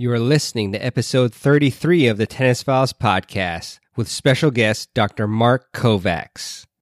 You 0.00 0.12
are 0.12 0.20
listening 0.20 0.70
to 0.70 0.78
episode 0.78 1.34
33 1.34 2.06
of 2.06 2.18
the 2.18 2.26
Tennis 2.28 2.62
Files 2.62 2.92
podcast 2.92 3.80
with 3.96 4.06
special 4.06 4.52
guest 4.52 4.94
Dr. 4.94 5.26
Mark 5.26 5.72
Kovacs. 5.72 6.67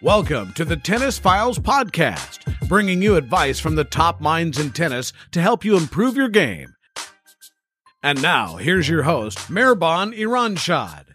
Welcome 0.00 0.52
to 0.52 0.64
the 0.64 0.76
Tennis 0.76 1.18
Files 1.18 1.58
Podcast, 1.58 2.68
bringing 2.68 3.02
you 3.02 3.16
advice 3.16 3.58
from 3.58 3.74
the 3.74 3.84
top 3.84 4.20
minds 4.20 4.58
in 4.58 4.70
tennis 4.70 5.12
to 5.32 5.40
help 5.40 5.64
you 5.64 5.76
improve 5.76 6.16
your 6.16 6.28
game. 6.28 6.74
And 8.02 8.22
now, 8.22 8.56
here's 8.56 8.88
your 8.88 9.02
host, 9.02 9.38
Mehrban 9.48 10.16
Iranshad. 10.16 11.06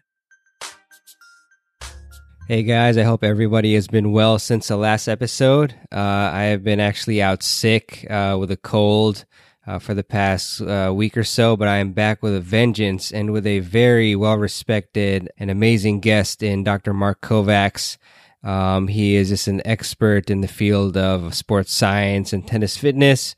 Hey 2.50 2.64
guys, 2.64 2.98
I 2.98 3.04
hope 3.04 3.24
everybody 3.24 3.74
has 3.76 3.88
been 3.88 4.12
well 4.12 4.38
since 4.38 4.68
the 4.68 4.76
last 4.76 5.08
episode. 5.08 5.74
Uh, 5.90 5.98
I 6.34 6.44
have 6.44 6.62
been 6.62 6.82
actually 6.82 7.22
out 7.22 7.42
sick 7.42 8.06
uh, 8.10 8.36
with 8.38 8.52
a 8.52 8.58
cold 8.58 9.24
uh, 9.66 9.80
for 9.80 9.94
the 9.94 10.04
past 10.04 10.62
uh, 10.62 10.92
week 10.94 11.16
or 11.16 11.24
so, 11.24 11.56
but 11.56 11.70
I 11.70 11.78
am 11.78 11.94
back 11.94 12.22
with 12.22 12.36
a 12.36 12.42
vengeance 12.42 13.12
and 13.12 13.32
with 13.32 13.48
a 13.48 13.60
very 13.60 14.14
well 14.16 14.38
respected 14.38 15.32
and 15.38 15.50
amazing 15.50 16.02
guest 16.02 16.44
in 16.44 16.66
Dr. 16.66 16.94
Mark 16.94 17.22
Kovacs. 17.22 17.98
Um, 18.44 18.88
he 18.88 19.16
is 19.16 19.30
just 19.30 19.48
an 19.48 19.62
expert 19.66 20.30
in 20.30 20.42
the 20.42 20.48
field 20.48 20.98
of 20.98 21.34
sports 21.34 21.74
science 21.74 22.34
and 22.34 22.46
tennis 22.46 22.76
fitness, 22.76 23.36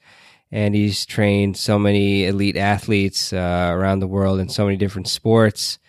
and 0.51 0.73
he's 0.73 1.05
trained 1.05 1.57
so 1.57 1.77
many 1.77 2.25
elite 2.25 2.57
athletes 2.57 3.31
uh, 3.31 3.69
around 3.71 3.99
the 3.99 4.07
world 4.07 4.39
in 4.39 4.49
so 4.49 4.65
many 4.65 4.77
different 4.77 5.07
sports. 5.07 5.79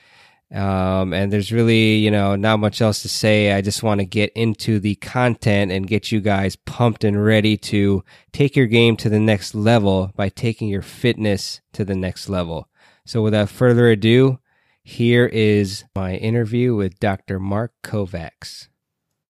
Um, 0.52 1.12
and 1.12 1.32
there's 1.32 1.50
really, 1.50 1.96
you 1.96 2.10
know, 2.10 2.36
not 2.36 2.60
much 2.60 2.80
else 2.80 3.02
to 3.02 3.08
say. 3.08 3.52
I 3.52 3.62
just 3.62 3.82
want 3.82 4.00
to 4.00 4.06
get 4.06 4.32
into 4.34 4.78
the 4.78 4.94
content 4.96 5.72
and 5.72 5.88
get 5.88 6.12
you 6.12 6.20
guys 6.20 6.54
pumped 6.54 7.02
and 7.02 7.24
ready 7.24 7.56
to 7.56 8.04
take 8.32 8.54
your 8.54 8.66
game 8.66 8.96
to 8.98 9.08
the 9.08 9.18
next 9.18 9.54
level 9.54 10.12
by 10.14 10.28
taking 10.28 10.68
your 10.68 10.82
fitness 10.82 11.62
to 11.72 11.84
the 11.84 11.96
next 11.96 12.28
level. 12.28 12.68
So 13.04 13.22
without 13.22 13.48
further 13.48 13.88
ado, 13.88 14.38
here 14.84 15.26
is 15.26 15.84
my 15.96 16.14
interview 16.14 16.76
with 16.76 17.00
Dr. 17.00 17.40
Mark 17.40 17.72
Kovacs. 17.82 18.68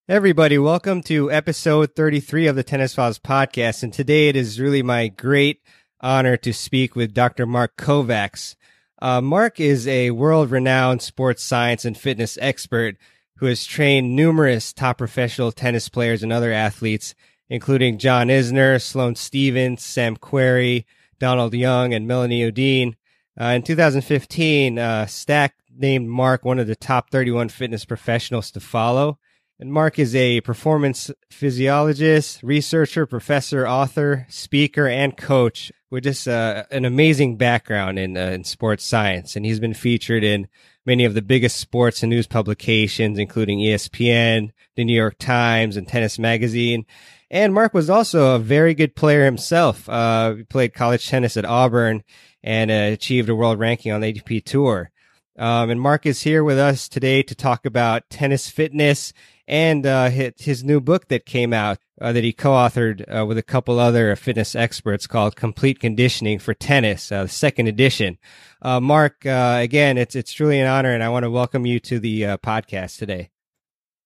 Everybody, 0.08 0.56
welcome 0.56 1.02
to 1.02 1.32
episode 1.32 1.96
33 1.96 2.46
of 2.46 2.54
the 2.54 2.62
Tennis 2.62 2.94
Files 2.94 3.18
podcast. 3.18 3.82
And 3.82 3.92
today 3.92 4.28
it 4.28 4.36
is 4.36 4.60
really 4.60 4.80
my 4.80 5.08
great 5.08 5.62
honor 6.00 6.36
to 6.36 6.52
speak 6.52 6.94
with 6.94 7.12
Dr. 7.12 7.44
Mark 7.44 7.76
Kovacs. 7.76 8.54
Uh, 9.02 9.20
Mark 9.20 9.58
is 9.58 9.88
a 9.88 10.12
world 10.12 10.52
renowned 10.52 11.02
sports 11.02 11.42
science 11.42 11.84
and 11.84 11.98
fitness 11.98 12.38
expert 12.40 12.98
who 13.38 13.46
has 13.46 13.64
trained 13.64 14.14
numerous 14.14 14.72
top 14.72 14.98
professional 14.98 15.50
tennis 15.50 15.88
players 15.88 16.22
and 16.22 16.32
other 16.32 16.52
athletes, 16.52 17.16
including 17.50 17.98
John 17.98 18.28
Isner, 18.28 18.80
Sloane 18.80 19.16
Stevens, 19.16 19.84
Sam 19.84 20.16
Querrey, 20.16 20.84
Donald 21.18 21.52
Young, 21.52 21.92
and 21.92 22.06
Melanie 22.06 22.44
Oudin. 22.44 22.94
Uh, 23.40 23.46
in 23.46 23.62
2015, 23.62 24.78
uh, 24.78 25.06
Stack 25.06 25.56
named 25.76 26.08
Mark 26.08 26.44
one 26.44 26.60
of 26.60 26.68
the 26.68 26.76
top 26.76 27.10
31 27.10 27.48
fitness 27.48 27.84
professionals 27.84 28.52
to 28.52 28.60
follow. 28.60 29.18
And 29.58 29.72
Mark 29.72 29.98
is 29.98 30.14
a 30.14 30.42
performance 30.42 31.10
physiologist, 31.30 32.42
researcher, 32.42 33.06
professor, 33.06 33.66
author, 33.66 34.26
speaker, 34.28 34.86
and 34.86 35.16
coach 35.16 35.72
with 35.90 36.04
just 36.04 36.28
uh, 36.28 36.64
an 36.70 36.84
amazing 36.84 37.36
background 37.38 37.98
in, 37.98 38.18
uh, 38.18 38.26
in 38.26 38.44
sports 38.44 38.84
science. 38.84 39.34
And 39.34 39.46
he's 39.46 39.58
been 39.58 39.72
featured 39.72 40.22
in 40.22 40.48
many 40.84 41.06
of 41.06 41.14
the 41.14 41.22
biggest 41.22 41.56
sports 41.56 42.02
and 42.02 42.10
news 42.10 42.26
publications, 42.26 43.18
including 43.18 43.60
ESPN, 43.60 44.50
the 44.74 44.84
New 44.84 44.94
York 44.94 45.16
Times, 45.18 45.78
and 45.78 45.88
Tennis 45.88 46.18
Magazine. 46.18 46.84
And 47.30 47.54
Mark 47.54 47.72
was 47.72 47.88
also 47.88 48.34
a 48.34 48.38
very 48.38 48.74
good 48.74 48.94
player 48.94 49.24
himself. 49.24 49.88
Uh, 49.88 50.34
he 50.34 50.42
played 50.44 50.74
college 50.74 51.08
tennis 51.08 51.38
at 51.38 51.46
Auburn 51.46 52.04
and 52.42 52.70
uh, 52.70 52.92
achieved 52.92 53.30
a 53.30 53.34
world 53.34 53.58
ranking 53.58 53.90
on 53.90 54.02
the 54.02 54.12
ATP 54.12 54.44
Tour. 54.44 54.90
Um, 55.38 55.70
and 55.70 55.80
Mark 55.80 56.06
is 56.06 56.22
here 56.22 56.44
with 56.44 56.58
us 56.58 56.88
today 56.88 57.22
to 57.22 57.34
talk 57.34 57.66
about 57.66 58.08
tennis 58.10 58.48
fitness 58.48 59.12
and 59.48 59.86
uh, 59.86 60.10
his 60.10 60.64
new 60.64 60.80
book 60.80 61.08
that 61.08 61.24
came 61.24 61.52
out 61.52 61.78
uh, 62.00 62.12
that 62.12 62.24
he 62.24 62.32
co-authored 62.32 63.04
uh, 63.08 63.24
with 63.24 63.38
a 63.38 63.42
couple 63.42 63.78
other 63.78 64.14
fitness 64.16 64.54
experts 64.54 65.06
called 65.06 65.36
"Complete 65.36 65.80
Conditioning 65.80 66.38
for 66.38 66.54
Tennis," 66.54 67.10
uh, 67.12 67.24
the 67.24 67.28
second 67.28 67.68
edition. 67.68 68.18
Uh, 68.60 68.80
Mark, 68.80 69.24
uh, 69.24 69.58
again, 69.60 69.98
it's 69.98 70.14
it's 70.14 70.32
truly 70.32 70.60
an 70.60 70.66
honor, 70.66 70.92
and 70.92 71.02
I 71.02 71.08
want 71.08 71.24
to 71.24 71.30
welcome 71.30 71.66
you 71.66 71.78
to 71.80 71.98
the 71.98 72.22
podcast 72.42 72.98
today. 72.98 73.30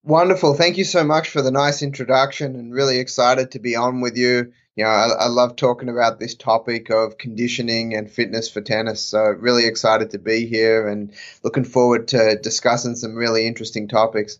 Wonderful. 0.02 0.54
Thank 0.54 0.78
you 0.78 0.84
so 0.84 1.04
much 1.04 1.28
for 1.28 1.42
the 1.42 1.50
nice 1.50 1.82
introduction, 1.82 2.56
and 2.56 2.72
really 2.72 2.98
excited 2.98 3.52
to 3.52 3.58
be 3.58 3.76
on 3.76 4.00
with 4.00 4.16
you. 4.16 4.52
You 4.76 4.84
know, 4.84 4.90
I, 4.90 5.08
I 5.08 5.26
love 5.26 5.56
talking 5.56 5.88
about 5.88 6.18
this 6.18 6.34
topic 6.34 6.90
of 6.90 7.18
conditioning 7.18 7.94
and 7.94 8.10
fitness 8.10 8.48
for 8.48 8.62
tennis. 8.62 9.02
So, 9.02 9.20
really 9.20 9.66
excited 9.66 10.12
to 10.12 10.18
be 10.18 10.46
here, 10.46 10.88
and 10.88 11.12
looking 11.42 11.64
forward 11.64 12.08
to 12.08 12.38
discussing 12.40 12.96
some 12.96 13.14
really 13.14 13.46
interesting 13.46 13.88
topics. 13.88 14.38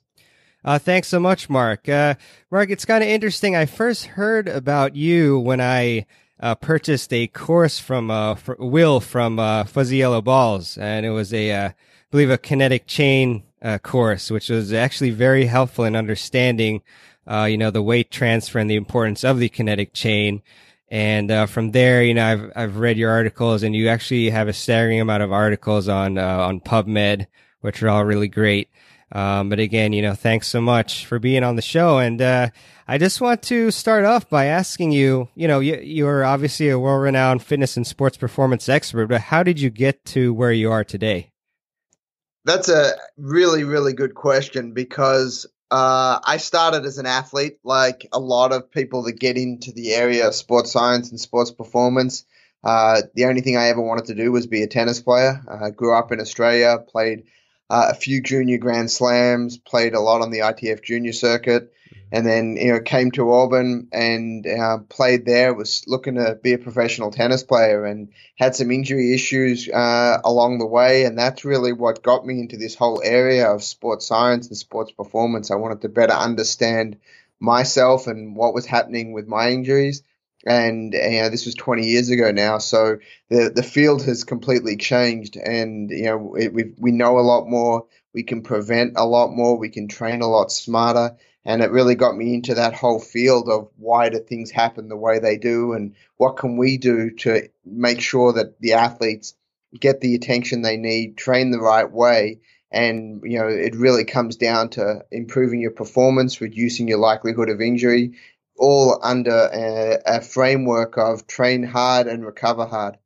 Uh, 0.64 0.78
thanks 0.78 1.08
so 1.08 1.18
much, 1.18 1.48
Mark. 1.48 1.88
Uh, 1.88 2.14
Mark, 2.50 2.70
it's 2.70 2.84
kind 2.84 3.02
of 3.02 3.08
interesting. 3.08 3.56
I 3.56 3.64
first 3.64 4.06
heard 4.06 4.46
about 4.46 4.94
you 4.94 5.38
when 5.38 5.60
I 5.60 6.06
uh, 6.38 6.54
purchased 6.54 7.12
a 7.14 7.26
course 7.28 7.78
from 7.78 8.10
uh, 8.10 8.36
Will 8.58 9.00
from 9.00 9.38
uh, 9.38 9.64
Fuzzy 9.64 9.98
Yellow 9.98 10.20
Balls, 10.20 10.76
and 10.76 11.06
it 11.06 11.10
was 11.10 11.32
a, 11.32 11.50
uh, 11.50 11.68
I 11.68 11.74
believe, 12.10 12.30
a 12.30 12.36
kinetic 12.36 12.86
chain 12.86 13.44
uh, 13.62 13.78
course, 13.78 14.30
which 14.30 14.50
was 14.50 14.72
actually 14.72 15.10
very 15.10 15.46
helpful 15.46 15.84
in 15.84 15.96
understanding, 15.96 16.82
you 17.26 17.56
know, 17.56 17.70
the 17.70 17.82
weight 17.82 18.10
transfer 18.10 18.58
and 18.58 18.70
the 18.70 18.76
importance 18.76 19.24
of 19.24 19.38
the 19.38 19.48
kinetic 19.48 19.94
chain. 19.94 20.42
And 20.88 21.48
from 21.48 21.70
there, 21.70 22.02
you 22.02 22.14
know, 22.14 22.26
I've 22.26 22.52
I've 22.56 22.76
read 22.78 22.96
your 22.96 23.10
articles, 23.10 23.62
and 23.62 23.76
you 23.76 23.88
actually 23.88 24.28
have 24.30 24.48
a 24.48 24.52
staggering 24.52 25.00
amount 25.00 25.22
of 25.22 25.32
articles 25.32 25.88
on 25.88 26.18
on 26.18 26.60
PubMed, 26.60 27.28
which 27.60 27.82
are 27.82 27.88
all 27.88 28.04
really 28.04 28.28
great. 28.28 28.68
Um, 29.12 29.48
but 29.48 29.58
again, 29.58 29.92
you 29.92 30.02
know, 30.02 30.14
thanks 30.14 30.46
so 30.46 30.60
much 30.60 31.06
for 31.06 31.18
being 31.18 31.42
on 31.42 31.56
the 31.56 31.62
show. 31.62 31.98
And 31.98 32.22
uh, 32.22 32.50
I 32.86 32.98
just 32.98 33.20
want 33.20 33.42
to 33.44 33.70
start 33.70 34.04
off 34.04 34.28
by 34.28 34.46
asking 34.46 34.92
you, 34.92 35.28
you 35.34 35.48
know, 35.48 35.60
you, 35.60 35.76
you're 35.76 36.24
obviously 36.24 36.68
a 36.68 36.78
world 36.78 37.02
renowned 37.02 37.42
fitness 37.42 37.76
and 37.76 37.86
sports 37.86 38.16
performance 38.16 38.68
expert, 38.68 39.08
but 39.08 39.20
how 39.20 39.42
did 39.42 39.60
you 39.60 39.70
get 39.70 40.04
to 40.06 40.32
where 40.32 40.52
you 40.52 40.70
are 40.70 40.84
today? 40.84 41.30
That's 42.44 42.68
a 42.68 42.92
really, 43.18 43.64
really 43.64 43.92
good 43.92 44.14
question 44.14 44.72
because 44.72 45.46
uh, 45.70 46.18
I 46.24 46.38
started 46.38 46.84
as 46.84 46.98
an 46.98 47.06
athlete, 47.06 47.58
like 47.64 48.06
a 48.12 48.18
lot 48.18 48.52
of 48.52 48.70
people 48.70 49.02
that 49.04 49.20
get 49.20 49.36
into 49.36 49.72
the 49.72 49.92
area 49.92 50.26
of 50.26 50.34
sports 50.34 50.72
science 50.72 51.10
and 51.10 51.20
sports 51.20 51.50
performance. 51.50 52.24
Uh, 52.62 53.02
the 53.14 53.26
only 53.26 53.40
thing 53.40 53.56
I 53.56 53.68
ever 53.68 53.80
wanted 53.80 54.06
to 54.06 54.14
do 54.14 54.32
was 54.32 54.46
be 54.46 54.62
a 54.62 54.66
tennis 54.66 55.00
player. 55.00 55.42
I 55.48 55.70
grew 55.70 55.94
up 55.94 56.12
in 56.12 56.20
Australia, 56.20 56.78
played 56.78 57.24
uh, 57.70 57.86
a 57.90 57.94
few 57.94 58.20
junior 58.20 58.58
Grand 58.58 58.90
Slams, 58.90 59.56
played 59.56 59.94
a 59.94 60.00
lot 60.00 60.22
on 60.22 60.30
the 60.30 60.40
ITF 60.40 60.82
junior 60.82 61.12
circuit, 61.12 61.72
mm-hmm. 61.72 62.00
and 62.10 62.26
then 62.26 62.56
you 62.56 62.72
know 62.72 62.80
came 62.80 63.12
to 63.12 63.32
Auburn 63.32 63.88
and 63.92 64.44
uh, 64.44 64.78
played 64.88 65.24
there. 65.24 65.54
Was 65.54 65.84
looking 65.86 66.16
to 66.16 66.34
be 66.42 66.52
a 66.52 66.58
professional 66.58 67.12
tennis 67.12 67.44
player 67.44 67.84
and 67.84 68.08
had 68.36 68.56
some 68.56 68.72
injury 68.72 69.14
issues 69.14 69.68
uh, 69.68 70.18
along 70.24 70.58
the 70.58 70.66
way, 70.66 71.04
and 71.04 71.16
that's 71.16 71.44
really 71.44 71.72
what 71.72 72.02
got 72.02 72.26
me 72.26 72.40
into 72.40 72.56
this 72.56 72.74
whole 72.74 73.00
area 73.04 73.48
of 73.48 73.62
sports 73.62 74.06
science 74.06 74.48
and 74.48 74.56
sports 74.56 74.90
performance. 74.90 75.52
I 75.52 75.56
wanted 75.56 75.82
to 75.82 75.88
better 75.88 76.12
understand 76.12 76.96
myself 77.38 78.08
and 78.08 78.34
what 78.34 78.52
was 78.52 78.66
happening 78.66 79.12
with 79.12 79.28
my 79.28 79.50
injuries 79.50 80.02
and 80.46 80.94
you 80.94 81.20
know 81.20 81.28
this 81.28 81.44
was 81.44 81.54
20 81.54 81.86
years 81.86 82.08
ago 82.08 82.30
now 82.30 82.58
so 82.58 82.98
the 83.30 83.50
the 83.54 83.62
field 83.62 84.02
has 84.04 84.24
completely 84.24 84.76
changed. 84.76 85.36
And 85.36 85.90
you 85.90 86.04
know 86.04 86.34
it, 86.34 86.52
we 86.52 86.72
we 86.78 86.90
know 86.90 87.18
a 87.18 87.20
lot 87.20 87.48
more. 87.48 87.86
We 88.12 88.22
can 88.24 88.42
prevent 88.42 88.94
a 88.96 89.06
lot 89.06 89.30
more. 89.30 89.56
We 89.56 89.70
can 89.70 89.88
train 89.88 90.20
a 90.20 90.28
lot 90.28 90.52
smarter. 90.52 91.16
And 91.44 91.62
it 91.62 91.70
really 91.70 91.94
got 91.94 92.16
me 92.16 92.34
into 92.34 92.54
that 92.54 92.74
whole 92.74 93.00
field 93.00 93.48
of 93.48 93.70
why 93.78 94.10
do 94.10 94.18
things 94.18 94.50
happen 94.50 94.88
the 94.88 94.96
way 94.96 95.20
they 95.20 95.38
do? 95.38 95.72
And 95.72 95.94
what 96.18 96.36
can 96.36 96.58
we 96.58 96.76
do 96.76 97.10
to 97.10 97.48
make 97.64 98.02
sure 98.02 98.34
that 98.34 98.60
the 98.60 98.74
athletes 98.74 99.34
get 99.78 100.02
the 100.02 100.14
attention 100.14 100.60
they 100.60 100.76
need 100.76 101.16
train 101.16 101.50
the 101.50 101.60
right 101.60 101.90
way? 101.90 102.40
And 102.72 103.22
you 103.24 103.38
know 103.38 103.48
it 103.48 103.74
really 103.74 104.04
comes 104.04 104.36
down 104.36 104.70
to 104.70 105.04
improving 105.10 105.60
your 105.60 105.72
performance 105.72 106.40
reducing 106.40 106.86
your 106.88 106.98
likelihood 106.98 107.48
of 107.48 107.60
injury 107.60 108.12
all 108.60 109.00
under 109.02 109.48
a, 109.52 109.98
a 110.06 110.20
framework 110.20 110.98
of 110.98 111.26
train 111.26 111.64
hard 111.64 112.06
and 112.06 112.24
recover 112.24 112.66
hard. 112.66 112.98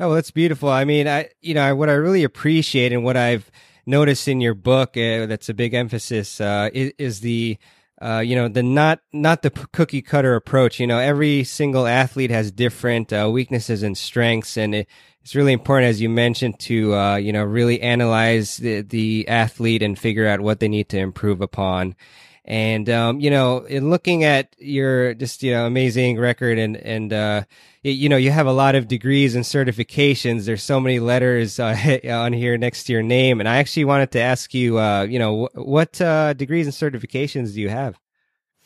Oh, 0.00 0.08
well, 0.08 0.14
that's 0.16 0.32
beautiful. 0.32 0.68
I 0.68 0.84
mean, 0.84 1.06
I 1.06 1.28
you 1.40 1.54
know 1.54 1.76
what 1.76 1.88
I 1.88 1.92
really 1.92 2.24
appreciate 2.24 2.92
and 2.92 3.04
what 3.04 3.16
I've 3.16 3.48
noticed 3.86 4.26
in 4.26 4.40
your 4.40 4.54
book 4.54 4.96
uh, 4.96 5.26
that's 5.26 5.48
a 5.48 5.54
big 5.54 5.74
emphasis 5.74 6.40
uh, 6.40 6.70
is, 6.72 6.92
is, 6.98 7.20
the 7.20 7.58
uh, 8.02 8.18
you 8.18 8.34
know 8.34 8.48
the 8.48 8.62
not 8.62 9.00
not 9.12 9.42
the 9.42 9.50
cookie 9.50 10.02
cutter 10.02 10.34
approach. 10.34 10.80
You 10.80 10.88
know, 10.88 10.98
every 10.98 11.44
single 11.44 11.86
athlete 11.86 12.30
has 12.30 12.50
different 12.50 13.12
uh, 13.12 13.30
weaknesses 13.32 13.84
and 13.84 13.96
strengths, 13.96 14.56
and 14.56 14.74
it, 14.74 14.88
it's 15.22 15.36
really 15.36 15.52
important, 15.52 15.90
as 15.90 16.00
you 16.00 16.08
mentioned, 16.08 16.58
to 16.60 16.94
uh, 16.94 17.16
you 17.16 17.32
know 17.32 17.44
really 17.44 17.80
analyze 17.80 18.56
the, 18.56 18.80
the 18.80 19.28
athlete 19.28 19.82
and 19.82 19.96
figure 19.96 20.26
out 20.26 20.40
what 20.40 20.58
they 20.58 20.68
need 20.68 20.88
to 20.88 20.98
improve 20.98 21.40
upon. 21.40 21.94
And 22.44 22.90
um, 22.90 23.20
you 23.20 23.30
know, 23.30 23.60
in 23.64 23.88
looking 23.88 24.22
at 24.24 24.54
your 24.58 25.14
just 25.14 25.42
you 25.42 25.52
know 25.52 25.66
amazing 25.66 26.18
record 26.18 26.58
and 26.58 26.76
and 26.76 27.12
uh, 27.12 27.44
you 27.82 28.08
know 28.08 28.18
you 28.18 28.30
have 28.30 28.46
a 28.46 28.52
lot 28.52 28.74
of 28.74 28.86
degrees 28.86 29.34
and 29.34 29.44
certifications. 29.44 30.44
There's 30.44 30.62
so 30.62 30.78
many 30.78 31.00
letters 31.00 31.58
uh, 31.58 31.98
on 32.10 32.34
here 32.34 32.58
next 32.58 32.84
to 32.84 32.92
your 32.92 33.02
name, 33.02 33.40
and 33.40 33.48
I 33.48 33.56
actually 33.56 33.86
wanted 33.86 34.10
to 34.12 34.20
ask 34.20 34.52
you, 34.52 34.78
uh, 34.78 35.04
you 35.04 35.18
know, 35.18 35.46
wh- 35.46 35.56
what 35.56 35.98
uh, 36.00 36.34
degrees 36.34 36.66
and 36.66 36.74
certifications 36.74 37.54
do 37.54 37.62
you 37.62 37.70
have? 37.70 37.98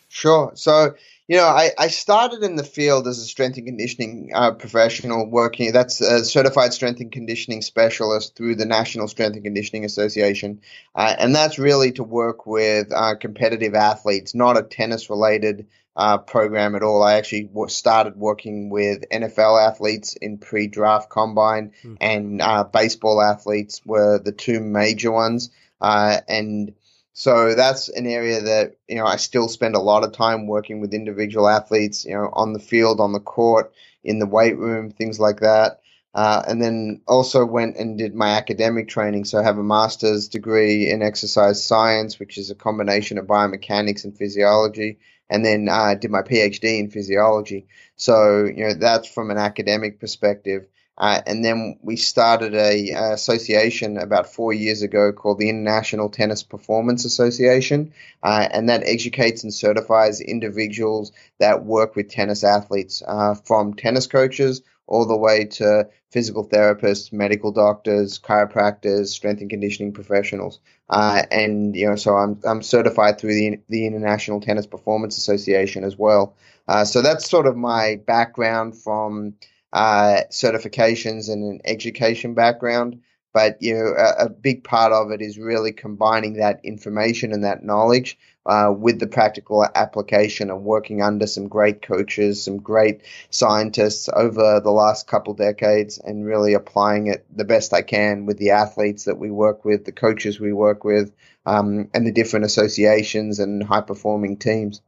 Sure. 0.08 0.52
So 0.54 0.94
you 1.28 1.36
know, 1.36 1.44
I, 1.44 1.72
I 1.78 1.88
started 1.88 2.42
in 2.42 2.56
the 2.56 2.64
field 2.64 3.06
as 3.06 3.18
a 3.18 3.24
strength 3.24 3.58
and 3.58 3.66
conditioning 3.66 4.30
uh, 4.34 4.52
professional 4.52 5.28
working, 5.28 5.72
that's 5.72 6.00
a 6.00 6.24
certified 6.24 6.72
strength 6.72 7.00
and 7.00 7.12
conditioning 7.12 7.60
specialist 7.60 8.34
through 8.34 8.54
the 8.54 8.64
National 8.64 9.08
Strength 9.08 9.34
and 9.34 9.44
Conditioning 9.44 9.84
Association. 9.84 10.62
Uh, 10.94 11.14
and 11.18 11.36
that's 11.36 11.58
really 11.58 11.92
to 11.92 12.02
work 12.02 12.46
with 12.46 12.90
uh, 12.94 13.14
competitive 13.16 13.74
athletes, 13.74 14.34
not 14.34 14.56
a 14.56 14.62
tennis 14.62 15.10
related 15.10 15.66
uh, 15.94 16.16
program 16.16 16.74
at 16.74 16.82
all. 16.82 17.02
I 17.02 17.14
actually 17.14 17.44
w- 17.44 17.68
started 17.68 18.16
working 18.16 18.70
with 18.70 19.04
NFL 19.10 19.68
athletes 19.68 20.16
in 20.16 20.38
pre 20.38 20.66
draft 20.66 21.10
combine, 21.10 21.72
mm. 21.84 21.98
and 22.00 22.40
uh, 22.40 22.64
baseball 22.64 23.20
athletes 23.20 23.82
were 23.84 24.18
the 24.18 24.32
two 24.32 24.60
major 24.60 25.12
ones. 25.12 25.50
Uh, 25.80 26.20
and 26.26 26.74
so 27.18 27.56
that's 27.56 27.88
an 27.88 28.06
area 28.06 28.40
that 28.42 28.76
you 28.86 28.94
know 28.94 29.04
I 29.04 29.16
still 29.16 29.48
spend 29.48 29.74
a 29.74 29.80
lot 29.80 30.04
of 30.04 30.12
time 30.12 30.46
working 30.46 30.80
with 30.80 30.94
individual 30.94 31.48
athletes, 31.48 32.04
you 32.04 32.14
know, 32.14 32.30
on 32.32 32.52
the 32.52 32.60
field, 32.60 33.00
on 33.00 33.12
the 33.12 33.18
court, 33.18 33.72
in 34.04 34.20
the 34.20 34.26
weight 34.26 34.56
room, 34.56 34.92
things 34.92 35.18
like 35.18 35.40
that. 35.40 35.80
Uh, 36.14 36.44
and 36.46 36.62
then 36.62 37.00
also 37.08 37.44
went 37.44 37.76
and 37.76 37.98
did 37.98 38.14
my 38.14 38.36
academic 38.36 38.86
training. 38.86 39.24
So 39.24 39.40
I 39.40 39.42
have 39.42 39.58
a 39.58 39.64
master's 39.64 40.28
degree 40.28 40.88
in 40.88 41.02
exercise 41.02 41.66
science, 41.66 42.20
which 42.20 42.38
is 42.38 42.50
a 42.52 42.54
combination 42.54 43.18
of 43.18 43.26
biomechanics 43.26 44.04
and 44.04 44.16
physiology, 44.16 44.98
and 45.28 45.44
then 45.44 45.68
uh, 45.68 45.94
did 45.94 46.12
my 46.12 46.22
PhD 46.22 46.78
in 46.78 46.88
physiology. 46.88 47.66
So 47.96 48.44
you 48.44 48.64
know 48.64 48.74
that's 48.74 49.08
from 49.08 49.32
an 49.32 49.38
academic 49.38 49.98
perspective. 49.98 50.68
Uh, 50.98 51.22
and 51.26 51.44
then 51.44 51.78
we 51.80 51.96
started 51.96 52.54
a, 52.54 52.90
a, 52.90 53.12
association 53.12 53.96
about 53.96 54.32
four 54.32 54.52
years 54.52 54.82
ago 54.82 55.12
called 55.12 55.38
the 55.38 55.48
International 55.48 56.08
Tennis 56.08 56.42
Performance 56.42 57.04
Association, 57.04 57.92
uh, 58.24 58.48
and 58.50 58.68
that 58.68 58.82
educates 58.84 59.44
and 59.44 59.54
certifies 59.54 60.20
individuals 60.20 61.12
that 61.38 61.64
work 61.64 61.94
with 61.94 62.10
tennis 62.10 62.42
athletes, 62.42 63.02
uh, 63.06 63.34
from 63.34 63.74
tennis 63.74 64.08
coaches 64.08 64.62
all 64.88 65.06
the 65.06 65.16
way 65.16 65.44
to 65.44 65.86
physical 66.10 66.48
therapists, 66.48 67.12
medical 67.12 67.52
doctors, 67.52 68.18
chiropractors, 68.18 69.08
strength 69.08 69.40
and 69.40 69.50
conditioning 69.50 69.92
professionals. 69.92 70.58
Uh, 70.88 71.22
and 71.30 71.76
you 71.76 71.88
know, 71.88 71.96
so 71.96 72.14
I'm 72.14 72.40
I'm 72.44 72.62
certified 72.62 73.18
through 73.18 73.34
the 73.34 73.60
the 73.68 73.86
International 73.86 74.40
Tennis 74.40 74.66
Performance 74.66 75.16
Association 75.18 75.84
as 75.84 75.96
well. 75.96 76.34
Uh, 76.66 76.84
so 76.84 77.02
that's 77.02 77.30
sort 77.30 77.46
of 77.46 77.56
my 77.56 78.00
background 78.06 78.76
from 78.76 79.34
uh, 79.72 80.22
certifications 80.30 81.30
and 81.30 81.42
an 81.44 81.60
education 81.64 82.34
background. 82.34 83.00
But 83.34 83.58
you 83.60 83.74
know, 83.74 83.94
a, 83.96 84.24
a, 84.24 84.28
big 84.30 84.64
part 84.64 84.90
of 84.92 85.10
it 85.10 85.20
is 85.20 85.38
really 85.38 85.70
combining 85.70 86.34
that 86.34 86.60
information 86.64 87.32
and 87.32 87.44
that 87.44 87.62
knowledge 87.62 88.18
uh, 88.46 88.72
with 88.76 88.98
the 88.98 89.06
practical 89.06 89.66
application 89.74 90.50
and 90.50 90.64
working 90.64 91.02
under 91.02 91.26
some 91.26 91.46
great 91.46 91.82
coaches, 91.82 92.42
some 92.42 92.56
great 92.56 93.02
scientists 93.28 94.08
over 94.14 94.60
the 94.60 94.70
last 94.70 95.06
couple 95.06 95.34
decades, 95.34 95.98
and 95.98 96.24
really 96.24 96.54
applying 96.54 97.08
it 97.08 97.26
the 97.30 97.44
best 97.44 97.74
I 97.74 97.82
can 97.82 98.24
with 98.24 98.38
the 98.38 98.50
athletes 98.50 99.04
that 99.04 99.18
we 99.18 99.30
work 99.30 99.64
with, 99.64 99.84
the 99.84 99.92
coaches 99.92 100.40
we 100.40 100.54
work 100.54 100.82
with, 100.82 101.12
um, 101.44 101.90
and 101.92 102.06
the 102.06 102.12
different 102.12 102.46
associations 102.46 103.38
and 103.38 103.62
high 103.62 103.82
performing 103.82 104.38
teams. 104.38 104.80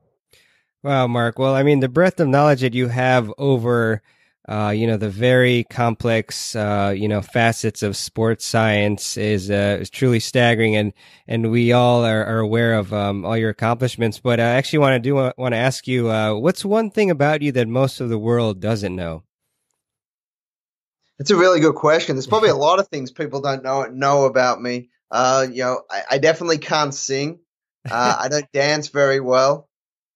Wow, 0.82 1.06
Mark. 1.08 1.38
Well, 1.38 1.54
I 1.54 1.62
mean, 1.62 1.80
the 1.80 1.90
breadth 1.90 2.20
of 2.20 2.28
knowledge 2.28 2.62
that 2.62 2.72
you 2.72 2.88
have 2.88 3.30
over 3.36 4.00
uh, 4.48 4.72
you 4.74 4.86
know, 4.86 4.96
the 4.96 5.10
very 5.10 5.64
complex, 5.70 6.56
uh, 6.56 6.92
you 6.96 7.06
know, 7.06 7.20
facets 7.20 7.82
of 7.82 7.96
sports 7.96 8.44
science 8.44 9.16
is, 9.16 9.50
uh, 9.50 9.78
is 9.80 9.90
truly 9.90 10.18
staggering. 10.18 10.76
And, 10.76 10.92
and 11.28 11.50
we 11.50 11.72
all 11.72 12.04
are, 12.04 12.24
are 12.24 12.38
aware 12.38 12.74
of, 12.74 12.92
um, 12.92 13.24
all 13.24 13.36
your 13.36 13.50
accomplishments. 13.50 14.18
But 14.18 14.40
I 14.40 14.44
actually 14.44 14.80
want 14.80 14.94
to 14.94 14.98
do 15.00 15.14
want 15.14 15.52
to 15.52 15.58
ask 15.58 15.86
you, 15.86 16.10
uh, 16.10 16.34
what's 16.34 16.64
one 16.64 16.90
thing 16.90 17.10
about 17.10 17.42
you 17.42 17.52
that 17.52 17.68
most 17.68 18.00
of 18.00 18.08
the 18.08 18.18
world 18.18 18.60
doesn't 18.60 18.96
know? 18.96 19.24
It's 21.18 21.30
a 21.30 21.36
really 21.36 21.60
good 21.60 21.74
question. 21.74 22.16
There's 22.16 22.26
probably 22.26 22.48
a 22.48 22.56
lot 22.56 22.80
of 22.80 22.88
things 22.88 23.12
people 23.12 23.42
don't 23.42 23.62
know 23.62 23.84
know 23.84 24.24
about 24.24 24.60
me. 24.60 24.88
Uh, 25.10 25.46
you 25.50 25.62
know, 25.62 25.82
I, 25.90 26.02
I 26.12 26.18
definitely 26.18 26.58
can't 26.58 26.94
sing. 26.94 27.40
Uh, 27.88 28.16
I 28.20 28.28
don't 28.28 28.50
dance 28.52 28.88
very 28.88 29.20
well. 29.20 29.68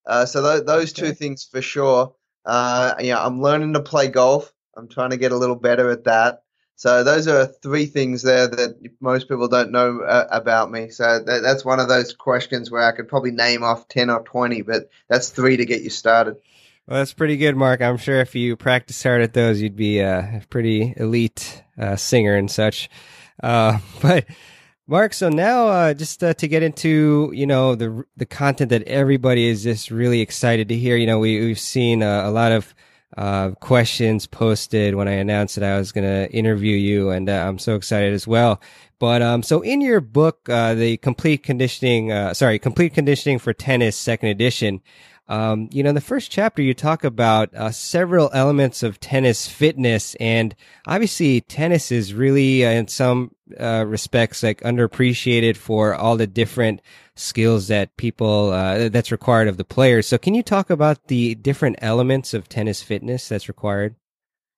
Uh, 0.05 0.25
so 0.25 0.41
th- 0.41 0.65
those 0.65 0.93
okay. 0.93 1.07
two 1.07 1.13
things 1.13 1.47
for 1.49 1.61
sure. 1.61 2.15
Uh, 2.45 2.93
I'm 2.99 3.41
learning 3.41 3.73
to 3.73 3.81
play 3.81 4.07
golf. 4.07 4.51
I'm 4.77 4.87
trying 4.87 5.11
to 5.11 5.17
get 5.17 5.31
a 5.31 5.37
little 5.37 5.55
better 5.55 5.89
at 5.89 6.03
that. 6.05 6.43
So 6.77 7.03
those 7.05 7.27
are 7.27 7.45
three 7.45 7.85
things 7.85 8.21
there 8.21 8.47
that 8.47 8.77
most 8.99 9.29
people 9.29 9.47
don't 9.47 9.71
know 9.71 10.01
uh, 10.01 10.27
about 10.29 10.69
me. 10.69 10.89
So 10.89 11.19
that, 11.19 11.41
that's 11.41 11.63
one 11.63 11.79
of 11.79 11.87
those 11.87 12.13
questions 12.13 12.69
where 12.69 12.83
I 12.83 12.91
could 12.91 13.07
probably 13.07 13.31
name 13.31 13.63
off 13.63 13.87
10 13.87 14.09
or 14.09 14.21
20, 14.21 14.61
but 14.63 14.89
that's 15.07 15.29
three 15.29 15.57
to 15.57 15.65
get 15.65 15.83
you 15.83 15.89
started. 15.89 16.35
Well, 16.85 16.99
that's 16.99 17.13
pretty 17.13 17.37
good, 17.37 17.55
Mark. 17.55 17.81
I'm 17.81 17.97
sure 17.97 18.19
if 18.19 18.35
you 18.35 18.57
practice 18.57 19.01
hard 19.01 19.21
at 19.21 19.33
those, 19.33 19.61
you'd 19.61 19.77
be 19.77 19.99
a 19.99 20.43
pretty 20.49 20.93
elite 20.97 21.63
uh, 21.77 21.95
singer 21.95 22.35
and 22.35 22.51
such. 22.51 22.89
Uh, 23.41 23.79
but 24.01 24.25
Mark, 24.87 25.15
so 25.15 25.29
now 25.29 25.67
uh, 25.67 25.93
just 25.95 26.23
uh, 26.23 26.35
to 26.35 26.47
get 26.47 26.61
into 26.61 27.31
you 27.33 27.47
know 27.47 27.73
the 27.73 28.03
the 28.17 28.25
content 28.25 28.69
that 28.69 28.83
everybody 28.83 29.47
is 29.47 29.63
just 29.63 29.89
really 29.89 30.21
excited 30.21 30.69
to 30.69 30.75
hear. 30.75 30.95
You 30.95 31.07
know, 31.07 31.17
we 31.17 31.39
we've 31.39 31.59
seen 31.59 32.03
a 32.03 32.29
lot 32.29 32.51
of 32.51 32.75
uh, 33.17 33.51
questions 33.61 34.27
posted 34.27 34.93
when 34.93 35.07
I 35.07 35.13
announced 35.13 35.55
that 35.55 35.63
I 35.63 35.77
was 35.77 35.91
going 35.91 36.03
to 36.03 36.31
interview 36.31 36.75
you, 36.75 37.09
and 37.09 37.27
uh, 37.29 37.45
I'm 37.47 37.57
so 37.57 37.75
excited 37.75 38.13
as 38.13 38.27
well. 38.27 38.61
But 38.99 39.23
um, 39.23 39.41
so 39.41 39.61
in 39.61 39.81
your 39.81 40.01
book, 40.01 40.47
uh, 40.49 40.75
the 40.75 40.97
complete 40.97 41.41
conditioning, 41.41 42.11
uh 42.11 42.33
sorry, 42.35 42.59
complete 42.59 42.93
conditioning 42.93 43.39
for 43.39 43.53
tennis, 43.53 43.97
second 43.97 44.29
edition. 44.29 44.81
Um, 45.27 45.69
you 45.71 45.81
know, 45.81 45.89
in 45.89 45.95
the 45.95 46.01
first 46.01 46.29
chapter, 46.29 46.61
you 46.61 46.73
talk 46.73 47.03
about 47.03 47.53
uh, 47.55 47.71
several 47.71 48.29
elements 48.33 48.83
of 48.83 48.99
tennis 48.99 49.47
fitness, 49.47 50.15
and 50.15 50.55
obviously, 50.85 51.41
tennis 51.41 51.91
is 51.91 52.13
really, 52.13 52.63
uh, 52.63 52.69
in 52.69 52.87
some 52.87 53.31
uh, 53.59 53.85
respects, 53.87 54.43
like 54.43 54.61
underappreciated 54.61 55.57
for 55.57 55.95
all 55.95 56.15
the 56.15 56.27
different 56.27 56.81
skills 57.15 57.69
that 57.69 57.97
people 57.97 58.51
uh, 58.51 58.89
that's 58.89 59.11
required 59.11 59.47
of 59.47 59.57
the 59.57 59.65
players. 59.65 60.07
So, 60.07 60.19
can 60.19 60.35
you 60.35 60.43
talk 60.43 60.69
about 60.69 61.07
the 61.07 61.33
different 61.33 61.77
elements 61.81 62.35
of 62.35 62.47
tennis 62.47 62.83
fitness 62.83 63.27
that's 63.27 63.47
required? 63.47 63.95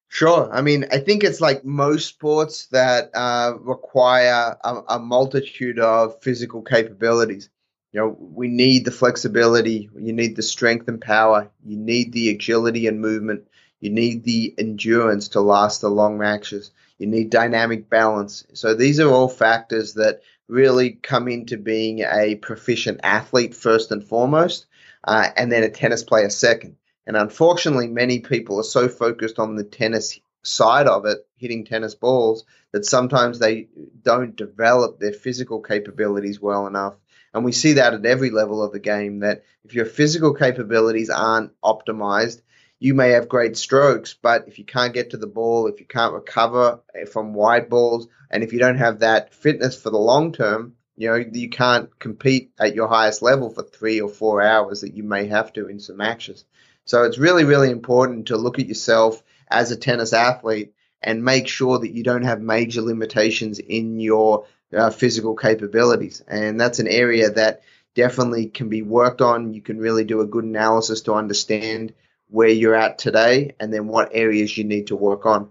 Sure. 0.09 0.49
I 0.51 0.61
mean, 0.61 0.85
I 0.91 0.99
think 0.99 1.23
it's 1.23 1.41
like 1.41 1.65
most 1.65 2.07
sports 2.07 2.67
that 2.67 3.09
uh, 3.13 3.53
require 3.59 4.57
a, 4.63 4.75
a 4.89 4.99
multitude 4.99 5.79
of 5.79 6.21
physical 6.21 6.61
capabilities. 6.61 7.49
You 7.97 8.03
know, 8.03 8.15
we 8.19 8.47
need 8.47 8.85
the 8.85 8.91
flexibility, 8.91 9.89
you 9.97 10.13
need 10.13 10.35
the 10.35 10.43
strength 10.43 10.87
and 10.87 11.01
power, 11.01 11.49
you 11.65 11.77
need 11.77 12.13
the 12.13 12.29
agility 12.29 12.85
and 12.85 13.01
movement, 13.01 13.47
you 13.79 13.89
need 13.89 14.23
the 14.23 14.53
endurance 14.59 15.29
to 15.29 15.41
last 15.41 15.81
the 15.81 15.89
long 15.89 16.19
matches, 16.19 16.69
you 16.99 17.07
need 17.07 17.31
dynamic 17.31 17.89
balance. 17.89 18.45
So 18.53 18.75
these 18.75 18.99
are 18.99 19.09
all 19.09 19.27
factors 19.27 19.95
that 19.95 20.21
really 20.47 20.91
come 20.91 21.27
into 21.27 21.57
being 21.57 22.01
a 22.01 22.35
proficient 22.35 22.99
athlete 23.01 23.55
first 23.55 23.91
and 23.91 24.03
foremost, 24.03 24.67
uh, 25.03 25.29
and 25.35 25.51
then 25.51 25.63
a 25.63 25.69
tennis 25.71 26.03
player 26.03 26.29
second. 26.29 26.75
And 27.07 27.17
unfortunately, 27.17 27.87
many 27.87 28.19
people 28.19 28.59
are 28.59 28.63
so 28.63 28.89
focused 28.89 29.39
on 29.39 29.55
the 29.55 29.63
tennis 29.63 30.19
side 30.43 30.85
of 30.85 31.07
it, 31.07 31.25
hitting 31.37 31.65
tennis 31.65 31.95
balls, 31.95 32.45
that 32.73 32.85
sometimes 32.85 33.39
they 33.39 33.69
don't 34.03 34.35
develop 34.35 34.99
their 34.99 35.13
physical 35.13 35.61
capabilities 35.61 36.39
well 36.39 36.67
enough 36.67 36.93
and 37.37 37.45
we 37.45 37.51
see 37.51 37.73
that 37.73 37.93
at 37.93 38.05
every 38.05 38.31
level 38.31 38.63
of 38.63 38.71
the 38.71 38.79
game 38.79 39.19
that 39.19 39.43
if 39.63 39.75
your 39.75 39.85
physical 39.85 40.33
capabilities 40.33 41.09
aren't 41.09 41.51
optimized, 41.61 42.41
you 42.79 42.93
may 42.95 43.11
have 43.11 43.29
great 43.29 43.55
strokes, 43.55 44.15
but 44.19 44.47
if 44.47 44.57
you 44.59 44.65
can't 44.65 44.93
get 44.93 45.11
to 45.11 45.17
the 45.17 45.27
ball, 45.27 45.67
if 45.67 45.79
you 45.79 45.85
can't 45.85 46.13
recover 46.13 46.81
eh, 46.95 47.05
from 47.05 47.35
wide 47.35 47.69
balls, 47.69 48.07
and 48.31 48.43
if 48.43 48.53
you 48.53 48.59
don't 48.59 48.77
have 48.77 48.99
that 48.99 49.33
fitness 49.33 49.79
for 49.79 49.91
the 49.91 49.97
long 49.97 50.33
term, 50.33 50.73
you 50.95 51.09
know, 51.09 51.15
you 51.15 51.49
can't 51.49 51.97
compete 51.99 52.51
at 52.59 52.73
your 52.73 52.87
highest 52.87 53.21
level 53.21 53.51
for 53.51 53.61
three 53.61 54.01
or 54.01 54.09
four 54.09 54.41
hours 54.41 54.81
that 54.81 54.95
you 54.95 55.03
may 55.03 55.27
have 55.27 55.53
to 55.53 55.67
in 55.67 55.79
some 55.79 55.97
matches. 55.97 56.43
So 56.85 57.03
it's 57.03 57.19
really, 57.19 57.43
really 57.43 57.69
important 57.69 58.27
to 58.27 58.37
look 58.37 58.57
at 58.57 58.67
yourself 58.67 59.21
as 59.47 59.69
a 59.69 59.77
tennis 59.77 60.13
athlete 60.13 60.73
and 61.03 61.23
make 61.23 61.47
sure 61.47 61.77
that 61.77 61.93
you 61.93 62.03
don't 62.03 62.23
have 62.23 62.41
major 62.41 62.81
limitations 62.81 63.59
in 63.59 63.99
your 63.99 64.45
uh, 64.75 64.89
physical 64.89 65.35
capabilities. 65.35 66.21
And 66.27 66.59
that's 66.59 66.79
an 66.79 66.87
area 66.87 67.29
that 67.31 67.61
definitely 67.95 68.47
can 68.47 68.69
be 68.69 68.81
worked 68.81 69.21
on. 69.21 69.53
You 69.53 69.61
can 69.61 69.79
really 69.79 70.03
do 70.03 70.21
a 70.21 70.27
good 70.27 70.43
analysis 70.43 71.01
to 71.01 71.13
understand 71.13 71.93
where 72.29 72.49
you're 72.49 72.75
at 72.75 72.99
today 72.99 73.55
and 73.59 73.73
then 73.73 73.87
what 73.87 74.09
areas 74.11 74.57
you 74.57 74.63
need 74.63 74.87
to 74.87 74.95
work 74.95 75.25
on. 75.25 75.49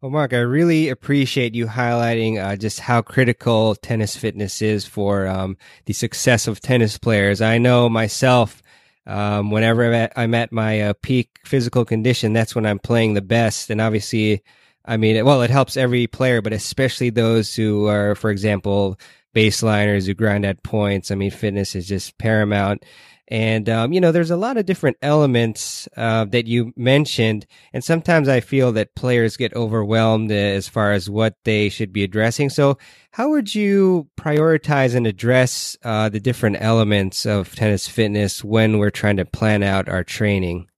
Well, 0.00 0.10
Mark, 0.10 0.32
I 0.32 0.38
really 0.38 0.88
appreciate 0.88 1.54
you 1.54 1.66
highlighting 1.66 2.42
uh, 2.42 2.56
just 2.56 2.80
how 2.80 3.02
critical 3.02 3.74
tennis 3.74 4.16
fitness 4.16 4.62
is 4.62 4.86
for 4.86 5.26
um, 5.26 5.58
the 5.84 5.92
success 5.92 6.48
of 6.48 6.60
tennis 6.60 6.96
players. 6.96 7.42
I 7.42 7.58
know 7.58 7.90
myself, 7.90 8.62
um, 9.06 9.50
whenever 9.50 9.84
I'm 9.84 9.92
at, 9.92 10.12
I'm 10.16 10.34
at 10.34 10.52
my 10.52 10.80
uh, 10.80 10.92
peak 11.02 11.40
physical 11.44 11.84
condition, 11.84 12.32
that's 12.32 12.54
when 12.54 12.64
I'm 12.64 12.78
playing 12.78 13.12
the 13.12 13.20
best. 13.20 13.68
And 13.68 13.78
obviously, 13.78 14.42
I 14.90 14.96
mean, 14.96 15.24
well, 15.24 15.42
it 15.42 15.50
helps 15.50 15.76
every 15.76 16.08
player, 16.08 16.42
but 16.42 16.52
especially 16.52 17.10
those 17.10 17.54
who 17.54 17.86
are, 17.86 18.16
for 18.16 18.28
example, 18.28 18.98
baseliners 19.36 20.04
who 20.04 20.14
grind 20.14 20.44
at 20.44 20.64
points. 20.64 21.12
I 21.12 21.14
mean, 21.14 21.30
fitness 21.30 21.76
is 21.76 21.86
just 21.86 22.18
paramount. 22.18 22.84
And, 23.28 23.68
um, 23.68 23.92
you 23.92 24.00
know, 24.00 24.10
there's 24.10 24.32
a 24.32 24.36
lot 24.36 24.56
of 24.56 24.66
different 24.66 24.96
elements 25.00 25.88
uh, 25.96 26.24
that 26.30 26.48
you 26.48 26.72
mentioned. 26.74 27.46
And 27.72 27.84
sometimes 27.84 28.28
I 28.28 28.40
feel 28.40 28.72
that 28.72 28.96
players 28.96 29.36
get 29.36 29.54
overwhelmed 29.54 30.32
as 30.32 30.66
far 30.66 30.90
as 30.90 31.08
what 31.08 31.36
they 31.44 31.68
should 31.68 31.92
be 31.92 32.02
addressing. 32.02 32.50
So, 32.50 32.76
how 33.12 33.30
would 33.30 33.54
you 33.54 34.08
prioritize 34.18 34.96
and 34.96 35.06
address 35.06 35.76
uh, 35.84 36.08
the 36.08 36.18
different 36.18 36.56
elements 36.58 37.26
of 37.26 37.54
tennis 37.54 37.86
fitness 37.86 38.42
when 38.42 38.78
we're 38.78 38.90
trying 38.90 39.18
to 39.18 39.24
plan 39.24 39.62
out 39.62 39.88
our 39.88 40.02
training? 40.02 40.69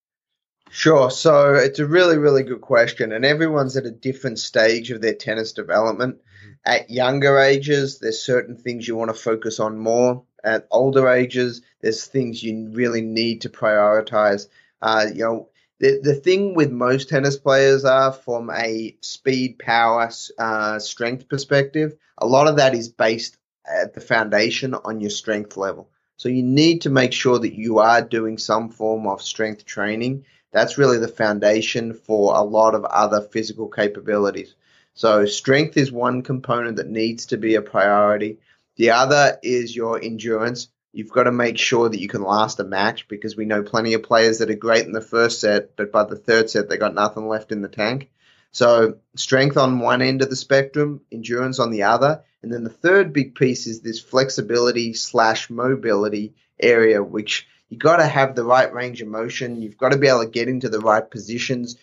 Sure. 0.75 1.11
So, 1.11 1.55
it's 1.55 1.79
a 1.79 1.87
really, 1.87 2.19
really 2.19 2.43
good 2.43 2.62
question. 2.62 3.12
And 3.12 3.25
everyone's 3.25 3.76
at 3.76 3.87
a 3.87 3.91
different 3.91 4.38
stage 4.38 4.91
of 4.91 5.00
their 5.00 5.14
tennis 5.14 5.52
development. 5.52 6.17
Mm-hmm. 6.17 6.52
At 6.64 6.91
younger 6.91 7.38
ages, 7.38 7.99
there's 7.99 8.23
certain 8.23 8.57
things 8.57 8.88
you 8.88 8.97
want 8.97 9.11
to 9.11 9.23
focus 9.23 9.61
on 9.61 9.79
more 9.79 10.25
at 10.45 10.67
older 10.71 11.09
ages, 11.09 11.62
there's 11.81 12.05
things 12.05 12.43
you 12.43 12.71
really 12.73 13.00
need 13.00 13.43
to 13.43 13.49
prioritize. 13.49 14.49
Uh, 14.81 15.07
you 15.12 15.25
know, 15.25 15.49
the, 15.79 16.00
the 16.02 16.14
thing 16.14 16.55
with 16.55 16.71
most 16.71 17.09
tennis 17.09 17.37
players 17.37 17.85
are 17.85 18.12
from 18.12 18.50
a 18.50 18.97
speed, 19.00 19.59
power, 19.59 20.11
uh, 20.38 20.79
strength 20.79 21.29
perspective, 21.29 21.95
a 22.19 22.26
lot 22.26 22.49
of 22.49 22.57
that 22.57 22.75
is 22.75 22.88
based 22.88 23.37
at 23.67 23.95
the 23.95 24.00
foundation 24.00 24.75
on 24.75 25.00
your 25.00 25.11
strength 25.11 25.57
level. 25.57 25.91
So 26.17 26.29
you 26.29 26.43
need 26.43 26.83
to 26.83 26.91
make 26.91 27.12
sure 27.12 27.38
that 27.38 27.55
you 27.55 27.79
are 27.79 28.02
doing 28.02 28.38
some 28.38 28.69
form 28.69 29.07
of 29.07 29.23
strength 29.23 29.64
training. 29.64 30.25
That's 30.52 30.78
really 30.78 30.99
the 30.99 31.09
foundation 31.09 31.94
for 31.94 32.35
a 32.37 32.42
lot 32.42 32.75
of 32.75 32.85
other 32.85 33.23
physical 33.23 33.68
capabilities. 33.68 34.54
So 34.94 35.25
strength 35.25 35.76
is 35.76 35.90
one 35.90 36.23
component 36.23 36.76
that 36.76 36.88
needs 36.88 37.26
to 37.26 37.38
be 37.38 37.54
a 37.54 37.62
priority. 37.62 38.38
The 38.76 38.90
other 38.90 39.38
is 39.42 39.75
your 39.75 40.02
endurance. 40.02 40.68
You've 40.92 41.11
got 41.11 41.25
to 41.25 41.32
make 41.32 41.56
sure 41.56 41.88
that 41.88 42.00
you 42.00 42.09
can 42.09 42.23
last 42.23 42.61
a 42.61 42.64
match 42.64 43.09
because 43.09 43.35
we 43.35 43.47
know 43.47 43.62
plenty 43.62 43.94
of 43.94 44.02
players 44.02 44.38
that 44.38 44.50
are 44.50 44.54
great 44.54 44.85
in 44.85 44.92
the 44.92 45.00
first 45.00 45.40
set, 45.40 45.75
but 45.76 45.90
by 45.90 46.04
the 46.04 46.16
third 46.16 46.50
set, 46.50 46.68
they 46.68 46.76
got 46.76 46.94
nothing 46.94 47.26
left 47.26 47.50
in 47.50 47.62
the 47.62 47.68
tank. 47.68 48.11
So, 48.50 48.99
strength 49.16 49.56
on 49.56 49.78
one 49.78 50.02
end 50.02 50.21
of 50.21 50.28
the 50.28 50.37
spectrum, 50.37 51.00
endurance 51.11 51.59
on 51.59 51.71
the 51.71 51.85
other. 51.85 52.23
And 52.42 52.52
then 52.52 52.64
the 52.64 52.71
third 52.71 53.14
big 53.14 53.35
piece 53.35 53.66
is 53.66 53.80
this 53.80 53.99
flexibility 53.99 54.92
slash 54.92 55.49
mobility 55.49 56.35
area, 56.61 57.02
which 57.02 57.49
you 57.73 57.79
got 57.79 57.97
to 57.97 58.07
have 58.07 58.35
the 58.35 58.45
right 58.45 58.71
range 58.71 59.00
of 59.00 59.09
motion. 59.09 59.62
You've 59.62 59.79
got 59.79 59.93
to 59.93 59.97
be 59.97 60.07
able 60.07 60.25
to 60.25 60.29
get 60.29 60.47
into 60.47 60.69
the 60.69 60.79
right 60.79 61.11
positions 61.11 61.79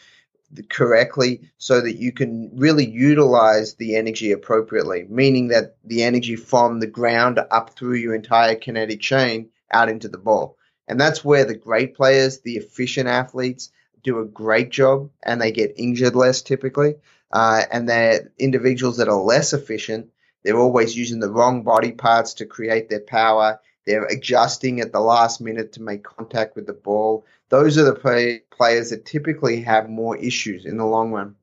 correctly 0.69 1.49
so 1.57 1.81
that 1.81 1.95
you 1.95 2.11
can 2.11 2.51
really 2.53 2.87
utilize 2.87 3.73
the 3.73 3.95
energy 3.95 4.31
appropriately, 4.31 5.07
meaning 5.09 5.47
that 5.47 5.77
the 5.83 6.03
energy 6.03 6.35
from 6.35 6.79
the 6.79 6.85
ground 6.85 7.39
up 7.49 7.71
through 7.71 7.95
your 7.95 8.13
entire 8.13 8.53
kinetic 8.53 8.99
chain 9.01 9.49
out 9.71 9.89
into 9.89 10.07
the 10.07 10.19
ball. 10.19 10.57
And 10.87 11.01
that's 11.01 11.25
where 11.25 11.43
the 11.43 11.55
great 11.55 11.95
players, 11.95 12.41
the 12.41 12.57
efficient 12.57 13.09
athletes, 13.09 13.71
do 14.03 14.19
a 14.19 14.25
great 14.25 14.69
job 14.69 15.09
and 15.23 15.41
they 15.41 15.51
get 15.51 15.73
injured 15.77 16.15
less 16.15 16.43
typically. 16.43 16.97
Uh, 17.31 17.63
and 17.71 17.89
they're 17.89 18.31
individuals 18.37 18.97
that 18.97 19.09
are 19.09 19.19
less 19.19 19.53
efficient. 19.53 20.11
They're 20.43 20.55
always 20.55 20.95
using 20.95 21.19
the 21.19 21.31
wrong 21.31 21.63
body 21.63 21.93
parts 21.93 22.35
to 22.35 22.45
create 22.45 22.89
their 22.89 22.99
power. 22.99 23.59
They're 23.89 24.05
adjusting 24.05 24.79
at 24.79 24.91
the 24.93 25.01
last 25.01 25.41
minute 25.41 25.73
to 25.73 25.81
make 25.81 26.03
contact 26.03 26.55
with 26.55 26.67
the 26.67 26.73
ball 26.73 27.25
those 27.49 27.77
are 27.77 27.83
the 27.83 27.95
play, 27.95 28.41
players 28.51 28.91
that 28.91 29.05
typically 29.05 29.61
have 29.61 29.89
more 29.89 30.15
issues 30.17 30.65
in 30.65 30.77
the 30.77 30.85
long 30.85 31.11
run. 31.11 31.35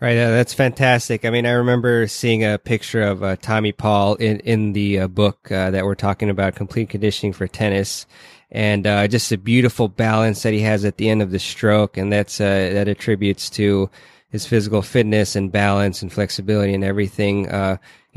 Right, 0.00 0.16
uh, 0.16 0.30
that's 0.30 0.54
fantastic. 0.54 1.24
I 1.24 1.30
mean, 1.30 1.44
I 1.44 1.52
remember 1.52 2.06
seeing 2.06 2.44
a 2.44 2.56
picture 2.56 3.02
of 3.02 3.24
uh, 3.24 3.34
Tommy 3.36 3.72
Paul 3.72 4.14
in 4.14 4.38
in 4.40 4.72
the 4.72 5.00
uh, 5.00 5.08
book 5.08 5.50
uh, 5.50 5.72
that 5.72 5.84
we're 5.84 5.96
talking 5.96 6.30
about, 6.30 6.54
complete 6.54 6.88
conditioning 6.88 7.32
for 7.32 7.48
tennis, 7.48 8.06
and 8.48 8.86
uh, 8.86 9.08
just 9.08 9.32
a 9.32 9.38
beautiful 9.38 9.88
balance 9.88 10.42
that 10.44 10.52
he 10.52 10.60
has 10.60 10.84
at 10.84 10.98
the 10.98 11.08
end 11.08 11.20
of 11.20 11.32
the 11.32 11.40
stroke, 11.40 11.96
and 11.96 12.12
that's 12.12 12.40
uh, 12.40 12.70
that 12.74 12.86
attributes 12.86 13.50
to 13.50 13.90
his 14.28 14.46
physical 14.46 14.82
fitness 14.82 15.34
and 15.34 15.50
balance 15.50 16.00
and 16.00 16.12
flexibility 16.12 16.74
and 16.74 16.84
everything 16.84 17.48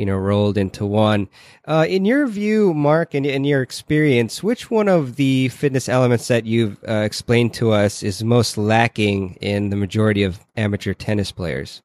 you 0.02 0.08
know, 0.08 0.18
rolled 0.18 0.58
into 0.58 0.84
one. 0.84 1.30
Uh, 1.64 1.86
in 1.88 2.06
your 2.06 2.26
view, 2.26 2.74
Mark, 2.74 3.14
and 3.14 3.24
in 3.24 3.44
your 3.44 3.62
experience, 3.62 4.42
which 4.42 4.72
one 4.72 4.88
of 4.88 5.16
the 5.16 5.50
fitness 5.50 5.88
elements 5.88 6.28
that 6.28 6.44
you've 6.44 6.84
uh, 6.90 7.04
explained 7.06 7.54
to 7.54 7.70
us 7.72 8.02
is 8.02 8.24
most 8.24 8.58
lacking 8.58 9.36
in 9.42 9.70
the 9.70 9.76
majority 9.76 10.24
of 10.24 10.40
amateur 10.58 10.96
tennis 10.96 11.32
players? 11.32 11.84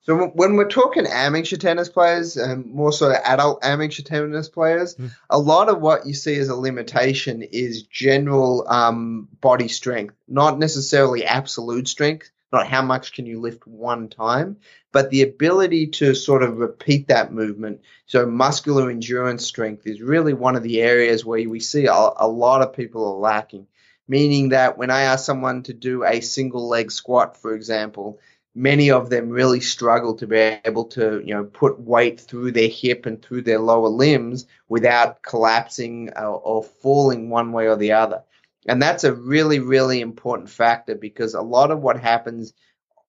So 0.00 0.28
when 0.28 0.56
we're 0.56 0.70
talking 0.70 1.06
amateur 1.06 1.56
tennis 1.56 1.90
players, 1.90 2.38
and 2.38 2.64
more 2.72 2.90
so 2.90 3.12
adult 3.12 3.62
amateur 3.62 4.02
tennis 4.02 4.48
players, 4.48 4.94
mm. 4.94 5.10
a 5.28 5.38
lot 5.38 5.68
of 5.68 5.82
what 5.82 6.06
you 6.06 6.14
see 6.14 6.36
as 6.36 6.48
a 6.48 6.56
limitation 6.56 7.42
is 7.42 7.82
general 7.82 8.64
um, 8.66 9.28
body 9.42 9.68
strength, 9.68 10.14
not 10.26 10.58
necessarily 10.58 11.26
absolute 11.26 11.86
strength 11.86 12.30
not 12.52 12.66
how 12.66 12.82
much 12.82 13.12
can 13.12 13.26
you 13.26 13.40
lift 13.40 13.66
one 13.66 14.08
time, 14.08 14.56
but 14.92 15.10
the 15.10 15.22
ability 15.22 15.88
to 15.88 16.14
sort 16.14 16.42
of 16.42 16.58
repeat 16.58 17.08
that 17.08 17.32
movement. 17.32 17.80
So 18.06 18.26
muscular 18.26 18.90
endurance 18.90 19.44
strength 19.44 19.86
is 19.86 20.00
really 20.00 20.32
one 20.32 20.56
of 20.56 20.62
the 20.62 20.80
areas 20.80 21.24
where 21.24 21.48
we 21.48 21.60
see 21.60 21.86
a, 21.86 21.92
a 21.92 22.28
lot 22.28 22.62
of 22.62 22.72
people 22.72 23.04
are 23.06 23.18
lacking. 23.18 23.66
Meaning 24.08 24.50
that 24.50 24.78
when 24.78 24.90
I 24.90 25.02
ask 25.02 25.24
someone 25.24 25.64
to 25.64 25.74
do 25.74 26.04
a 26.04 26.20
single 26.20 26.68
leg 26.68 26.92
squat, 26.92 27.36
for 27.36 27.54
example, 27.54 28.20
many 28.54 28.90
of 28.90 29.10
them 29.10 29.28
really 29.28 29.60
struggle 29.60 30.14
to 30.14 30.26
be 30.28 30.36
able 30.64 30.84
to, 30.84 31.20
you 31.24 31.34
know, 31.34 31.44
put 31.44 31.80
weight 31.80 32.20
through 32.20 32.52
their 32.52 32.68
hip 32.68 33.04
and 33.04 33.20
through 33.20 33.42
their 33.42 33.58
lower 33.58 33.88
limbs 33.88 34.46
without 34.68 35.22
collapsing 35.22 36.10
or, 36.16 36.40
or 36.40 36.62
falling 36.62 37.28
one 37.28 37.50
way 37.50 37.66
or 37.66 37.76
the 37.76 37.92
other. 37.92 38.22
And 38.68 38.82
that's 38.82 39.04
a 39.04 39.14
really, 39.14 39.60
really 39.60 40.00
important 40.00 40.50
factor 40.50 40.94
because 40.94 41.34
a 41.34 41.42
lot 41.42 41.70
of 41.70 41.80
what 41.80 42.00
happens 42.00 42.52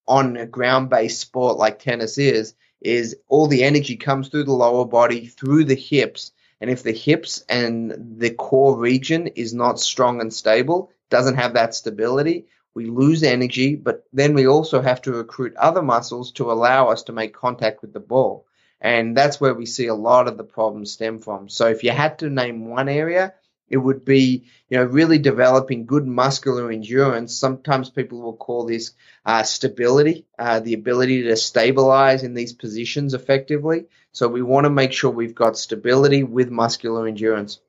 on 0.06 0.36
a 0.36 0.46
ground 0.46 0.88
based 0.88 1.20
sport 1.20 1.58
like 1.58 1.78
tennis 1.78 2.18
is, 2.18 2.54
is 2.80 3.16
all 3.28 3.46
the 3.46 3.64
energy 3.64 3.96
comes 3.96 4.28
through 4.28 4.44
the 4.44 4.52
lower 4.52 4.84
body, 4.84 5.26
through 5.26 5.64
the 5.64 5.74
hips. 5.74 6.32
And 6.60 6.70
if 6.70 6.82
the 6.82 6.92
hips 6.92 7.44
and 7.48 8.16
the 8.18 8.30
core 8.30 8.76
region 8.76 9.26
is 9.28 9.52
not 9.52 9.80
strong 9.80 10.20
and 10.20 10.32
stable, 10.32 10.90
doesn't 11.10 11.36
have 11.36 11.54
that 11.54 11.74
stability, 11.74 12.46
we 12.74 12.86
lose 12.86 13.22
energy, 13.22 13.74
but 13.74 14.04
then 14.12 14.34
we 14.34 14.46
also 14.46 14.80
have 14.80 15.02
to 15.02 15.12
recruit 15.12 15.56
other 15.56 15.82
muscles 15.82 16.32
to 16.32 16.52
allow 16.52 16.88
us 16.88 17.02
to 17.04 17.12
make 17.12 17.34
contact 17.34 17.82
with 17.82 17.92
the 17.92 18.00
ball. 18.00 18.46
And 18.80 19.16
that's 19.16 19.40
where 19.40 19.54
we 19.54 19.66
see 19.66 19.88
a 19.88 19.94
lot 19.94 20.28
of 20.28 20.36
the 20.36 20.44
problems 20.44 20.92
stem 20.92 21.18
from. 21.18 21.48
So 21.48 21.66
if 21.66 21.82
you 21.82 21.90
had 21.90 22.20
to 22.20 22.30
name 22.30 22.68
one 22.68 22.88
area, 22.88 23.34
it 23.70 23.76
would 23.76 24.04
be, 24.04 24.44
you 24.68 24.78
know, 24.78 24.84
really 24.84 25.18
developing 25.18 25.86
good 25.86 26.06
muscular 26.06 26.70
endurance. 26.70 27.36
Sometimes 27.36 27.90
people 27.90 28.20
will 28.20 28.36
call 28.36 28.66
this 28.66 28.92
uh, 29.24 29.42
stability, 29.42 30.26
uh, 30.38 30.60
the 30.60 30.74
ability 30.74 31.24
to 31.24 31.36
stabilize 31.36 32.22
in 32.22 32.34
these 32.34 32.52
positions 32.52 33.14
effectively. 33.14 33.84
So 34.12 34.28
we 34.28 34.42
want 34.42 34.64
to 34.64 34.70
make 34.70 34.92
sure 34.92 35.10
we've 35.10 35.34
got 35.34 35.58
stability 35.58 36.22
with 36.22 36.50
muscular 36.50 37.06
endurance. 37.06 37.60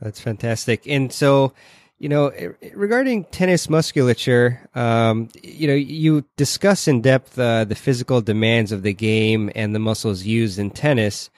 That's 0.00 0.20
fantastic. 0.20 0.86
And 0.86 1.12
so, 1.12 1.54
you 1.98 2.08
know, 2.08 2.32
regarding 2.74 3.24
tennis 3.24 3.70
musculature, 3.70 4.68
um, 4.74 5.28
you 5.42 5.68
know, 5.68 5.74
you 5.74 6.24
discuss 6.36 6.88
in 6.88 7.00
depth 7.00 7.38
uh, 7.38 7.64
the 7.64 7.74
physical 7.74 8.20
demands 8.20 8.72
of 8.72 8.82
the 8.82 8.92
game 8.92 9.50
and 9.54 9.74
the 9.74 9.78
muscles 9.78 10.24
used 10.24 10.58
in 10.58 10.70
tennis. 10.70 11.30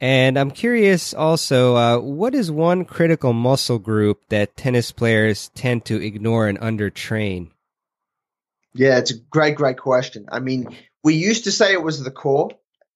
And 0.00 0.38
I'm 0.38 0.50
curious 0.50 1.14
also, 1.14 1.76
uh, 1.76 1.98
what 1.98 2.34
is 2.34 2.50
one 2.50 2.84
critical 2.84 3.32
muscle 3.32 3.78
group 3.78 4.20
that 4.28 4.56
tennis 4.56 4.92
players 4.92 5.50
tend 5.54 5.84
to 5.86 6.02
ignore 6.02 6.48
and 6.48 6.58
undertrain? 6.60 7.50
Yeah, 8.74 8.98
it's 8.98 9.12
a 9.12 9.18
great, 9.18 9.54
great 9.54 9.78
question. 9.78 10.28
I 10.30 10.40
mean, 10.40 10.76
we 11.04 11.14
used 11.14 11.44
to 11.44 11.52
say 11.52 11.72
it 11.72 11.82
was 11.82 12.02
the 12.02 12.10
core, 12.10 12.50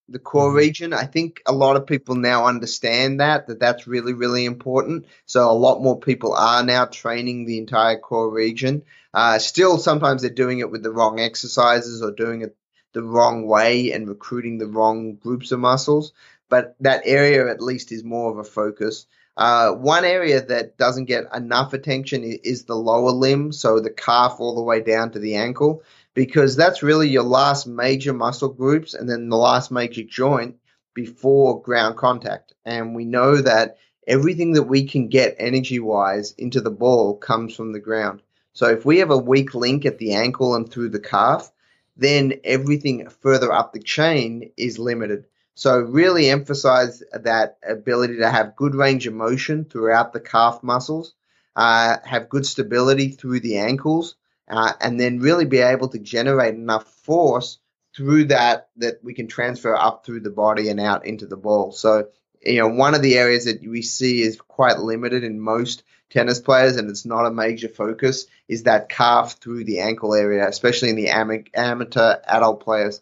the 0.09 0.19
core 0.19 0.49
mm-hmm. 0.49 0.57
region. 0.57 0.93
I 0.93 1.05
think 1.05 1.41
a 1.47 1.53
lot 1.53 1.77
of 1.77 1.87
people 1.87 2.17
now 2.17 2.47
understand 2.47 3.21
that, 3.21 3.47
that 3.47 3.61
that's 3.61 3.87
really, 3.87 4.13
really 4.13 4.45
important. 4.45 5.07
So 5.27 5.49
a 5.49 5.53
lot 5.53 5.81
more 5.81 6.01
people 6.01 6.35
are 6.35 6.65
now 6.65 6.87
training 6.87 7.45
the 7.45 7.59
entire 7.59 7.99
core 7.99 8.29
region. 8.29 8.83
Uh, 9.15 9.39
still, 9.39 9.79
sometimes 9.79 10.23
they're 10.23 10.31
doing 10.31 10.59
it 10.59 10.71
with 10.71 10.83
the 10.83 10.91
wrong 10.91 11.21
exercises 11.21 12.03
or 12.03 12.11
doing 12.11 12.43
it 12.43 12.57
the 12.93 13.03
wrong 13.03 13.47
way 13.47 13.93
and 13.93 14.09
recruiting 14.09 14.59
the 14.59 14.67
wrong 14.67 15.15
groups 15.15 15.53
of 15.53 15.61
muscles. 15.61 16.13
But 16.49 16.77
that 16.81 17.03
area 17.05 17.49
at 17.49 17.61
least 17.61 17.93
is 17.93 18.05
more 18.05 18.31
of 18.31 18.39
a 18.39 18.45
focus. 18.45 19.07
Uh, 19.37 19.73
one 19.73 20.05
area 20.05 20.45
that 20.45 20.77
doesn't 20.79 21.05
get 21.05 21.25
enough 21.33 21.73
attention 21.73 22.25
is 22.25 22.65
the 22.65 22.75
lower 22.75 23.13
limb, 23.13 23.53
so 23.53 23.79
the 23.79 23.91
calf 23.91 24.37
all 24.39 24.57
the 24.57 24.63
way 24.63 24.81
down 24.81 25.13
to 25.13 25.21
the 25.21 25.37
ankle, 25.37 25.83
because 26.15 26.57
that's 26.57 26.83
really 26.83 27.09
your 27.09 27.23
last 27.23 27.67
major 27.67 28.13
muscle 28.13 28.49
groups 28.49 28.95
and 28.95 29.09
then 29.09 29.29
the 29.29 29.37
last 29.37 29.71
major 29.71 30.03
joint 30.03 30.57
before 30.93 31.63
ground 31.63 31.97
contact. 31.97 32.53
And 32.65 32.97
we 32.97 33.05
know 33.05 33.37
that 33.37 33.77
everything 34.09 34.55
that 34.55 34.65
we 34.65 34.89
can 34.89 35.07
get 35.07 35.37
energy 35.39 35.79
wise 35.79 36.33
into 36.33 36.61
the 36.61 36.73
ball 36.73 37.17
comes 37.17 37.55
from 37.55 37.73
the 37.73 37.79
ground. 37.79 38.23
So 38.55 38.67
if 38.67 38.85
we 38.85 38.99
have 38.99 39.13
a 39.13 39.17
weak 39.17 39.55
link 39.55 39.87
at 39.87 39.99
the 39.99 40.15
ankle 40.15 40.57
and 40.57 40.69
through 40.69 40.89
the 40.89 40.99
calf, 40.99 41.53
then 41.97 42.41
everything 42.43 43.09
further 43.09 43.53
up 43.53 43.73
the 43.73 43.79
chain 43.79 44.51
is 44.57 44.81
limited. 44.81 45.27
So 45.59 45.81
really 45.81 46.31
emphasize 46.31 47.03
that 47.13 47.59
ability 47.69 48.19
to 48.19 48.31
have 48.31 48.55
good 48.55 48.77
range 48.77 49.09
of 49.09 49.15
motion 49.15 49.65
throughout 49.65 50.13
the 50.13 50.21
calf 50.21 50.63
muscles, 50.63 51.15
uh, 51.57 51.97
have 52.05 52.29
good 52.29 52.47
stability 52.47 53.09
through 53.09 53.41
the 53.41 53.59
ankles, 53.59 54.15
uh, 54.49 54.75
and 54.81 55.01
then 55.01 55.19
really 55.19 55.47
be 55.47 55.59
able 55.59 55.89
to 55.89 55.99
generate 55.99 56.55
enough 56.55 56.87
force 57.03 57.59
through 57.93 58.27
that 58.27 58.69
that 58.77 59.01
we 59.03 59.15
can 59.15 59.27
transfer 59.27 59.75
up 59.75 60.07
through 60.07 60.21
the 60.21 60.31
body 60.31 60.69
and 60.69 60.79
out 60.79 61.05
into 61.05 61.27
the 61.27 61.37
ball. 61.37 61.73
So 61.73 62.07
you 62.41 62.61
know 62.61 62.69
one 62.69 62.95
of 62.95 63.03
the 63.03 63.19
areas 63.19 63.47
that 63.47 63.61
we 63.61 63.83
see 63.83 64.23
is 64.23 64.41
quite 64.41 64.79
limited 64.79 65.25
in 65.25 65.41
most 65.41 65.83
tennis 66.09 66.39
players, 66.39 66.77
and 66.77 66.89
it's 66.89 67.05
not 67.05 67.27
a 67.27 67.33
major 67.33 67.69
focus, 67.69 68.27
is 68.47 68.63
that 68.63 68.89
calf 68.89 69.41
through 69.41 69.65
the 69.65 69.81
ankle 69.81 70.15
area, 70.15 70.49
especially 70.49 70.91
in 70.91 70.95
the 70.95 71.09
amateur 71.09 72.15
adult 72.29 72.61
players. 72.63 73.01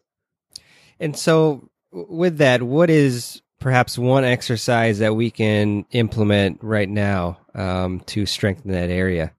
And 0.98 1.14
so 1.14 1.68
with 1.93 2.38
that, 2.38 2.62
what 2.62 2.90
is 2.90 3.43
perhaps 3.59 3.99
one 3.99 4.25
exercise 4.25 4.99
that 4.99 5.14
we 5.14 5.31
can 5.31 5.87
implement 5.90 6.62
right 6.62 6.88
now 6.88 7.38
um, 7.55 8.00
to 8.07 8.26
strengthen 8.26 8.73
that 8.73 8.90
area? 8.90 9.33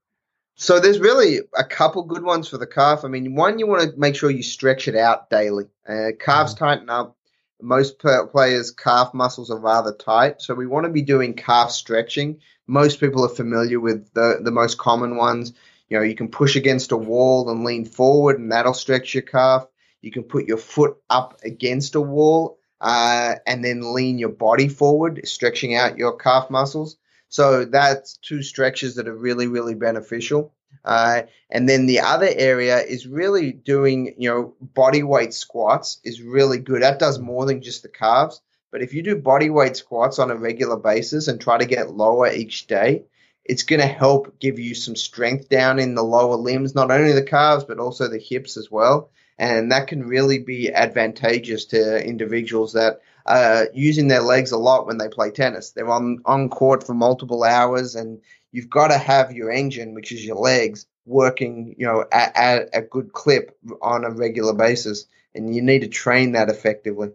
So 0.56 0.80
there's 0.80 1.00
really 1.00 1.40
a 1.56 1.64
couple 1.64 2.04
good 2.04 2.24
ones 2.24 2.48
for 2.48 2.58
the 2.58 2.66
calf. 2.66 3.06
I 3.06 3.10
mean, 3.10 3.36
one 3.36 3.60
you 3.60 3.68
want 3.68 3.92
to 3.92 4.00
make 4.00 4.16
sure 4.16 4.32
you 4.32 4.42
stretch 4.42 4.88
it 4.88 4.96
out 4.96 5.30
daily. 5.30 5.66
Uh, 5.88 6.10
calves 6.20 6.56
mm-hmm. 6.56 6.66
tighten 6.66 6.90
up. 6.90 7.16
Most 7.62 8.00
players' 8.00 8.72
calf 8.72 9.14
muscles 9.14 9.50
are 9.50 9.60
rather 9.60 9.94
tight, 9.94 10.42
so 10.42 10.54
we 10.54 10.68
want 10.68 10.86
to 10.86 10.92
be 10.92 11.02
doing 11.02 11.34
calf 11.34 11.72
stretching. 11.72 12.40
Most 12.68 13.00
people 13.00 13.26
are 13.26 13.30
familiar 13.30 13.80
with 13.80 14.14
the 14.14 14.40
the 14.42 14.52
most 14.52 14.78
common 14.78 15.16
ones. 15.16 15.54
You 15.90 15.98
know, 15.98 16.04
you 16.04 16.16
can 16.16 16.28
push 16.28 16.56
against 16.56 16.92
a 16.92 16.98
wall 16.98 17.50
and 17.50 17.64
lean 17.64 17.86
forward, 17.86 18.40
and 18.40 18.52
that'll 18.52 18.76
stretch 18.76 19.14
your 19.14 19.24
calf. 19.24 19.68
You 20.02 20.12
can 20.12 20.24
put 20.24 20.48
your 20.48 20.58
foot 20.58 20.98
up 21.10 21.40
against 21.44 21.96
a 21.96 22.02
wall 22.02 22.60
uh, 22.80 23.36
and 23.46 23.64
then 23.64 23.94
lean 23.94 24.20
your 24.20 24.30
body 24.30 24.68
forward, 24.68 25.22
stretching 25.26 25.76
out 25.76 25.98
your 25.98 26.16
calf 26.16 26.50
muscles. 26.50 26.98
So 27.30 27.66
that's 27.66 28.18
two 28.18 28.44
stretches 28.44 28.96
that 28.96 29.08
are 29.08 29.16
really, 29.16 29.48
really 29.48 29.76
beneficial. 29.76 30.54
Uh, 30.86 31.24
and 31.50 31.68
then 31.68 31.86
the 31.86 32.00
other 32.00 32.30
area 32.30 32.80
is 32.80 33.08
really 33.08 33.52
doing, 33.52 34.16
you 34.18 34.30
know, 34.30 34.54
body 34.62 35.04
weight 35.04 35.34
squats 35.34 36.00
is 36.04 36.22
really 36.22 36.60
good. 36.60 36.84
That 36.84 37.00
does 37.00 37.20
more 37.20 37.46
than 37.46 37.62
just 37.62 37.84
the 37.84 37.90
calves. 37.90 38.42
But 38.72 38.82
if 38.82 38.94
you 38.94 39.02
do 39.02 39.16
body 39.16 39.50
weight 39.50 39.76
squats 39.76 40.20
on 40.20 40.30
a 40.30 40.36
regular 40.36 40.78
basis 40.78 41.28
and 41.28 41.40
try 41.40 41.58
to 41.58 41.66
get 41.66 41.92
lower 41.92 42.32
each 42.32 42.68
day, 42.68 43.04
it's 43.44 43.64
going 43.64 43.80
to 43.80 43.88
help 43.88 44.40
give 44.40 44.60
you 44.60 44.76
some 44.76 44.96
strength 44.96 45.50
down 45.50 45.80
in 45.80 45.96
the 45.96 46.04
lower 46.04 46.36
limbs, 46.36 46.76
not 46.76 46.92
only 46.92 47.14
the 47.14 47.24
calves, 47.24 47.64
but 47.64 47.80
also 47.80 48.08
the 48.08 48.20
hips 48.20 48.58
as 48.58 48.70
well 48.70 49.10
and 49.38 49.72
that 49.72 49.88
can 49.88 50.04
really 50.04 50.40
be 50.40 50.72
advantageous 50.74 51.66
to 51.66 52.04
individuals 52.04 52.74
that 52.74 53.02
are 53.26 53.68
using 53.74 54.08
their 54.08 54.22
legs 54.22 54.52
a 54.52 54.58
lot 54.58 54.88
when 54.88 54.98
they 54.98 55.10
play 55.10 55.32
tennis. 55.32 55.72
They're 55.72 55.90
on 55.90 56.20
on 56.26 56.50
court 56.50 56.86
for 56.86 56.94
multiple 56.94 57.44
hours, 57.44 57.96
and 57.96 58.22
you've 58.52 58.70
got 58.70 58.88
to 58.88 58.98
have 58.98 59.32
your 59.32 59.52
engine, 59.52 59.94
which 59.94 60.12
is 60.12 60.26
your 60.26 60.38
legs, 60.38 60.86
working, 61.06 61.76
you 61.78 61.86
know, 61.86 62.06
at, 62.12 62.36
at 62.36 62.70
a 62.74 62.82
good 62.82 63.14
clip 63.14 63.58
on 63.82 64.06
a 64.06 64.12
regular 64.12 64.54
basis, 64.54 65.06
and 65.36 65.56
you 65.56 65.62
need 65.62 65.82
to 65.82 65.88
train 65.88 66.32
that 66.32 66.50
effectively. 66.50 67.12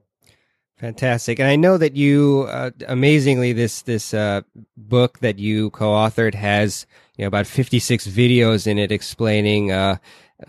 Fantastic, 0.76 1.38
and 1.38 1.48
I 1.48 1.56
know 1.56 1.78
that 1.78 1.96
you 1.96 2.46
uh, 2.48 2.70
amazingly 2.88 3.52
this 3.52 3.82
this 3.82 4.12
uh, 4.12 4.42
book 4.76 5.20
that 5.20 5.38
you 5.38 5.70
co-authored 5.70 6.34
has 6.34 6.86
you 7.16 7.22
know 7.22 7.28
about 7.28 7.46
fifty 7.46 7.78
six 7.78 8.06
videos 8.06 8.66
in 8.66 8.78
it 8.78 8.90
explaining 8.90 9.70
uh, 9.70 9.98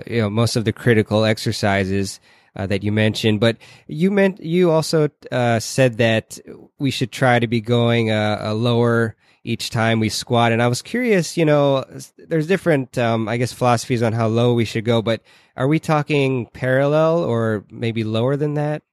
you 0.08 0.22
know 0.22 0.30
most 0.30 0.56
of 0.56 0.66
the 0.66 0.74
critical 0.74 1.26
exercises 1.26 2.20
uh, 2.56 2.68
that 2.68 2.84
you 2.84 2.92
mentioned. 2.92 3.40
But 3.40 3.58
you 3.88 4.12
meant 4.12 4.42
you 4.42 4.72
also 4.72 5.10
uh, 5.32 5.60
said 5.60 5.98
that 5.98 6.40
we 6.80 6.92
should 6.92 7.12
try 7.12 7.40
to 7.40 7.48
be 7.48 7.62
going 7.62 8.12
a, 8.12 8.38
a, 8.42 8.54
lower 8.54 9.16
each 9.44 9.70
time 9.70 10.00
we 10.00 10.10
squat. 10.10 10.52
And 10.52 10.62
I 10.62 10.68
was 10.68 10.82
curious, 10.82 11.36
you 11.36 11.46
know, 11.46 11.84
there's 12.18 12.48
different, 12.48 12.98
um, 12.98 13.28
I 13.28 13.38
guess, 13.38 13.52
philosophies 13.52 14.02
on 14.02 14.14
how 14.14 14.28
low 14.28 14.54
we 14.54 14.66
should 14.66 14.86
go. 14.86 15.02
But 15.02 15.22
are 15.58 15.68
we 15.68 15.80
talking 15.80 16.46
parallel 16.54 17.20
or 17.20 17.66
maybe 17.70 18.04
lower 18.04 18.38
than 18.38 18.54
that? 18.54 18.84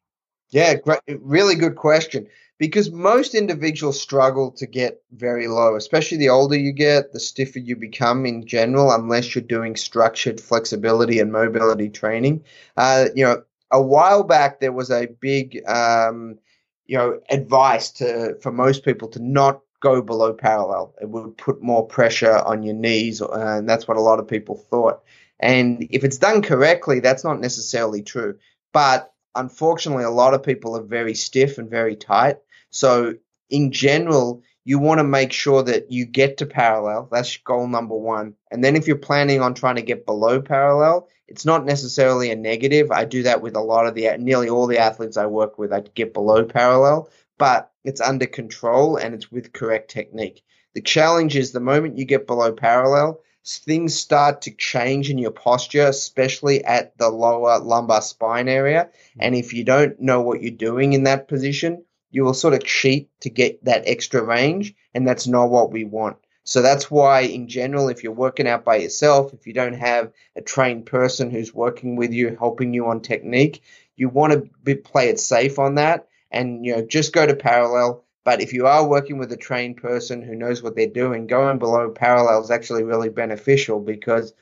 Yeah, 0.51 0.75
really 1.21 1.55
good 1.55 1.77
question 1.77 2.27
because 2.61 2.91
most 2.91 3.35
individuals 3.35 3.99
struggle 3.99 4.51
to 4.51 4.67
get 4.67 5.03
very 5.13 5.49
low, 5.49 5.77
especially 5.77 6.19
the 6.19 6.29
older 6.29 6.59
you 6.59 6.73
get, 6.73 7.11
the 7.11 7.19
stiffer 7.19 7.59
you 7.59 7.75
become 7.75 8.27
in 8.27 8.47
general, 8.47 8.93
unless 8.93 9.35
you're 9.35 9.43
doing 9.43 9.75
structured 9.75 10.39
flexibility 10.39 11.21
and 11.21 11.33
mobility 11.33 11.89
training. 11.89 12.45
Uh, 12.77 13.07
you 13.15 13.25
know, 13.25 13.43
a 13.71 13.81
while 13.81 14.23
back 14.23 14.61
there 14.61 14.73
was 14.73 14.91
a 14.91 15.07
big, 15.07 15.67
um, 15.67 16.39
you 16.85 16.99
know, 16.99 17.19
advice 17.31 17.91
to 17.93 18.37
for 18.43 18.53
most 18.53 18.85
people 18.85 19.09
to 19.09 19.23
not 19.23 19.63
go 19.81 20.03
below 20.03 20.35
parallel. 20.35 20.95
It 21.01 21.09
would 21.09 21.39
put 21.39 21.63
more 21.63 21.87
pressure 21.87 22.41
on 22.41 22.63
your 22.63 22.75
knees, 22.75 23.23
uh, 23.23 23.31
and 23.33 23.67
that's 23.67 23.89
what 23.89 23.97
a 23.97 24.03
lot 24.03 24.19
of 24.19 24.29
people 24.29 24.57
thought. 24.57 25.01
And 25.39 25.87
if 25.89 26.05
it's 26.05 26.19
done 26.19 26.43
correctly, 26.43 27.01
that's 27.01 27.25
not 27.25 27.41
necessarily 27.41 28.03
true. 28.03 28.37
But 28.75 29.15
unfortunately, 29.35 30.05
a 30.05 30.11
lot 30.11 30.35
of 30.35 30.43
people 30.43 30.77
are 30.77 30.83
very 30.83 31.15
stiff 31.15 31.57
and 31.57 31.71
very 31.71 31.97
tight. 31.97 32.37
So 32.71 33.15
in 33.49 33.73
general, 33.73 34.43
you 34.65 34.79
want 34.79 34.99
to 34.99 35.05
make 35.05 35.33
sure 35.33 35.63
that 35.63 35.91
you 35.91 36.05
get 36.05 36.37
to 36.39 36.47
parallel. 36.47 37.09
That's 37.11 37.37
goal 37.39 37.67
number 37.67 37.97
one. 37.97 38.35
And 38.51 38.63
then 38.63 38.77
if 38.77 38.87
you're 38.87 38.97
planning 38.97 39.41
on 39.41 39.55
trying 39.55 39.77
to 39.77 39.83
get 39.83 40.07
below 40.07 40.41
parallel, 40.41 41.09
it's 41.27 41.45
not 41.45 41.65
necessarily 41.65 42.31
a 42.31 42.37
negative. 42.37 42.91
I 42.91 43.05
do 43.05 43.23
that 43.23 43.41
with 43.41 43.57
a 43.57 43.61
lot 43.61 43.87
of 43.87 43.95
the 43.95 44.17
nearly 44.19 44.49
all 44.49 44.67
the 44.67 44.79
athletes 44.79 45.17
I 45.17 45.27
work 45.27 45.59
with. 45.59 45.73
I 45.73 45.81
get 45.81 46.13
below 46.13 46.45
parallel, 46.45 47.09
but 47.39 47.73
it's 47.85 48.01
under 48.01 48.27
control 48.27 48.97
and 48.97 49.15
it's 49.15 49.31
with 49.31 49.53
correct 49.53 49.91
technique. 49.91 50.43
The 50.75 50.83
challenge 50.83 51.37
is 51.37 51.53
the 51.53 51.61
moment 51.61 51.99
you 51.99 52.05
get 52.05 52.27
below 52.27 52.53
parallel, 52.53 53.21
things 53.45 53.99
start 53.99 54.43
to 54.43 54.51
change 54.51 55.11
in 55.11 55.19
your 55.19 55.31
posture, 55.31 55.87
especially 55.87 56.65
at 56.65 56.97
the 56.99 57.09
lower 57.09 57.59
lumbar 57.59 58.03
spine 58.03 58.49
area. 58.49 58.91
Hmm. 59.15 59.21
And 59.21 59.35
if 59.35 59.53
you 59.53 59.65
don't 59.65 60.01
know 60.01 60.21
what 60.21 60.43
you're 60.43 60.51
doing 60.51 60.93
in 60.93 61.05
that 61.05 61.29
position, 61.29 61.85
you 62.11 62.25
will 62.25 62.35
sort 62.35 62.55
of 62.55 62.65
cheat 62.65 63.09
to 63.21 63.31
get 63.31 63.65
that 63.65 63.85
extra 63.87 64.23
range, 64.23 64.75
and 64.95 65.07
that's 65.07 65.27
not 65.27 65.51
what 65.51 65.73
we 65.73 65.85
want. 65.85 66.17
So 66.45 66.63
that's 66.63 66.91
why, 66.91 67.21
in 67.21 67.49
general, 67.49 67.89
if 67.89 68.03
you're 68.03 68.13
working 68.13 68.49
out 68.49 68.65
by 68.65 68.77
yourself, 68.77 69.33
if 69.33 69.47
you 69.47 69.53
don't 69.53 69.75
have 69.75 70.13
a 70.35 70.41
trained 70.41 70.87
person 70.87 71.31
who's 71.31 71.55
working 71.55 71.97
with 71.97 72.13
you, 72.13 72.37
helping 72.37 72.75
you 72.75 72.87
on 72.87 73.01
technique, 73.01 73.63
you 73.95 74.09
want 74.09 74.33
to 74.33 74.51
be, 74.65 74.75
play 74.75 75.09
it 75.09 75.21
safe 75.21 75.59
on 75.59 75.77
that, 75.77 76.09
and 76.31 76.65
you 76.65 76.75
know 76.75 76.83
just 76.83 77.13
go 77.13 77.27
to 77.27 77.37
parallel. 77.37 78.05
But 78.25 78.41
if 78.41 78.53
you 78.53 78.67
are 78.67 78.87
working 78.87 79.19
with 79.19 79.33
a 79.33 79.37
trained 79.37 79.77
person 79.77 80.23
who 80.23 80.35
knows 80.35 80.63
what 80.63 80.77
they're 80.77 80.87
doing, 80.87 81.27
going 81.27 81.59
below 81.59 81.91
parallel 81.91 82.43
is 82.43 82.51
actually 82.51 82.85
really 82.85 83.09
beneficial 83.09 83.81
because 83.81 84.33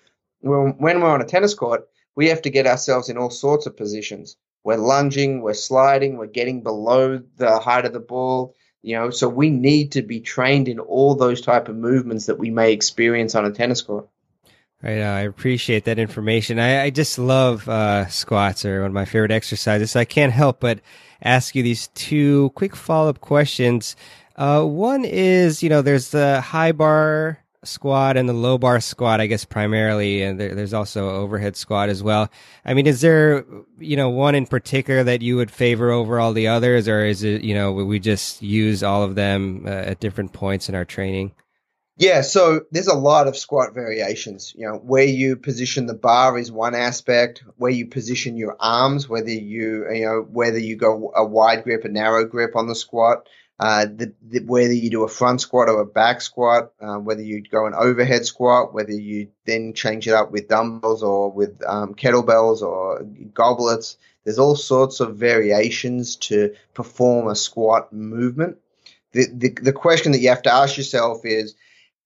when 0.41 0.77
we're 0.79 1.05
on 1.05 1.23
a 1.23 1.27
tennis 1.27 1.55
court, 1.55 1.89
we 2.17 2.29
have 2.29 2.43
to 2.43 2.51
get 2.51 2.67
ourselves 2.67 3.09
in 3.09 3.19
all 3.19 3.31
sorts 3.31 3.67
of 3.67 3.77
positions 3.77 4.37
we're 4.69 4.77
lunging, 4.77 5.41
we're 5.41 5.55
sliding, 5.55 6.19
we're 6.19 6.27
getting 6.27 6.63
below 6.63 7.23
the 7.37 7.59
height 7.59 7.87
of 7.87 7.95
the 7.95 8.01
ball. 8.01 8.55
You 8.83 8.97
know, 8.97 9.09
so 9.09 9.27
we 9.27 9.49
need 9.49 9.93
to 9.93 10.03
be 10.03 10.21
trained 10.21 10.69
in 10.69 10.79
all 10.79 11.15
those 11.15 11.41
type 11.41 11.71
of 11.71 11.77
movements 11.77 12.27
that 12.27 12.39
we 12.39 12.51
may 12.51 12.75
experience 12.75 13.35
on 13.35 13.47
a 13.47 13.51
tennis 13.51 13.81
court. 13.81 14.09
Right, 14.83 15.01
uh, 15.01 15.07
I 15.07 15.21
appreciate 15.21 15.87
that 15.87 15.99
information. 15.99 16.59
I, 16.59 16.83
I 16.83 16.91
just 16.91 17.19
love 17.19 17.67
uh, 17.67 18.09
squats, 18.09 18.67
are 18.67 18.83
one 18.83 18.89
of 18.89 18.93
my 18.93 19.07
favorite 19.07 19.31
exercises. 19.31 19.93
So 19.93 20.01
I 20.01 20.05
can't 20.05 20.35
help 20.35 20.61
but 20.61 20.81
ask 21.23 21.55
you 21.55 21.63
these 21.63 21.89
two 21.95 22.51
quick 22.55 22.77
follow 22.77 23.09
up 23.09 23.23
questions. 23.23 23.97
Uh, 24.37 24.65
one 24.65 25.07
is, 25.07 25.63
you 25.63 25.71
know, 25.71 25.81
there's 25.81 26.11
the 26.11 26.43
high 26.43 26.73
bar 26.73 27.39
squat 27.64 28.16
and 28.16 28.29
the 28.29 28.33
low 28.33 28.59
bar 28.59 28.81
squat, 28.81 29.21
I 29.21 29.27
guess 29.27 29.44
primarily, 29.44 30.23
and 30.23 30.38
there, 30.38 30.55
there's 30.55 30.75
also 30.75 31.11
overhead 31.11 31.57
squat 31.57 31.88
as 31.88 32.03
well. 32.03 32.31
I 32.64 32.75
mean, 32.75 32.87
is 32.87 33.01
there 33.01 33.44
you 33.79 33.97
know 33.97 34.11
one 34.11 34.35
in 34.35 34.47
particular 34.47 35.05
that 35.05 35.23
you 35.23 35.37
would 35.37 35.51
favor 35.51 35.90
over 35.90 36.18
all 36.18 36.33
the 36.33 36.49
others, 36.49 36.88
or 36.88 37.05
is 37.05 37.23
it 37.23 37.42
you 37.42 37.55
know 37.55 37.73
we 37.73 37.99
just 37.99 38.42
use 38.42 38.83
all 38.83 39.03
of 39.03 39.14
them 39.14 39.64
uh, 39.66 39.71
at 39.71 40.01
different 40.01 40.33
points 40.33 40.68
in 40.68 40.75
our 40.75 40.85
training? 40.85 41.33
Yeah, 41.99 42.21
so 42.21 42.61
there's 42.71 42.87
a 42.87 42.97
lot 42.97 43.27
of 43.27 43.37
squat 43.37 43.75
variations. 43.75 44.55
You 44.57 44.68
know, 44.68 44.77
where 44.77 45.05
you 45.05 45.35
position 45.35 45.87
the 45.87 45.94
bar 45.94 46.38
is 46.38 46.53
one 46.53 46.77
aspect. 46.77 47.42
Where 47.57 47.73
you 47.73 47.88
position 47.88 48.37
your 48.37 48.57
arms, 48.61 49.09
whether 49.09 49.31
you 49.31 49.90
you 49.92 50.07
know 50.07 50.27
whether 50.31 50.59
you 50.59 50.77
go 50.77 51.12
a 51.14 51.25
wide 51.25 51.64
grip, 51.64 51.85
a 51.85 51.88
narrow 51.88 52.25
grip 52.25 52.55
on 52.55 52.68
the 52.68 52.77
squat, 52.77 53.29
uh, 53.61 53.87
the, 53.87 54.12
the, 54.23 54.40
whether 54.40 54.73
you 54.73 54.88
do 54.88 55.03
a 55.03 55.09
front 55.09 55.40
squat 55.40 55.68
or 55.68 55.81
a 55.81 55.87
back 55.87 56.21
squat, 56.21 56.73
uh, 56.81 56.97
whether 56.97 57.23
you 57.23 57.42
go 57.42 57.66
an 57.66 57.75
overhead 57.75 58.25
squat, 58.25 58.73
whether 58.73 58.92
you 58.92 59.29
then 59.47 59.73
change 59.73 60.07
it 60.07 60.14
up 60.14 60.31
with 60.31 60.49
dumbbells 60.49 61.03
or 61.03 61.33
with 61.33 61.61
um, 61.66 61.94
kettlebells 61.94 62.62
or 62.62 63.05
goblets. 63.35 63.97
There's 64.25 64.38
all 64.38 64.55
sorts 64.55 65.01
of 65.01 65.16
variations 65.16 66.16
to 66.16 66.55
perform 66.75 67.27
a 67.27 67.35
squat 67.35 67.92
movement. 67.92 68.59
The, 69.12 69.27
the, 69.33 69.49
the 69.51 69.73
question 69.73 70.12
that 70.12 70.18
you 70.18 70.29
have 70.29 70.42
to 70.42 70.53
ask 70.53 70.77
yourself 70.77 71.23
is 71.25 71.57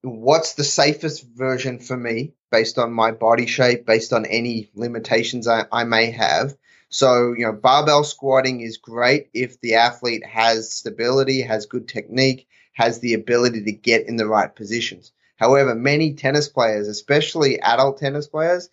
what's 0.03 0.55
the 0.55 0.65
safest 0.65 1.27
version 1.35 1.81
for 1.81 1.97
me 1.97 2.33
based 2.51 2.79
on 2.79 2.93
my 2.93 3.11
body 3.11 3.47
shape, 3.47 3.85
based 3.85 4.13
on 4.13 4.25
any 4.25 4.71
limitations 4.75 5.49
I, 5.49 5.65
I 5.71 5.85
may 5.85 6.13
have. 6.13 6.57
So, 6.93 7.33
you 7.33 7.47
know, 7.47 7.55
barbell 7.55 8.05
squatting 8.05 8.61
is 8.61 8.77
great 8.77 9.31
if 9.33 9.59
the 9.63 9.77
athlete 9.77 10.27
has 10.27 10.71
stability, 10.71 11.41
has 11.41 11.65
good 11.65 11.89
technique, 11.89 12.47
has 12.75 12.99
the 12.99 13.15
ability 13.15 13.65
to 13.65 13.73
get 13.73 14.07
in 14.07 14.17
the 14.17 14.27
right 14.27 14.55
positions. 14.55 15.11
However, 15.37 15.75
many 15.75 16.13
tennis 16.13 16.49
players, 16.49 16.89
especially 16.89 17.59
adult 17.63 17.97
tennis 17.97 18.29
players, 18.29 18.69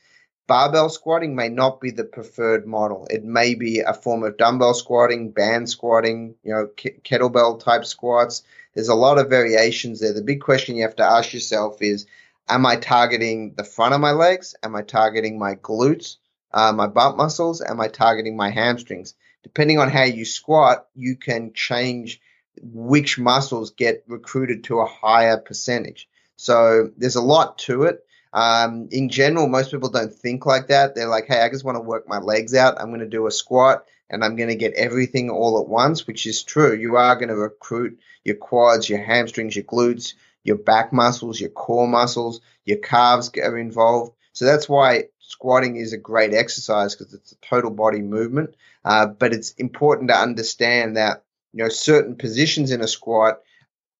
barbell 0.48 0.90
squatting 0.90 1.34
may 1.34 1.48
not 1.48 1.80
be 1.80 1.92
the 1.92 2.04
preferred 2.04 2.68
model. 2.68 3.08
It 3.10 3.24
may 3.24 3.56
be 3.56 3.80
a 3.80 3.94
form 3.94 4.24
of 4.24 4.36
dumbbell 4.36 4.74
squatting, 4.74 5.32
band 5.32 5.70
squatting, 5.70 6.36
you 6.44 6.54
know, 6.54 6.68
kettlebell 6.76 7.64
type 7.64 7.86
squats. 7.86 8.44
There's 8.74 8.90
a 8.90 8.96
lot 8.96 9.18
of 9.18 9.30
variations 9.30 10.02
there. 10.02 10.12
The 10.12 10.22
big 10.22 10.42
question 10.42 10.76
you 10.76 10.82
have 10.82 10.98
to 10.98 11.10
ask 11.10 11.34
yourself 11.34 11.82
is 11.82 12.06
Am 12.50 12.66
I 12.66 12.76
targeting 12.76 13.54
the 13.56 13.64
front 13.64 13.94
of 13.94 14.02
my 14.02 14.12
legs? 14.12 14.56
Am 14.62 14.76
I 14.76 14.82
targeting 14.82 15.40
my 15.40 15.56
glutes, 15.56 16.18
uh, 16.52 16.72
my 16.74 16.88
butt 16.88 17.18
muscles? 17.18 17.62
Am 17.62 17.80
I 17.80 17.88
targeting 17.88 18.36
my 18.36 18.50
hamstrings? 18.50 19.16
Depending 19.44 19.80
on 19.80 19.90
how 19.90 20.04
you 20.04 20.26
squat, 20.26 20.88
you 20.96 21.16
can 21.16 21.54
change 21.54 22.22
which 22.62 23.18
muscles 23.18 23.72
get 23.72 24.04
recruited 24.08 24.66
to 24.66 24.80
a 24.80 24.86
higher 24.86 25.38
percentage. 25.38 26.10
So 26.36 26.92
there's 26.98 27.16
a 27.16 27.22
lot 27.22 27.58
to 27.60 27.84
it. 27.84 28.06
Um, 28.32 28.90
in 28.92 29.10
general, 29.10 29.48
most 29.48 29.72
people 29.72 29.90
don't 29.90 30.14
think 30.14 30.46
like 30.46 30.68
that. 30.68 30.94
They're 30.94 31.08
like, 31.08 31.26
hey, 31.28 31.42
I 31.42 31.50
just 31.50 31.64
want 31.64 31.78
to 31.78 31.82
work 31.82 32.08
my 32.08 32.20
legs 32.20 32.54
out. 32.54 32.80
I'm 32.80 32.90
going 32.90 33.00
to 33.00 33.08
do 33.08 33.28
a 33.28 33.32
squat 33.32 33.86
and 34.10 34.24
I'm 34.24 34.36
going 34.36 34.50
to 34.50 34.56
get 34.56 34.74
everything 34.74 35.30
all 35.30 35.60
at 35.60 35.68
once, 35.68 36.06
which 36.06 36.26
is 36.26 36.44
true. 36.44 36.76
You 36.76 36.98
are 36.98 37.16
going 37.16 37.30
to 37.30 37.36
recruit 37.36 38.00
your 38.24 38.36
quads, 38.36 38.90
your 38.90 39.00
hamstrings, 39.00 39.56
your 39.56 39.66
glutes, 39.66 40.14
your 40.44 40.58
back 40.58 40.94
muscles, 40.94 41.40
your 41.40 41.50
core 41.50 41.88
muscles, 41.88 42.42
your 42.66 42.78
calves 42.78 43.32
are 43.42 43.58
involved. 43.58 44.14
So 44.34 44.46
that's 44.46 44.70
why 44.70 45.06
squatting 45.30 45.76
is 45.76 45.94
a 45.94 45.98
great 45.98 46.34
exercise 46.34 46.96
because 46.96 47.14
it's 47.14 47.32
a 47.32 47.36
total 47.38 47.70
body 47.70 48.02
movement. 48.02 48.56
Uh, 48.84 49.06
but 49.06 49.32
it's 49.32 49.52
important 49.52 50.10
to 50.10 50.18
understand 50.18 50.98
that 50.98 51.24
you 51.54 51.64
know 51.64 51.70
certain 51.70 52.16
positions 52.16 52.72
in 52.72 52.82
a 52.82 52.88
squat 52.88 53.42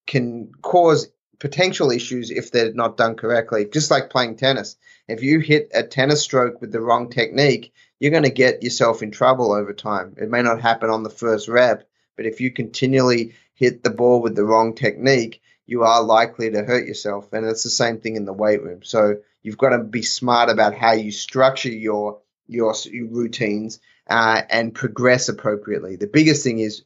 can 0.06 0.50
cause 0.60 1.08
potential 1.38 1.90
issues 1.90 2.30
if 2.30 2.50
they're 2.50 2.74
not 2.74 2.96
done 2.96 3.14
correctly. 3.14 3.64
Just 3.64 3.90
like 3.90 4.10
playing 4.10 4.36
tennis, 4.36 4.76
if 5.08 5.22
you 5.22 5.38
hit 5.38 5.70
a 5.72 5.82
tennis 5.82 6.20
stroke 6.20 6.60
with 6.60 6.72
the 6.72 6.80
wrong 6.80 7.10
technique, 7.10 7.72
you're 8.00 8.10
going 8.10 8.24
to 8.24 8.30
get 8.30 8.62
yourself 8.62 9.02
in 9.02 9.10
trouble 9.10 9.52
over 9.52 9.72
time. 9.72 10.14
It 10.16 10.30
may 10.30 10.42
not 10.42 10.60
happen 10.60 10.90
on 10.90 11.02
the 11.02 11.10
first 11.10 11.48
rep, 11.48 11.88
but 12.16 12.26
if 12.26 12.40
you 12.40 12.50
continually 12.50 13.34
hit 13.54 13.84
the 13.84 13.90
ball 13.90 14.20
with 14.20 14.34
the 14.34 14.44
wrong 14.44 14.74
technique, 14.74 15.40
you 15.70 15.84
are 15.84 16.02
likely 16.02 16.50
to 16.50 16.64
hurt 16.64 16.88
yourself. 16.88 17.32
And 17.32 17.46
it's 17.46 17.62
the 17.62 17.70
same 17.70 18.00
thing 18.00 18.16
in 18.16 18.24
the 18.24 18.32
weight 18.32 18.60
room. 18.60 18.82
So 18.82 19.18
you've 19.40 19.56
got 19.56 19.70
to 19.70 19.78
be 19.78 20.02
smart 20.02 20.50
about 20.50 20.74
how 20.74 20.92
you 20.92 21.12
structure 21.12 21.70
your 21.70 22.18
your, 22.48 22.74
routines 23.08 23.78
uh, 24.08 24.42
and 24.50 24.74
progress 24.74 25.28
appropriately. 25.28 25.94
The 25.94 26.08
biggest 26.08 26.42
thing 26.42 26.58
is 26.58 26.82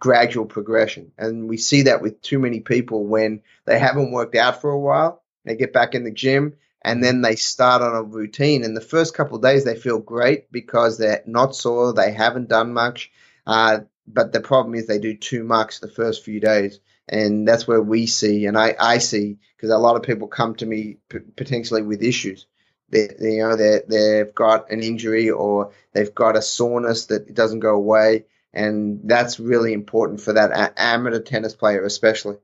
gradual 0.00 0.46
progression, 0.46 1.12
and 1.16 1.48
we 1.48 1.58
see 1.58 1.82
that 1.82 2.02
with 2.02 2.20
too 2.20 2.40
many 2.40 2.58
people 2.58 3.06
when 3.06 3.42
they 3.64 3.78
haven't 3.78 4.10
worked 4.10 4.34
out 4.34 4.60
for 4.60 4.70
a 4.70 4.80
while. 4.80 5.22
They 5.44 5.54
get 5.54 5.72
back 5.72 5.94
in 5.94 6.02
the 6.02 6.10
gym 6.10 6.54
and 6.82 7.02
then 7.02 7.20
they 7.20 7.36
start 7.36 7.82
on 7.82 7.94
a 7.94 8.02
routine. 8.02 8.64
And 8.64 8.76
the 8.76 8.80
first 8.80 9.14
couple 9.14 9.36
of 9.36 9.42
days 9.42 9.64
they 9.64 9.76
feel 9.76 10.00
great 10.00 10.50
because 10.50 10.98
they're 10.98 11.22
not 11.24 11.54
sore, 11.54 11.92
they 11.92 12.12
haven't 12.12 12.48
done 12.48 12.72
much. 12.72 13.12
Uh, 13.46 13.80
but 14.06 14.32
the 14.32 14.40
problem 14.40 14.74
is 14.74 14.86
they 14.86 14.98
do 14.98 15.16
too 15.16 15.44
much 15.44 15.80
the 15.80 15.88
first 15.88 16.24
few 16.24 16.40
days, 16.40 16.80
and 17.08 17.46
that's 17.46 17.66
where 17.66 17.80
we 17.80 18.06
see, 18.06 18.46
and 18.46 18.58
I, 18.58 18.74
I 18.78 18.98
see, 18.98 19.38
because 19.56 19.70
a 19.70 19.78
lot 19.78 19.96
of 19.96 20.02
people 20.02 20.28
come 20.28 20.54
to 20.56 20.66
me 20.66 20.98
p- 21.08 21.18
potentially 21.36 21.82
with 21.82 22.02
issues. 22.02 22.46
They, 22.90 23.08
you 23.20 23.38
know, 23.38 23.56
they 23.56 23.80
they've 23.88 24.34
got 24.34 24.70
an 24.70 24.82
injury 24.82 25.30
or 25.30 25.72
they've 25.92 26.14
got 26.14 26.36
a 26.36 26.42
soreness 26.42 27.06
that 27.06 27.34
doesn't 27.34 27.60
go 27.60 27.74
away, 27.74 28.24
and 28.52 29.00
that's 29.04 29.38
really 29.40 29.72
important 29.72 30.20
for 30.20 30.32
that 30.32 30.74
amateur 30.76 31.20
tennis 31.20 31.54
player, 31.54 31.84
especially. 31.84 32.36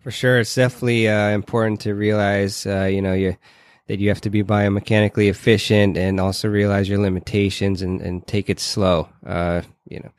For 0.00 0.10
sure, 0.10 0.38
it's 0.38 0.54
definitely 0.54 1.08
uh, 1.08 1.30
important 1.30 1.80
to 1.80 1.94
realize, 1.94 2.66
uh, 2.66 2.84
you 2.84 3.02
know, 3.02 3.12
you 3.12 3.36
that 3.86 4.00
you 4.00 4.08
have 4.08 4.20
to 4.20 4.30
be 4.30 4.42
biomechanically 4.42 5.28
efficient 5.28 5.96
and 5.96 6.18
also 6.18 6.48
realize 6.48 6.88
your 6.88 6.98
limitations 6.98 7.82
and, 7.82 8.00
and 8.00 8.26
take 8.26 8.50
it 8.50 8.58
slow. 8.58 9.08
Uh, 9.24 9.62
you 9.88 10.00
know, 10.00 10.10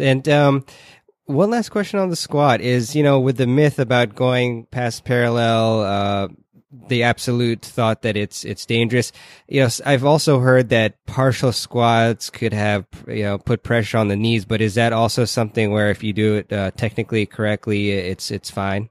and 0.00 0.28
um, 0.28 0.64
one 1.26 1.50
last 1.50 1.70
question 1.70 2.00
on 2.00 2.10
the 2.10 2.16
squat 2.16 2.60
is, 2.60 2.96
you 2.96 3.02
know, 3.02 3.20
with 3.20 3.36
the 3.36 3.46
myth 3.46 3.78
about 3.78 4.14
going 4.14 4.66
past 4.66 5.04
parallel, 5.04 5.80
uh, 5.82 6.28
the 6.88 7.02
absolute 7.02 7.62
thought 7.62 8.02
that 8.02 8.16
it's 8.16 8.44
it's 8.44 8.64
dangerous. 8.64 9.12
You 9.46 9.62
know, 9.62 9.68
I've 9.84 10.04
also 10.04 10.38
heard 10.38 10.70
that 10.70 11.04
partial 11.06 11.52
squats 11.52 12.30
could 12.30 12.52
have 12.52 12.86
you 13.06 13.24
know 13.24 13.38
put 13.38 13.62
pressure 13.62 13.98
on 13.98 14.08
the 14.08 14.16
knees, 14.16 14.44
but 14.44 14.60
is 14.60 14.74
that 14.74 14.92
also 14.92 15.24
something 15.24 15.70
where 15.70 15.90
if 15.90 16.02
you 16.02 16.12
do 16.12 16.36
it 16.36 16.52
uh, 16.52 16.70
technically 16.72 17.26
correctly, 17.26 17.90
it's 17.90 18.30
it's 18.30 18.50
fine? 18.50 18.88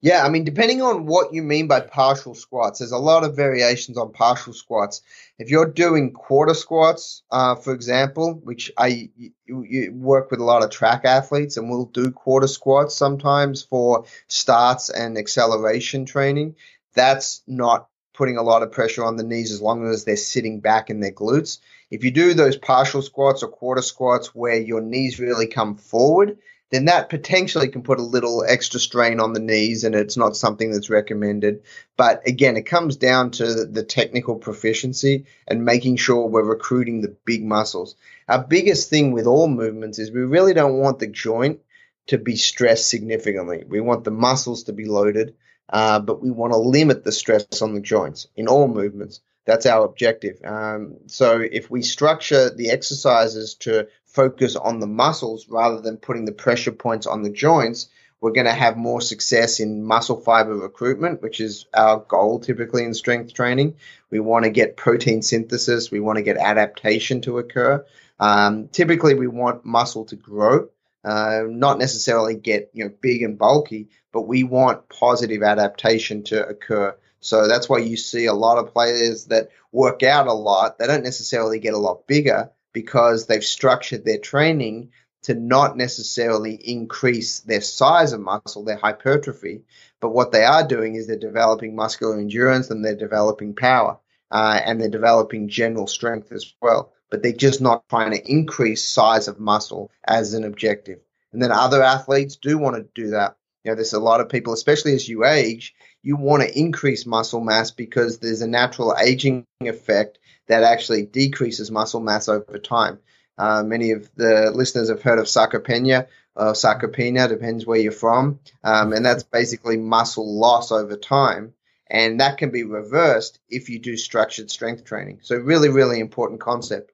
Yeah, 0.00 0.22
I 0.22 0.28
mean, 0.28 0.44
depending 0.44 0.82
on 0.82 1.06
what 1.06 1.32
you 1.32 1.42
mean 1.42 1.66
by 1.66 1.80
partial 1.80 2.34
squats, 2.34 2.78
there's 2.78 2.92
a 2.92 2.98
lot 2.98 3.24
of 3.24 3.34
variations 3.34 3.96
on 3.96 4.12
partial 4.12 4.52
squats. 4.52 5.00
If 5.36 5.50
you're 5.50 5.70
doing 5.70 6.12
quarter 6.12 6.54
squats, 6.54 7.22
uh, 7.30 7.56
for 7.56 7.72
example, 7.74 8.34
which 8.34 8.70
I 8.78 9.10
you, 9.16 9.32
you 9.46 9.92
work 9.92 10.30
with 10.30 10.40
a 10.40 10.44
lot 10.44 10.62
of 10.62 10.70
track 10.70 11.04
athletes, 11.04 11.56
and 11.56 11.68
we'll 11.68 11.86
do 11.86 12.12
quarter 12.12 12.46
squats 12.46 12.94
sometimes 12.94 13.62
for 13.62 14.04
starts 14.28 14.90
and 14.90 15.18
acceleration 15.18 16.04
training. 16.04 16.54
That's 16.94 17.42
not 17.48 17.88
putting 18.14 18.36
a 18.36 18.42
lot 18.42 18.62
of 18.62 18.70
pressure 18.70 19.04
on 19.04 19.16
the 19.16 19.24
knees 19.24 19.50
as 19.50 19.60
long 19.60 19.84
as 19.88 20.04
they're 20.04 20.16
sitting 20.16 20.60
back 20.60 20.88
in 20.88 21.00
their 21.00 21.10
glutes. 21.10 21.58
If 21.90 22.04
you 22.04 22.12
do 22.12 22.34
those 22.34 22.56
partial 22.56 23.02
squats 23.02 23.42
or 23.42 23.48
quarter 23.48 23.82
squats 23.82 24.34
where 24.34 24.60
your 24.60 24.80
knees 24.80 25.18
really 25.18 25.48
come 25.48 25.76
forward, 25.76 26.38
then 26.74 26.86
that 26.86 27.08
potentially 27.08 27.68
can 27.68 27.82
put 27.82 28.00
a 28.00 28.02
little 28.02 28.44
extra 28.46 28.80
strain 28.80 29.20
on 29.20 29.32
the 29.32 29.40
knees 29.40 29.84
and 29.84 29.94
it's 29.94 30.16
not 30.16 30.36
something 30.36 30.72
that's 30.72 30.90
recommended. 30.90 31.62
But 31.96 32.26
again, 32.26 32.56
it 32.56 32.66
comes 32.66 32.96
down 32.96 33.30
to 33.32 33.64
the 33.64 33.84
technical 33.84 34.34
proficiency 34.36 35.26
and 35.46 35.64
making 35.64 35.96
sure 35.96 36.26
we're 36.26 36.42
recruiting 36.42 37.00
the 37.00 37.16
big 37.24 37.44
muscles. 37.44 37.94
Our 38.28 38.42
biggest 38.42 38.90
thing 38.90 39.12
with 39.12 39.26
all 39.26 39.46
movements 39.46 39.98
is 40.00 40.10
we 40.10 40.22
really 40.22 40.52
don't 40.52 40.78
want 40.78 40.98
the 40.98 41.06
joint 41.06 41.60
to 42.08 42.18
be 42.18 42.36
stressed 42.36 42.88
significantly. 42.88 43.64
We 43.66 43.80
want 43.80 44.04
the 44.04 44.10
muscles 44.10 44.64
to 44.64 44.72
be 44.72 44.84
loaded, 44.84 45.34
uh, 45.68 46.00
but 46.00 46.20
we 46.20 46.30
want 46.30 46.52
to 46.52 46.58
limit 46.58 47.04
the 47.04 47.12
stress 47.12 47.62
on 47.62 47.74
the 47.74 47.80
joints 47.80 48.26
in 48.36 48.48
all 48.48 48.68
movements. 48.68 49.20
That's 49.46 49.66
our 49.66 49.84
objective. 49.84 50.38
Um, 50.44 50.96
so 51.06 51.40
if 51.40 51.70
we 51.70 51.82
structure 51.82 52.50
the 52.50 52.70
exercises 52.70 53.54
to 53.60 53.88
focus 54.14 54.54
on 54.56 54.78
the 54.78 54.86
muscles 54.86 55.48
rather 55.48 55.80
than 55.80 55.96
putting 55.96 56.24
the 56.24 56.32
pressure 56.32 56.72
points 56.72 57.06
on 57.06 57.22
the 57.22 57.30
joints, 57.30 57.88
we're 58.20 58.30
going 58.30 58.46
to 58.46 58.52
have 58.52 58.78
more 58.78 59.02
success 59.02 59.60
in 59.60 59.84
muscle 59.84 60.18
fiber 60.18 60.56
recruitment, 60.56 61.20
which 61.20 61.40
is 61.40 61.66
our 61.74 61.98
goal 61.98 62.40
typically 62.40 62.84
in 62.84 62.94
strength 62.94 63.34
training. 63.34 63.74
We 64.10 64.20
want 64.20 64.44
to 64.44 64.50
get 64.50 64.78
protein 64.78 65.20
synthesis, 65.20 65.90
we 65.90 66.00
want 66.00 66.16
to 66.16 66.22
get 66.22 66.38
adaptation 66.38 67.20
to 67.22 67.38
occur. 67.38 67.84
Um, 68.18 68.68
typically, 68.68 69.14
we 69.14 69.26
want 69.26 69.66
muscle 69.66 70.04
to 70.06 70.16
grow, 70.16 70.68
uh, 71.04 71.42
not 71.46 71.78
necessarily 71.78 72.36
get 72.36 72.70
you 72.72 72.84
know 72.84 72.94
big 73.00 73.22
and 73.22 73.36
bulky, 73.36 73.88
but 74.12 74.22
we 74.22 74.44
want 74.44 74.88
positive 74.88 75.42
adaptation 75.42 76.22
to 76.24 76.46
occur. 76.46 76.96
So 77.20 77.48
that's 77.48 77.68
why 77.68 77.78
you 77.78 77.96
see 77.96 78.26
a 78.26 78.32
lot 78.32 78.58
of 78.58 78.72
players 78.72 79.26
that 79.26 79.50
work 79.72 80.02
out 80.02 80.28
a 80.28 80.32
lot. 80.32 80.78
They 80.78 80.86
don't 80.86 81.04
necessarily 81.04 81.58
get 81.58 81.74
a 81.74 81.78
lot 81.78 82.06
bigger, 82.06 82.50
because 82.74 83.24
they've 83.24 83.44
structured 83.44 84.04
their 84.04 84.18
training 84.18 84.90
to 85.22 85.34
not 85.34 85.78
necessarily 85.78 86.54
increase 86.54 87.40
their 87.40 87.62
size 87.62 88.12
of 88.12 88.20
muscle, 88.20 88.62
their 88.62 88.76
hypertrophy, 88.76 89.62
but 90.00 90.10
what 90.10 90.32
they 90.32 90.44
are 90.44 90.68
doing 90.68 90.96
is 90.96 91.06
they're 91.06 91.16
developing 91.16 91.74
muscular 91.74 92.18
endurance 92.18 92.68
and 92.68 92.84
they're 92.84 92.94
developing 92.94 93.54
power 93.54 93.98
uh, 94.30 94.60
and 94.62 94.78
they're 94.78 94.90
developing 94.90 95.48
general 95.48 95.86
strength 95.86 96.30
as 96.30 96.52
well. 96.60 96.92
But 97.10 97.22
they're 97.22 97.32
just 97.32 97.62
not 97.62 97.88
trying 97.88 98.10
to 98.10 98.30
increase 98.30 98.84
size 98.84 99.28
of 99.28 99.40
muscle 99.40 99.90
as 100.06 100.34
an 100.34 100.44
objective. 100.44 100.98
And 101.32 101.42
then 101.42 101.52
other 101.52 101.82
athletes 101.82 102.36
do 102.36 102.58
want 102.58 102.76
to 102.76 102.86
do 102.94 103.10
that. 103.10 103.36
You 103.64 103.70
know, 103.70 103.76
there's 103.76 103.94
a 103.94 104.00
lot 104.00 104.20
of 104.20 104.28
people, 104.28 104.52
especially 104.52 104.94
as 104.94 105.08
you 105.08 105.24
age, 105.24 105.74
you 106.02 106.16
want 106.16 106.42
to 106.42 106.58
increase 106.58 107.06
muscle 107.06 107.40
mass 107.40 107.70
because 107.70 108.18
there's 108.18 108.42
a 108.42 108.46
natural 108.46 108.94
aging 109.02 109.46
effect 109.60 110.18
that 110.48 110.62
actually 110.62 111.06
decreases 111.06 111.70
muscle 111.70 112.00
mass 112.00 112.28
over 112.28 112.58
time. 112.58 112.98
Uh, 113.36 113.62
many 113.62 113.90
of 113.90 114.08
the 114.14 114.50
listeners 114.54 114.88
have 114.88 115.02
heard 115.02 115.18
of 115.18 115.26
sarcopenia 115.26 116.06
or 116.36 116.52
sarcopenia, 116.52 117.28
depends 117.28 117.66
where 117.66 117.78
you're 117.78 117.92
from. 117.92 118.40
Um, 118.62 118.92
and 118.92 119.04
that's 119.04 119.22
basically 119.22 119.76
muscle 119.76 120.38
loss 120.38 120.72
over 120.72 120.96
time. 120.96 121.54
And 121.88 122.20
that 122.20 122.38
can 122.38 122.50
be 122.50 122.64
reversed 122.64 123.38
if 123.48 123.68
you 123.68 123.78
do 123.78 123.96
structured 123.96 124.50
strength 124.50 124.84
training. 124.84 125.20
So, 125.22 125.36
really, 125.36 125.68
really 125.68 126.00
important 126.00 126.40
concept. 126.40 126.92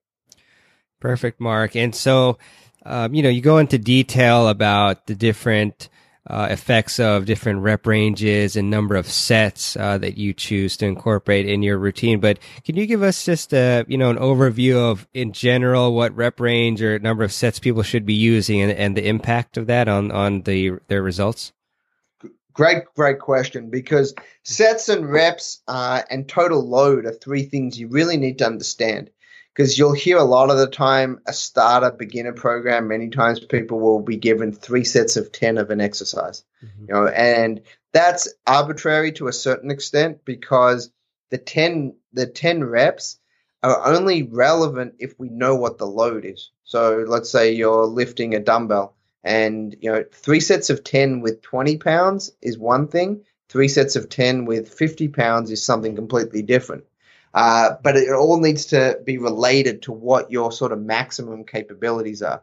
Perfect, 0.98 1.40
Mark. 1.40 1.76
And 1.76 1.94
so, 1.94 2.38
um, 2.84 3.14
you 3.14 3.22
know, 3.22 3.28
you 3.28 3.40
go 3.40 3.58
into 3.58 3.78
detail 3.78 4.48
about 4.48 5.06
the 5.06 5.14
different 5.14 5.88
uh, 6.30 6.46
effects 6.50 7.00
of 7.00 7.26
different 7.26 7.60
rep 7.60 7.86
ranges 7.86 8.56
and 8.56 8.70
number 8.70 8.94
of 8.94 9.06
sets 9.06 9.76
uh, 9.76 9.98
that 9.98 10.16
you 10.16 10.32
choose 10.32 10.76
to 10.76 10.86
incorporate 10.86 11.46
in 11.46 11.62
your 11.62 11.76
routine. 11.76 12.20
But 12.20 12.38
can 12.64 12.76
you 12.76 12.86
give 12.86 13.02
us 13.02 13.24
just 13.24 13.52
a 13.52 13.84
you 13.88 13.98
know 13.98 14.10
an 14.10 14.16
overview 14.16 14.76
of 14.76 15.08
in 15.12 15.32
general 15.32 15.94
what 15.94 16.14
rep 16.14 16.38
range 16.38 16.80
or 16.82 16.98
number 16.98 17.24
of 17.24 17.32
sets 17.32 17.58
people 17.58 17.82
should 17.82 18.06
be 18.06 18.14
using 18.14 18.60
and, 18.60 18.72
and 18.72 18.96
the 18.96 19.06
impact 19.06 19.56
of 19.56 19.66
that 19.66 19.88
on 19.88 20.12
on 20.12 20.42
the 20.42 20.72
their 20.88 21.02
results? 21.02 21.52
Great, 22.52 22.84
great 22.94 23.18
question. 23.20 23.70
Because 23.70 24.14
sets 24.44 24.88
and 24.88 25.10
reps 25.10 25.62
uh, 25.66 26.02
and 26.10 26.28
total 26.28 26.66
load 26.66 27.06
are 27.06 27.12
three 27.12 27.44
things 27.44 27.78
you 27.78 27.88
really 27.88 28.16
need 28.16 28.38
to 28.38 28.46
understand 28.46 29.10
because 29.54 29.78
you'll 29.78 29.92
hear 29.92 30.16
a 30.16 30.24
lot 30.24 30.50
of 30.50 30.58
the 30.58 30.66
time 30.66 31.20
a 31.26 31.32
starter 31.32 31.90
beginner 31.90 32.32
program 32.32 32.88
many 32.88 33.08
times 33.08 33.40
people 33.40 33.80
will 33.80 34.00
be 34.00 34.16
given 34.16 34.52
three 34.52 34.84
sets 34.84 35.16
of 35.16 35.32
10 35.32 35.58
of 35.58 35.70
an 35.70 35.80
exercise 35.80 36.44
mm-hmm. 36.64 36.82
you 36.82 36.94
know 36.94 37.06
and 37.06 37.60
that's 37.92 38.32
arbitrary 38.46 39.12
to 39.12 39.28
a 39.28 39.32
certain 39.32 39.70
extent 39.70 40.24
because 40.24 40.90
the 41.30 41.38
10 41.38 41.94
the 42.12 42.26
10 42.26 42.64
reps 42.64 43.18
are 43.62 43.86
only 43.86 44.22
relevant 44.22 44.94
if 44.98 45.18
we 45.18 45.28
know 45.28 45.54
what 45.54 45.78
the 45.78 45.86
load 45.86 46.24
is 46.24 46.50
so 46.64 47.04
let's 47.06 47.30
say 47.30 47.52
you're 47.52 47.86
lifting 47.86 48.34
a 48.34 48.40
dumbbell 48.40 48.96
and 49.22 49.76
you 49.80 49.90
know 49.90 50.04
three 50.12 50.40
sets 50.40 50.70
of 50.70 50.82
10 50.84 51.20
with 51.20 51.42
20 51.42 51.76
pounds 51.78 52.32
is 52.40 52.58
one 52.58 52.88
thing 52.88 53.22
three 53.48 53.68
sets 53.68 53.96
of 53.96 54.08
10 54.08 54.44
with 54.44 54.72
50 54.72 55.08
pounds 55.08 55.50
is 55.50 55.64
something 55.64 55.94
completely 55.94 56.42
different 56.42 56.84
uh, 57.34 57.76
but 57.82 57.96
it 57.96 58.12
all 58.12 58.40
needs 58.40 58.66
to 58.66 59.00
be 59.04 59.18
related 59.18 59.82
to 59.82 59.92
what 59.92 60.30
your 60.30 60.50
sort 60.50 60.72
of 60.72 60.80
maximum 60.80 61.44
capabilities 61.44 62.22
are. 62.22 62.42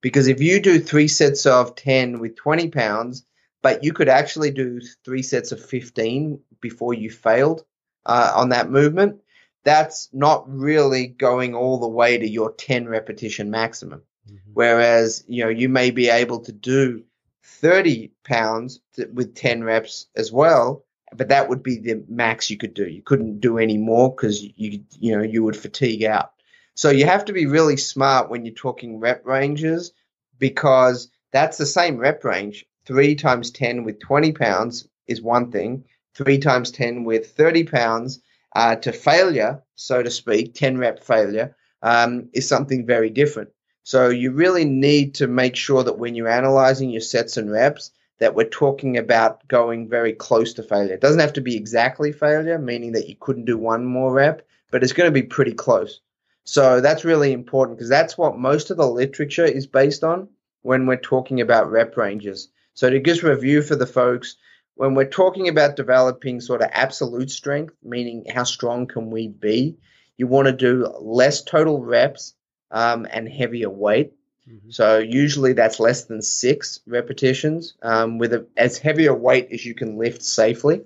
Because 0.00 0.28
if 0.28 0.40
you 0.40 0.60
do 0.60 0.78
three 0.78 1.08
sets 1.08 1.44
of 1.46 1.74
10 1.74 2.20
with 2.20 2.36
20 2.36 2.68
pounds, 2.70 3.24
but 3.62 3.82
you 3.82 3.92
could 3.92 4.08
actually 4.08 4.52
do 4.52 4.80
three 5.04 5.22
sets 5.22 5.50
of 5.50 5.64
15 5.64 6.40
before 6.60 6.94
you 6.94 7.10
failed 7.10 7.64
uh, 8.06 8.32
on 8.36 8.50
that 8.50 8.70
movement, 8.70 9.20
that's 9.64 10.08
not 10.12 10.48
really 10.48 11.08
going 11.08 11.54
all 11.54 11.78
the 11.78 11.88
way 11.88 12.16
to 12.16 12.28
your 12.28 12.52
10 12.52 12.86
repetition 12.86 13.50
maximum. 13.50 14.02
Mm-hmm. 14.28 14.50
Whereas, 14.54 15.24
you 15.26 15.44
know, 15.44 15.50
you 15.50 15.68
may 15.68 15.90
be 15.90 16.08
able 16.08 16.40
to 16.40 16.52
do 16.52 17.02
30 17.44 18.12
pounds 18.24 18.80
with 19.12 19.34
10 19.34 19.64
reps 19.64 20.06
as 20.14 20.30
well, 20.30 20.84
but 21.14 21.28
that 21.28 21.48
would 21.48 21.62
be 21.62 21.78
the 21.78 22.04
max 22.08 22.50
you 22.50 22.56
could 22.56 22.74
do. 22.74 22.86
You 22.86 23.02
couldn't 23.02 23.40
do 23.40 23.58
any 23.58 23.78
more 23.78 24.10
because 24.10 24.42
you 24.42 24.84
you 24.98 25.16
know 25.16 25.22
you 25.22 25.42
would 25.44 25.56
fatigue 25.56 26.04
out. 26.04 26.32
So 26.74 26.90
you 26.90 27.06
have 27.06 27.24
to 27.26 27.32
be 27.32 27.46
really 27.46 27.76
smart 27.76 28.30
when 28.30 28.44
you're 28.44 28.54
talking 28.54 29.00
rep 29.00 29.26
ranges 29.26 29.92
because 30.38 31.10
that's 31.32 31.58
the 31.58 31.66
same 31.66 31.98
rep 31.98 32.24
range. 32.24 32.66
Three 32.84 33.14
times 33.14 33.50
ten 33.50 33.84
with 33.84 34.00
twenty 34.00 34.32
pounds 34.32 34.88
is 35.06 35.20
one 35.20 35.50
thing. 35.50 35.84
Three 36.14 36.38
times 36.38 36.70
ten 36.70 37.04
with 37.04 37.32
thirty 37.32 37.64
pounds 37.64 38.20
uh, 38.54 38.76
to 38.76 38.92
failure, 38.92 39.62
so 39.74 40.02
to 40.02 40.10
speak, 40.10 40.54
ten 40.54 40.78
rep 40.78 41.02
failure 41.02 41.56
um, 41.82 42.28
is 42.32 42.48
something 42.48 42.86
very 42.86 43.10
different. 43.10 43.50
So 43.84 44.08
you 44.10 44.32
really 44.32 44.64
need 44.64 45.14
to 45.16 45.26
make 45.26 45.56
sure 45.56 45.82
that 45.82 45.98
when 45.98 46.14
you're 46.14 46.28
analyzing 46.28 46.90
your 46.90 47.00
sets 47.00 47.36
and 47.36 47.50
reps, 47.50 47.90
that 48.18 48.34
we're 48.34 48.48
talking 48.48 48.96
about 48.96 49.46
going 49.48 49.88
very 49.88 50.12
close 50.12 50.54
to 50.54 50.62
failure. 50.62 50.94
It 50.94 51.00
doesn't 51.00 51.20
have 51.20 51.34
to 51.34 51.40
be 51.40 51.56
exactly 51.56 52.12
failure, 52.12 52.58
meaning 52.58 52.92
that 52.92 53.08
you 53.08 53.16
couldn't 53.18 53.44
do 53.44 53.56
one 53.56 53.84
more 53.84 54.12
rep, 54.12 54.46
but 54.70 54.82
it's 54.82 54.92
going 54.92 55.08
to 55.08 55.20
be 55.20 55.26
pretty 55.26 55.52
close. 55.52 56.00
So 56.44 56.80
that's 56.80 57.04
really 57.04 57.32
important 57.32 57.78
because 57.78 57.90
that's 57.90 58.16
what 58.16 58.38
most 58.38 58.70
of 58.70 58.76
the 58.76 58.88
literature 58.88 59.44
is 59.44 59.66
based 59.66 60.02
on 60.02 60.28
when 60.62 60.86
we're 60.86 60.96
talking 60.96 61.40
about 61.40 61.70
rep 61.70 61.96
ranges. 61.96 62.48
So 62.74 62.88
to 62.90 63.00
just 63.00 63.22
review 63.22 63.62
for 63.62 63.76
the 63.76 63.86
folks, 63.86 64.36
when 64.74 64.94
we're 64.94 65.10
talking 65.10 65.48
about 65.48 65.76
developing 65.76 66.40
sort 66.40 66.62
of 66.62 66.70
absolute 66.72 67.30
strength, 67.30 67.74
meaning 67.82 68.24
how 68.32 68.44
strong 68.44 68.86
can 68.86 69.10
we 69.10 69.28
be, 69.28 69.76
you 70.16 70.26
want 70.26 70.46
to 70.46 70.52
do 70.52 70.86
less 71.00 71.42
total 71.42 71.82
reps 71.82 72.34
um, 72.70 73.06
and 73.10 73.28
heavier 73.28 73.70
weight. 73.70 74.12
Mm-hmm. 74.48 74.70
So 74.70 74.98
usually 74.98 75.52
that's 75.52 75.80
less 75.80 76.04
than 76.04 76.22
six 76.22 76.80
repetitions 76.86 77.74
um, 77.82 78.18
with 78.18 78.32
a, 78.32 78.46
as 78.56 78.78
heavy 78.78 79.06
a 79.06 79.14
weight 79.14 79.48
as 79.52 79.64
you 79.64 79.74
can 79.74 79.98
lift 79.98 80.22
safely. 80.22 80.82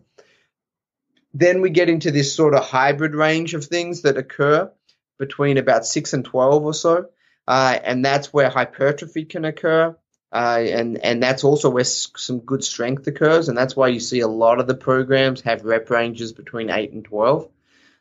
Then 1.35 1.61
we 1.61 1.71
get 1.71 1.89
into 1.89 2.11
this 2.11 2.35
sort 2.35 2.55
of 2.55 2.65
hybrid 2.65 3.15
range 3.15 3.55
of 3.55 3.65
things 3.65 4.03
that 4.03 4.17
occur 4.17 4.71
between 5.19 5.57
about 5.57 5.87
six 5.87 6.13
and 6.13 6.25
12 6.25 6.65
or 6.65 6.75
so. 6.75 7.07
Uh, 7.47 7.79
and 7.83 8.05
that's 8.05 8.33
where 8.33 8.51
hypertrophy 8.51 9.25
can 9.25 9.45
occur. 9.45 9.97
Uh, 10.33 10.63
and, 10.63 10.99
and 10.99 11.23
that's 11.23 11.45
also 11.45 11.71
where 11.71 11.85
some 11.85 12.41
good 12.41 12.65
strength 12.65 13.07
occurs. 13.07 13.49
And 13.49 13.57
that's 13.57 13.77
why 13.77 13.89
you 13.89 14.01
see 14.01 14.21
a 14.21 14.29
lot 14.29 14.61
of 14.61 14.67
the 14.67 14.75
programs 14.75 15.43
have 15.43 15.65
rep 15.65 15.91
ranges 15.91 16.33
between 16.33 16.71
8 16.71 16.93
and 16.93 17.05
12. 17.05 17.49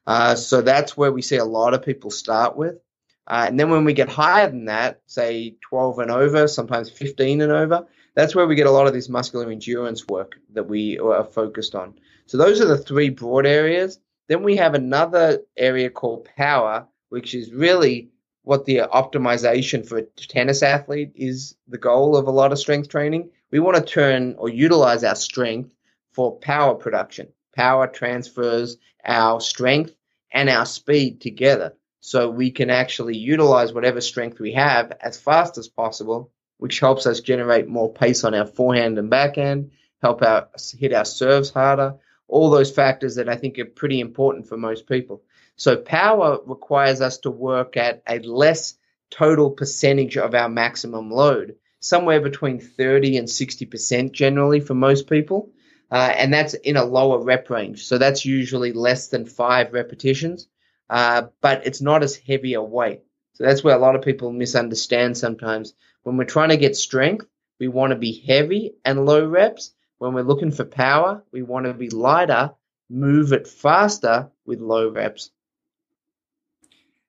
Uh, 0.08 0.36
so 0.36 0.62
that's 0.62 0.98
where 0.98 1.12
we 1.12 1.22
see 1.22 1.38
a 1.38 1.46
lot 1.46 1.74
of 1.74 1.84
people 1.84 2.10
start 2.10 2.56
with. 2.56 2.80
Uh, 3.28 3.46
and 3.48 3.60
then 3.60 3.70
when 3.70 3.86
we 3.86 3.94
get 3.94 4.10
higher 4.10 4.50
than 4.50 4.66
that, 4.66 5.02
say 5.06 5.56
12 5.62 6.00
and 6.00 6.12
over, 6.12 6.48
sometimes 6.48 6.90
15 6.90 7.42
and 7.42 7.52
over, 7.52 7.86
that's 8.16 8.36
where 8.36 8.48
we 8.48 8.56
get 8.56 8.68
a 8.68 8.72
lot 8.72 8.88
of 8.88 8.94
this 8.94 9.10
muscular 9.10 9.50
endurance 9.50 10.08
work 10.08 10.36
that 10.54 10.68
we 10.68 11.00
are 11.00 11.24
focused 11.24 11.76
on. 11.76 11.94
So 12.26 12.38
those 12.38 12.60
are 12.62 12.66
the 12.66 12.78
three 12.78 13.10
broad 13.10 13.46
areas. 13.46 14.00
Then 14.28 14.44
we 14.44 14.56
have 14.58 14.74
another 14.74 15.40
area 15.56 15.90
called 15.90 16.28
power, 16.38 16.88
which 17.10 17.34
is 17.34 17.54
really 17.54 18.10
what 18.44 18.66
the 18.66 18.78
optimization 18.78 19.88
for 19.88 20.00
a 20.00 20.04
tennis 20.04 20.64
athlete 20.64 21.12
is 21.16 21.56
the 21.68 21.78
goal 21.78 22.18
of 22.18 22.28
a 22.28 22.32
lot 22.32 22.52
of 22.52 22.60
strength 22.60 22.90
training. 22.90 23.30
We 23.52 23.60
want 23.60 23.78
to 23.78 23.84
turn 23.84 24.36
or 24.38 24.50
utilize 24.50 25.04
our 25.04 25.16
strength 25.16 25.74
for 26.12 26.38
power 26.38 26.74
production. 26.74 27.28
Power 27.56 27.88
transfers 27.88 28.78
our 29.06 29.40
strength 29.42 29.96
and 30.32 30.50
our 30.50 30.66
speed 30.66 31.22
together 31.22 31.76
so 32.02 32.32
we 32.32 32.50
can 32.50 32.72
actually 32.72 33.16
utilize 33.16 33.74
whatever 33.74 34.02
strength 34.02 34.40
we 34.40 34.54
have 34.54 34.92
as 35.02 35.20
fast 35.20 35.60
as 35.60 35.68
possible, 35.68 36.32
which 36.58 36.80
helps 36.80 37.06
us 37.06 37.22
generate 37.22 37.68
more 37.68 37.94
pace 37.94 38.24
on 38.24 38.34
our 38.34 38.48
forehand 38.48 38.98
and 38.98 39.12
backhand, 39.12 39.70
help 40.02 40.24
us 40.24 40.72
hit 40.72 40.94
our 40.94 41.06
serves 41.06 41.52
harder, 41.52 41.96
all 42.28 42.50
those 42.50 42.72
factors 42.72 43.16
that 43.16 43.30
I 43.30 43.36
think 43.36 43.60
are 43.60 43.66
pretty 43.66 44.00
important 44.00 44.48
for 44.48 44.58
most 44.58 44.88
people. 44.88 45.22
So 45.56 45.78
power 45.78 46.40
requires 46.44 47.02
us 47.02 47.20
to 47.20 47.30
work 47.30 47.78
at 47.78 48.02
a 48.10 48.18
less 48.20 48.76
total 49.12 49.52
percentage 49.52 50.18
of 50.18 50.34
our 50.34 50.50
maximum 50.50 51.12
load, 51.12 51.56
somewhere 51.82 52.20
between 52.20 52.60
30 52.60 53.18
and 53.18 53.28
60% 53.28 54.12
generally 54.12 54.60
for 54.60 54.74
most 54.74 55.08
people. 55.08 55.52
Uh, 55.92 56.14
and 56.18 56.34
that's 56.34 56.56
in 56.56 56.78
a 56.78 56.86
lower 56.86 57.22
rep 57.22 57.50
range. 57.50 57.86
So 57.86 58.00
that's 58.00 58.26
usually 58.26 58.72
less 58.72 59.10
than 59.10 59.26
five 59.26 59.74
repetitions 59.74 60.48
uh, 60.92 61.28
but 61.40 61.66
it's 61.66 61.82
not 61.82 62.04
as 62.04 62.18
heavy 62.18 62.54
a 62.54 62.62
weight. 62.62 63.02
So 63.34 63.46
that's 63.46 63.64
where 63.64 63.76
a 63.76 63.80
lot 63.80 63.96
of 63.96 64.04
people 64.04 64.32
misunderstand 64.32 65.18
sometimes. 65.18 65.74
When 66.04 66.18
we're 66.18 66.26
trying 66.26 66.50
to 66.50 66.58
get 66.58 66.76
strength, 66.76 67.26
we 67.62 67.70
want 67.70 67.92
to 67.92 67.96
be 67.96 68.22
heavy 68.28 68.74
and 68.84 69.06
low 69.06 69.26
reps. 69.26 69.74
When 70.00 70.14
we're 70.14 70.24
looking 70.24 70.52
for 70.52 70.66
power, 70.66 71.24
we 71.32 71.44
want 71.44 71.66
to 71.66 71.74
be 71.74 71.90
lighter, 71.90 72.52
move 72.90 73.32
it 73.32 73.48
faster 73.48 74.30
with 74.46 74.60
low 74.60 74.90
reps. 74.90 75.32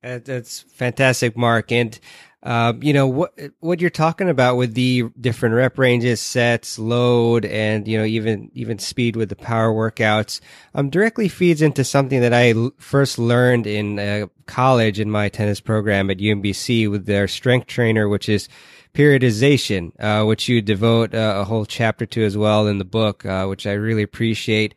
That's 0.00 0.60
fantastic, 0.60 1.36
Mark. 1.36 1.72
And 1.72 1.98
uh, 2.42 2.72
you 2.81 2.92
know 2.92 3.07
what 3.07 3.38
what 3.61 3.81
you're 3.81 3.90
talking 3.90 4.28
about 4.28 4.57
with 4.57 4.74
the 4.74 5.05
different 5.20 5.55
rep 5.55 5.78
ranges, 5.78 6.20
sets, 6.20 6.76
load, 6.76 7.44
and 7.44 7.87
you 7.87 7.96
know 7.96 8.05
even 8.05 8.50
even 8.52 8.78
speed 8.81 9.14
with 9.14 9.28
the 9.28 9.37
power 9.37 9.72
workouts, 9.72 10.40
um, 10.74 10.90
directly 10.90 11.28
feeds 11.28 11.62
into 11.62 11.85
something 11.85 12.20
that 12.20 12.35
I 12.35 12.50
l- 12.50 12.72
first 12.78 13.16
learned 13.18 13.68
in 13.68 13.98
uh, 14.00 14.26
college 14.46 14.98
in 14.98 15.09
my 15.09 15.28
tennis 15.28 15.61
program 15.61 16.11
at 16.11 16.18
UMBC 16.18 16.90
with 16.90 17.07
their 17.07 17.28
strength 17.28 17.68
trainer, 17.68 18.09
which 18.09 18.28
is 18.28 18.48
periodization, 18.92 19.92
uh, 20.00 20.24
which 20.24 20.48
you 20.48 20.61
devote 20.61 21.14
uh, 21.14 21.35
a 21.38 21.44
whole 21.44 21.64
chapter 21.64 22.07
to 22.07 22.24
as 22.24 22.37
well 22.37 22.66
in 22.66 22.78
the 22.78 22.85
book, 22.85 23.24
uh, 23.24 23.46
which 23.46 23.68
I 23.68 23.72
really 23.74 24.02
appreciate. 24.02 24.74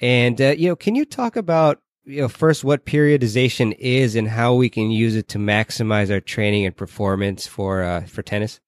And 0.00 0.40
uh, 0.40 0.54
you 0.58 0.68
know, 0.68 0.76
can 0.76 0.96
you 0.96 1.04
talk 1.04 1.36
about 1.36 1.80
you 2.04 2.20
know, 2.20 2.28
first 2.28 2.64
what 2.64 2.84
periodization 2.84 3.74
is 3.78 4.14
and 4.14 4.28
how 4.28 4.54
we 4.54 4.68
can 4.68 4.90
use 4.90 5.16
it 5.16 5.28
to 5.28 5.38
maximize 5.38 6.10
our 6.10 6.20
training 6.20 6.66
and 6.66 6.76
performance 6.76 7.46
for 7.46 7.82
uh, 7.82 8.02
for 8.02 8.22
tennis? 8.22 8.60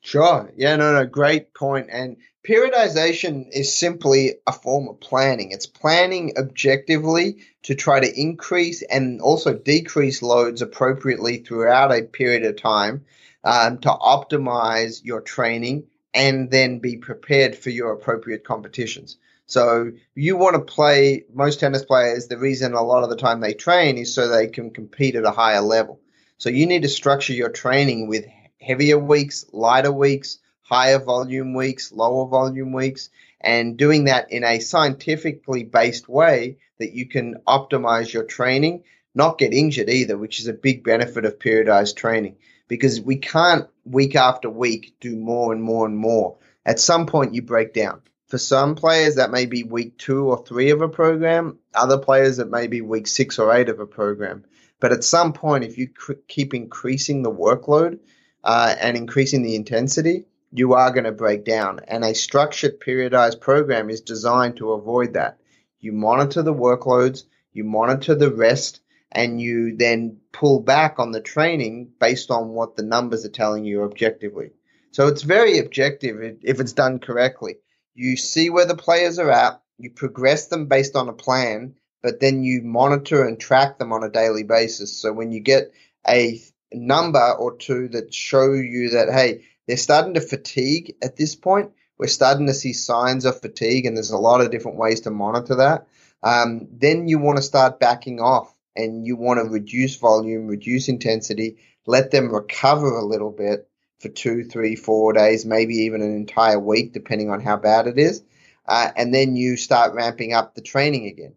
Sure. 0.00 0.52
Yeah, 0.56 0.76
no, 0.76 0.92
no, 0.92 1.06
great 1.06 1.54
point. 1.54 1.88
And 1.90 2.16
periodization 2.46 3.46
is 3.52 3.78
simply 3.78 4.34
a 4.46 4.52
form 4.52 4.88
of 4.88 4.98
planning. 4.98 5.52
It's 5.52 5.66
planning 5.66 6.32
objectively 6.36 7.38
to 7.64 7.76
try 7.76 8.00
to 8.00 8.20
increase 8.20 8.82
and 8.82 9.20
also 9.20 9.54
decrease 9.54 10.20
loads 10.20 10.60
appropriately 10.60 11.38
throughout 11.38 11.92
a 11.92 12.02
period 12.02 12.44
of 12.44 12.60
time 12.60 13.04
um, 13.44 13.78
to 13.78 13.90
optimize 13.90 15.04
your 15.04 15.20
training 15.20 15.84
and 16.12 16.50
then 16.50 16.80
be 16.80 16.96
prepared 16.96 17.56
for 17.56 17.70
your 17.70 17.92
appropriate 17.92 18.44
competitions. 18.44 19.16
So 19.52 19.92
you 20.14 20.38
want 20.38 20.54
to 20.54 20.62
play 20.62 21.24
most 21.30 21.60
tennis 21.60 21.84
players. 21.84 22.26
The 22.26 22.38
reason 22.38 22.72
a 22.72 22.82
lot 22.82 23.04
of 23.04 23.10
the 23.10 23.18
time 23.18 23.40
they 23.40 23.52
train 23.52 23.98
is 23.98 24.14
so 24.14 24.26
they 24.26 24.46
can 24.46 24.70
compete 24.70 25.14
at 25.14 25.26
a 25.26 25.30
higher 25.30 25.60
level. 25.60 26.00
So 26.38 26.48
you 26.48 26.64
need 26.64 26.84
to 26.84 26.88
structure 26.88 27.34
your 27.34 27.50
training 27.50 28.08
with 28.08 28.24
heavier 28.62 28.98
weeks, 28.98 29.44
lighter 29.52 29.92
weeks, 29.92 30.38
higher 30.62 30.98
volume 30.98 31.52
weeks, 31.52 31.92
lower 31.92 32.26
volume 32.28 32.72
weeks, 32.72 33.10
and 33.42 33.76
doing 33.76 34.04
that 34.04 34.32
in 34.32 34.42
a 34.42 34.58
scientifically 34.58 35.64
based 35.64 36.08
way 36.08 36.56
that 36.78 36.94
you 36.94 37.06
can 37.06 37.34
optimize 37.46 38.10
your 38.10 38.24
training, 38.24 38.84
not 39.14 39.36
get 39.36 39.52
injured 39.52 39.90
either, 39.90 40.16
which 40.16 40.40
is 40.40 40.46
a 40.46 40.54
big 40.54 40.82
benefit 40.82 41.26
of 41.26 41.38
periodized 41.38 41.96
training 41.96 42.36
because 42.68 43.02
we 43.02 43.16
can't 43.16 43.68
week 43.84 44.16
after 44.16 44.48
week 44.48 44.96
do 44.98 45.14
more 45.14 45.52
and 45.52 45.62
more 45.62 45.84
and 45.84 45.98
more. 45.98 46.38
At 46.64 46.80
some 46.80 47.04
point, 47.04 47.34
you 47.34 47.42
break 47.42 47.74
down. 47.74 48.00
For 48.32 48.38
some 48.38 48.76
players, 48.76 49.16
that 49.16 49.30
may 49.30 49.44
be 49.44 49.62
week 49.62 49.98
two 49.98 50.24
or 50.24 50.42
three 50.42 50.70
of 50.70 50.80
a 50.80 50.88
program. 50.88 51.58
Other 51.74 51.98
players, 51.98 52.38
it 52.38 52.48
may 52.48 52.66
be 52.66 52.80
week 52.80 53.06
six 53.06 53.38
or 53.38 53.54
eight 53.54 53.68
of 53.68 53.78
a 53.78 53.86
program. 53.86 54.46
But 54.80 54.90
at 54.90 55.04
some 55.04 55.34
point, 55.34 55.64
if 55.64 55.76
you 55.76 55.88
cr- 55.88 56.14
keep 56.28 56.54
increasing 56.54 57.22
the 57.22 57.30
workload, 57.30 57.98
uh, 58.42 58.74
and 58.80 58.96
increasing 58.96 59.42
the 59.42 59.54
intensity, 59.54 60.24
you 60.50 60.72
are 60.72 60.90
going 60.92 61.04
to 61.04 61.12
break 61.12 61.44
down. 61.44 61.80
And 61.86 62.04
a 62.04 62.14
structured 62.14 62.80
periodized 62.80 63.38
program 63.38 63.90
is 63.90 64.00
designed 64.00 64.56
to 64.56 64.72
avoid 64.72 65.12
that. 65.12 65.36
You 65.80 65.92
monitor 65.92 66.40
the 66.40 66.54
workloads, 66.54 67.24
you 67.52 67.64
monitor 67.64 68.14
the 68.14 68.32
rest, 68.32 68.80
and 69.10 69.42
you 69.42 69.76
then 69.76 70.20
pull 70.32 70.60
back 70.60 70.98
on 70.98 71.12
the 71.12 71.20
training 71.20 71.90
based 72.00 72.30
on 72.30 72.48
what 72.48 72.76
the 72.76 72.82
numbers 72.82 73.26
are 73.26 73.28
telling 73.28 73.66
you 73.66 73.82
objectively. 73.82 74.52
So 74.90 75.08
it's 75.08 75.20
very 75.20 75.58
objective 75.58 76.38
if 76.40 76.60
it's 76.60 76.72
done 76.72 76.98
correctly. 76.98 77.56
You 77.94 78.16
see 78.16 78.50
where 78.50 78.66
the 78.66 78.76
players 78.76 79.18
are 79.18 79.30
at, 79.30 79.62
you 79.78 79.90
progress 79.90 80.46
them 80.46 80.66
based 80.66 80.96
on 80.96 81.08
a 81.08 81.12
plan, 81.12 81.74
but 82.02 82.20
then 82.20 82.42
you 82.42 82.62
monitor 82.62 83.24
and 83.24 83.38
track 83.38 83.78
them 83.78 83.92
on 83.92 84.04
a 84.04 84.10
daily 84.10 84.42
basis. 84.42 84.96
So 84.96 85.12
when 85.12 85.32
you 85.32 85.40
get 85.40 85.72
a 86.08 86.40
number 86.72 87.32
or 87.32 87.56
two 87.56 87.88
that 87.88 88.14
show 88.14 88.52
you 88.52 88.90
that, 88.90 89.12
hey, 89.12 89.44
they're 89.66 89.76
starting 89.76 90.14
to 90.14 90.20
fatigue 90.20 90.94
at 91.02 91.16
this 91.16 91.34
point. 91.34 91.72
We're 91.98 92.08
starting 92.08 92.46
to 92.46 92.54
see 92.54 92.72
signs 92.72 93.24
of 93.24 93.40
fatigue, 93.40 93.86
and 93.86 93.96
there's 93.96 94.10
a 94.10 94.18
lot 94.18 94.40
of 94.40 94.50
different 94.50 94.78
ways 94.78 95.02
to 95.02 95.10
monitor 95.10 95.56
that. 95.56 95.86
Um, 96.22 96.68
then 96.72 97.08
you 97.08 97.18
want 97.18 97.36
to 97.36 97.42
start 97.42 97.80
backing 97.80 98.20
off 98.20 98.52
and 98.74 99.06
you 99.06 99.16
want 99.16 99.38
to 99.38 99.50
reduce 99.50 99.96
volume, 99.96 100.46
reduce 100.46 100.88
intensity, 100.88 101.58
let 101.86 102.10
them 102.10 102.32
recover 102.32 102.96
a 102.96 103.04
little 103.04 103.30
bit 103.30 103.68
for 104.02 104.08
two, 104.08 104.44
three, 104.44 104.76
four 104.76 105.12
days, 105.12 105.46
maybe 105.46 105.74
even 105.74 106.02
an 106.02 106.14
entire 106.14 106.58
week, 106.58 106.92
depending 106.92 107.30
on 107.30 107.40
how 107.40 107.56
bad 107.56 107.86
it 107.86 107.98
is. 107.98 108.22
Uh, 108.66 108.90
and 108.96 109.14
then 109.14 109.36
you 109.36 109.56
start 109.56 109.94
ramping 109.94 110.32
up 110.32 110.54
the 110.54 110.60
training 110.60 111.06
again. 111.06 111.34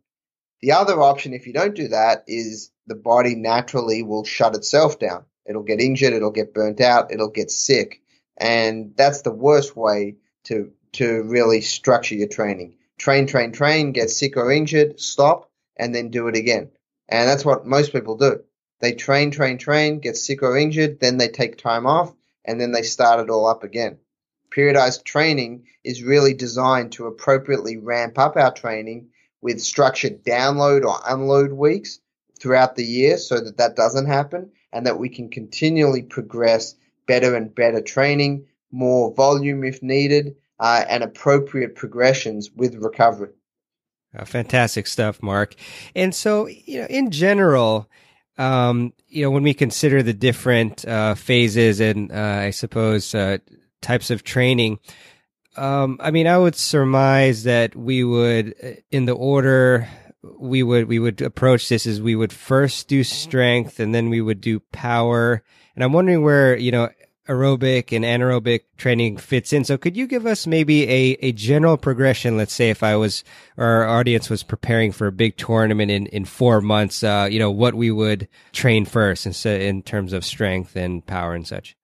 The 0.61 0.73
other 0.73 1.01
option, 1.01 1.33
if 1.33 1.47
you 1.47 1.53
don't 1.53 1.75
do 1.75 1.89
that, 1.89 2.23
is 2.27 2.71
the 2.87 2.95
body 2.95 3.35
naturally 3.35 4.03
will 4.03 4.23
shut 4.23 4.55
itself 4.55 4.99
down. 4.99 5.25
It'll 5.45 5.63
get 5.63 5.79
injured, 5.79 6.13
it'll 6.13 6.31
get 6.31 6.53
burnt 6.53 6.81
out, 6.81 7.11
it'll 7.11 7.29
get 7.29 7.51
sick. 7.51 8.01
And 8.37 8.93
that's 8.95 9.21
the 9.21 9.31
worst 9.31 9.75
way 9.75 10.15
to 10.45 10.71
to 10.93 11.23
really 11.23 11.61
structure 11.61 12.15
your 12.15 12.27
training. 12.27 12.77
Train, 12.97 13.27
train, 13.27 13.51
train, 13.51 13.91
get 13.91 14.09
sick 14.09 14.37
or 14.37 14.51
injured, 14.51 14.99
stop, 14.99 15.51
and 15.75 15.93
then 15.93 16.09
do 16.09 16.27
it 16.29 16.35
again. 16.35 16.71
And 17.09 17.27
that's 17.29 17.43
what 17.43 17.65
most 17.65 17.91
people 17.91 18.17
do. 18.17 18.43
They 18.79 18.93
train, 18.93 19.31
train, 19.31 19.57
train, 19.57 19.99
get 19.99 20.17
sick 20.17 20.41
or 20.41 20.57
injured, 20.57 20.99
then 20.99 21.17
they 21.17 21.27
take 21.27 21.57
time 21.57 21.85
off, 21.85 22.13
and 22.45 22.59
then 22.59 22.71
they 22.71 22.81
start 22.81 23.19
it 23.19 23.29
all 23.29 23.47
up 23.47 23.63
again. 23.63 23.97
Periodized 24.55 25.03
training 25.03 25.65
is 25.83 26.03
really 26.03 26.33
designed 26.33 26.91
to 26.93 27.07
appropriately 27.07 27.77
ramp 27.77 28.17
up 28.17 28.37
our 28.37 28.53
training 28.53 29.09
with 29.41 29.61
structured 29.61 30.23
download 30.23 30.83
or 30.85 30.99
unload 31.07 31.51
weeks 31.51 31.99
throughout 32.39 32.75
the 32.75 32.85
year 32.85 33.17
so 33.17 33.39
that 33.39 33.57
that 33.57 33.75
doesn't 33.75 34.07
happen 34.07 34.51
and 34.71 34.85
that 34.85 34.99
we 34.99 35.09
can 35.09 35.29
continually 35.29 36.01
progress 36.01 36.75
better 37.07 37.35
and 37.35 37.53
better 37.53 37.81
training, 37.81 38.45
more 38.71 39.13
volume 39.13 39.63
if 39.63 39.81
needed, 39.83 40.35
uh, 40.59 40.83
and 40.89 41.03
appropriate 41.03 41.75
progressions 41.75 42.49
with 42.51 42.75
recovery. 42.75 43.31
Uh, 44.17 44.25
fantastic 44.25 44.87
stuff, 44.87 45.21
Mark. 45.21 45.55
And 45.95 46.15
so, 46.15 46.47
you 46.47 46.81
know, 46.81 46.87
in 46.87 47.11
general, 47.11 47.89
um, 48.37 48.93
you 49.07 49.23
know, 49.23 49.31
when 49.31 49.43
we 49.43 49.53
consider 49.53 50.03
the 50.03 50.13
different 50.13 50.85
uh, 50.85 51.15
phases 51.15 51.79
and 51.79 52.11
uh, 52.11 52.15
I 52.15 52.49
suppose 52.51 53.15
uh, 53.15 53.37
types 53.81 54.11
of 54.11 54.23
training, 54.23 54.79
um, 55.57 55.97
I 56.01 56.11
mean, 56.11 56.27
I 56.27 56.37
would 56.37 56.55
surmise 56.55 57.43
that 57.43 57.75
we 57.75 58.03
would, 58.03 58.55
uh, 58.61 58.81
in 58.91 59.05
the 59.05 59.15
order 59.15 59.87
we 60.39 60.63
would 60.63 60.87
we 60.87 60.99
would 60.99 61.21
approach 61.21 61.69
this 61.69 61.85
is 61.85 62.01
we 62.01 62.15
would 62.15 62.33
first 62.33 62.87
do 62.87 63.03
strength 63.03 63.79
and 63.79 63.93
then 63.93 64.09
we 64.09 64.21
would 64.21 64.41
do 64.41 64.59
power. 64.71 65.43
And 65.75 65.83
i'm 65.83 65.93
wondering 65.93 66.23
where 66.23 66.57
you 66.57 66.71
know 66.71 66.89
aerobic 67.27 67.95
and 67.95 68.05
anaerobic 68.05 68.61
training 68.77 69.17
fits 69.17 69.53
in. 69.53 69.63
So 69.63 69.77
could 69.77 69.97
you 69.97 70.07
give 70.07 70.25
us 70.25 70.45
maybe 70.45 70.83
a, 70.83 71.17
a 71.21 71.31
general 71.31 71.77
progression? 71.77 72.37
Let's 72.37 72.53
say 72.53 72.69
if 72.69 72.83
i 72.83 72.95
was 72.95 73.23
or 73.57 73.65
our 73.65 73.87
audience 73.87 74.29
was 74.29 74.43
preparing 74.43 74.91
for 74.91 75.07
a 75.07 75.11
big 75.11 75.37
tournament 75.37 75.91
in, 75.91 76.07
in 76.07 76.25
four 76.25 76.61
months 76.61 77.03
uh, 77.03 77.27
you 77.29 77.39
know 77.39 77.51
what 77.51 77.73
we 77.73 77.91
would 77.91 78.27
train 78.51 78.85
first 78.85 79.25
in, 79.25 79.61
in 79.61 79.81
terms 79.81 80.13
of 80.13 80.25
strength 80.25 80.75
and 80.75 81.05
power 81.05 81.33
and 81.33 81.47
such. 81.47 81.75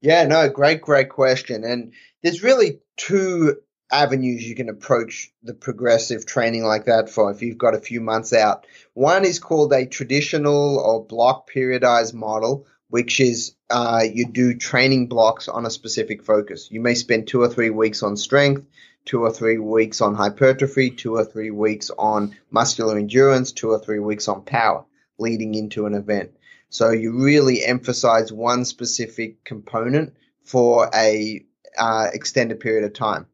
Yeah 0.00 0.26
no 0.26 0.48
great 0.48 0.80
great 0.80 1.08
question. 1.08 1.64
And 1.64 1.92
there's 2.22 2.42
really 2.42 2.80
two 2.96 3.56
avenues 3.90 4.46
you 4.46 4.54
can 4.54 4.68
approach 4.68 5.32
the 5.42 5.54
progressive 5.54 6.26
training 6.26 6.64
like 6.64 6.86
that 6.86 7.08
for 7.08 7.30
if 7.30 7.42
you've 7.42 7.58
got 7.58 7.74
a 7.74 7.80
few 7.80 8.00
months 8.00 8.32
out. 8.32 8.66
One 8.94 9.24
is 9.24 9.38
called 9.38 9.72
a 9.72 9.86
traditional 9.86 10.78
or 10.78 11.04
block 11.04 11.48
periodized 11.50 12.14
model, 12.14 12.66
which 12.94 13.18
is 13.18 13.56
uh, 13.70 14.04
you 14.08 14.24
do 14.24 14.54
training 14.54 15.08
blocks 15.08 15.48
on 15.48 15.66
a 15.66 15.70
specific 15.70 16.22
focus. 16.22 16.68
You 16.70 16.80
may 16.80 16.94
spend 16.94 17.26
two 17.26 17.42
or 17.42 17.48
three 17.48 17.70
weeks 17.70 18.04
on 18.04 18.16
strength, 18.16 18.68
two 19.04 19.24
or 19.24 19.32
three 19.32 19.58
weeks 19.58 20.00
on 20.00 20.14
hypertrophy, 20.14 20.90
two 20.90 21.16
or 21.16 21.24
three 21.24 21.50
weeks 21.50 21.90
on 21.98 22.36
muscular 22.52 22.96
endurance, 22.96 23.50
two 23.50 23.72
or 23.72 23.80
three 23.80 23.98
weeks 23.98 24.28
on 24.28 24.42
power 24.42 24.84
leading 25.18 25.56
into 25.56 25.86
an 25.86 25.94
event. 25.94 26.30
So 26.68 26.90
you 26.90 27.20
really 27.24 27.64
emphasize 27.64 28.32
one 28.32 28.64
specific 28.64 29.42
component 29.42 30.14
for 30.44 30.88
a 30.94 31.44
uh, 31.76 32.06
extended 32.12 32.60
period 32.60 32.84
of 32.84 32.92
time. 32.92 33.26